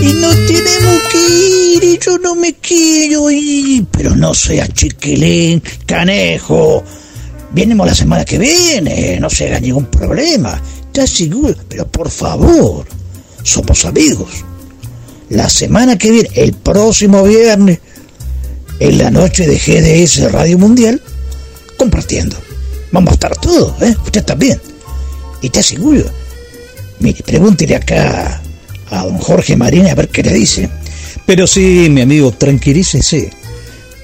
Y 0.00 0.06
no 0.14 0.30
tenemos 0.30 1.02
que 1.12 1.18
ir, 1.18 1.84
y 1.84 1.98
yo 1.98 2.16
no 2.16 2.34
me 2.34 2.54
quiero 2.54 3.30
ir. 3.30 3.84
Pero 3.90 4.16
no 4.16 4.32
sea 4.32 4.66
chiquilín, 4.68 5.62
canejo. 5.84 6.82
Vienemos 7.52 7.86
la 7.86 7.94
semana 7.94 8.24
que 8.24 8.38
viene, 8.38 9.18
no 9.20 9.28
se 9.28 9.48
haga 9.48 9.60
ningún 9.60 9.84
problema. 9.84 10.58
¿Estás 10.86 11.10
seguro? 11.10 11.54
Pero 11.68 11.88
por 11.88 12.10
favor, 12.10 12.86
somos 13.42 13.84
amigos. 13.84 14.30
La 15.28 15.50
semana 15.50 15.98
que 15.98 16.10
viene, 16.10 16.30
el 16.36 16.54
próximo 16.54 17.22
viernes, 17.22 17.80
en 18.80 18.96
la 18.96 19.10
noche 19.10 19.46
de 19.46 19.58
GDS 19.58 20.32
Radio 20.32 20.56
Mundial, 20.56 21.02
compartiendo. 21.76 22.34
Vamos 22.92 23.10
a 23.10 23.14
estar 23.14 23.36
todos, 23.36 23.82
¿eh? 23.82 23.94
Usted 24.06 24.24
también. 24.24 24.58
¿Y 25.44 25.50
te 25.50 25.60
aseguro? 25.60 26.04
Mire, 27.00 27.22
pregúntele 27.22 27.76
acá 27.76 28.40
a 28.90 29.04
don 29.04 29.18
Jorge 29.18 29.58
Marín 29.58 29.86
a 29.88 29.94
ver 29.94 30.08
qué 30.08 30.22
le 30.22 30.32
dice. 30.32 30.70
Pero 31.26 31.46
sí, 31.46 31.88
mi 31.90 32.00
amigo, 32.00 32.32
tranquilícese. 32.32 33.30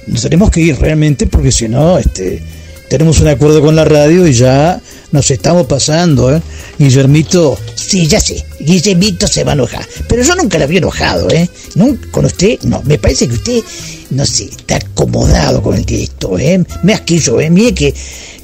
Nos 0.05 0.21
tenemos 0.21 0.51
que 0.51 0.61
ir 0.61 0.77
realmente 0.77 1.25
porque 1.25 1.51
si 1.51 1.67
no, 1.67 1.97
este, 1.97 2.43
tenemos 2.89 3.21
un 3.21 3.29
acuerdo 3.29 3.59
con 3.59 3.75
la 3.75 3.85
radio 3.85 4.27
y 4.27 4.33
ya 4.33 4.79
nos 5.11 5.31
estamos 5.31 5.65
pasando, 5.65 6.31
¿eh? 6.31 6.43
Guillermito. 6.77 7.57
Sí, 7.73 8.05
ya 8.05 8.19
sé. 8.19 8.45
Guillermito 8.59 9.25
se 9.25 9.43
va 9.43 9.53
a 9.53 9.55
enojar. 9.55 9.87
Pero 10.07 10.21
yo 10.21 10.35
nunca 10.35 10.59
la 10.59 10.65
había 10.65 10.77
enojado, 10.77 11.27
¿eh? 11.31 11.49
Con 12.11 12.25
usted, 12.25 12.59
no. 12.65 12.83
Me 12.83 12.99
parece 12.99 13.27
que 13.27 13.33
usted, 13.33 13.59
no 14.11 14.27
sé, 14.27 14.43
está 14.43 14.75
acomodado 14.75 15.63
con 15.63 15.75
el 15.75 15.85
directo, 15.85 16.37
¿eh? 16.37 16.63
Me 16.83 16.93
asquillo, 16.93 17.41
¿eh? 17.41 17.49
Mire 17.49 17.73
que 17.73 17.95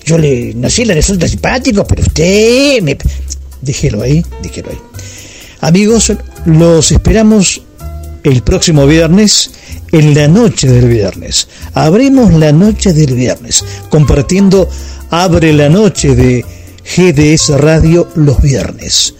yo 0.07 0.17
le, 0.17 0.53
no 0.53 0.69
sé, 0.69 0.85
le 0.85 0.93
resulta 0.93 1.27
simpático, 1.27 1.85
pero 1.85 2.01
usted 2.01 2.81
me... 2.81 2.97
Déjelo 3.61 4.01
ahí, 4.01 4.23
déjelo 4.41 4.69
ahí. 4.69 4.77
Amigos, 5.59 6.13
los 6.45 6.91
esperamos 6.91 7.61
el 8.23 8.41
próximo 8.41 8.87
viernes, 8.87 9.51
en 9.91 10.13
la 10.13 10.27
noche 10.27 10.67
del 10.67 10.87
viernes. 10.87 11.47
Abrimos 11.73 12.33
la 12.33 12.51
noche 12.51 12.93
del 12.93 13.15
viernes, 13.15 13.63
compartiendo 13.89 14.69
Abre 15.09 15.53
la 15.53 15.69
noche 15.69 16.15
de 16.15 16.43
GDS 16.83 17.59
Radio 17.59 18.09
los 18.15 18.41
viernes. 18.41 19.13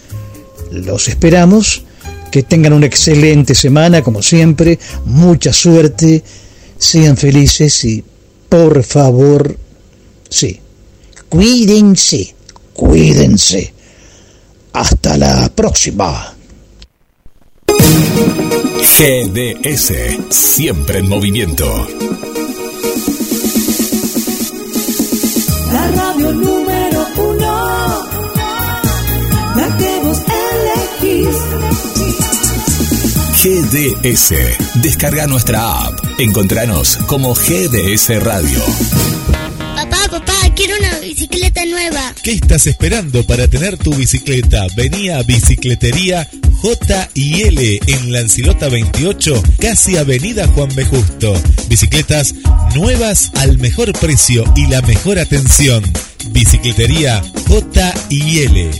Los 0.70 1.08
esperamos, 1.08 1.82
que 2.30 2.42
tengan 2.42 2.74
una 2.74 2.86
excelente 2.86 3.54
semana, 3.54 4.02
como 4.02 4.22
siempre, 4.22 4.78
mucha 5.06 5.52
suerte, 5.52 6.22
sean 6.76 7.16
felices 7.16 7.84
y, 7.84 8.04
por 8.50 8.82
favor, 8.84 9.56
sí, 10.28 10.60
cuídense, 11.28 12.34
cuídense. 12.72 13.72
Hasta 14.72 15.16
la 15.16 15.48
próxima. 15.54 16.34
GDS, 18.98 19.92
siempre 20.30 20.98
en 20.98 21.08
movimiento. 21.08 21.86
La 25.72 25.90
radio 25.90 26.32
número 26.32 27.06
uno, 27.16 28.06
la 29.54 29.76
que 29.78 30.00
vos 30.02 30.18
elegís. 31.02 31.36
GDS, 33.40 34.34
descarga 34.82 35.26
nuestra 35.26 35.84
app. 35.84 35.94
Encontranos 36.18 36.96
como 37.06 37.34
GDS 37.34 38.20
Radio. 38.20 38.60
Quiero 40.58 40.74
una 40.76 40.98
bicicleta 40.98 41.64
nueva. 41.66 42.12
¿Qué 42.20 42.32
estás 42.32 42.66
esperando 42.66 43.22
para 43.22 43.46
tener 43.46 43.78
tu 43.78 43.94
bicicleta? 43.94 44.66
Vení 44.74 45.08
a 45.08 45.22
Bicicletería 45.22 46.28
J 46.60 47.10
L 47.14 47.80
en 47.86 48.12
Lancilota 48.12 48.68
28, 48.68 49.40
casi 49.60 49.96
Avenida 49.96 50.48
Juan 50.48 50.68
B. 50.74 50.84
Justo. 50.84 51.40
Bicicletas 51.68 52.34
nuevas 52.74 53.30
al 53.36 53.58
mejor 53.58 53.92
precio 54.00 54.42
y 54.56 54.66
la 54.66 54.82
mejor 54.82 55.20
atención. 55.20 55.84
Bicicletería 56.30 57.22
J 57.46 57.94
L. 58.10 58.70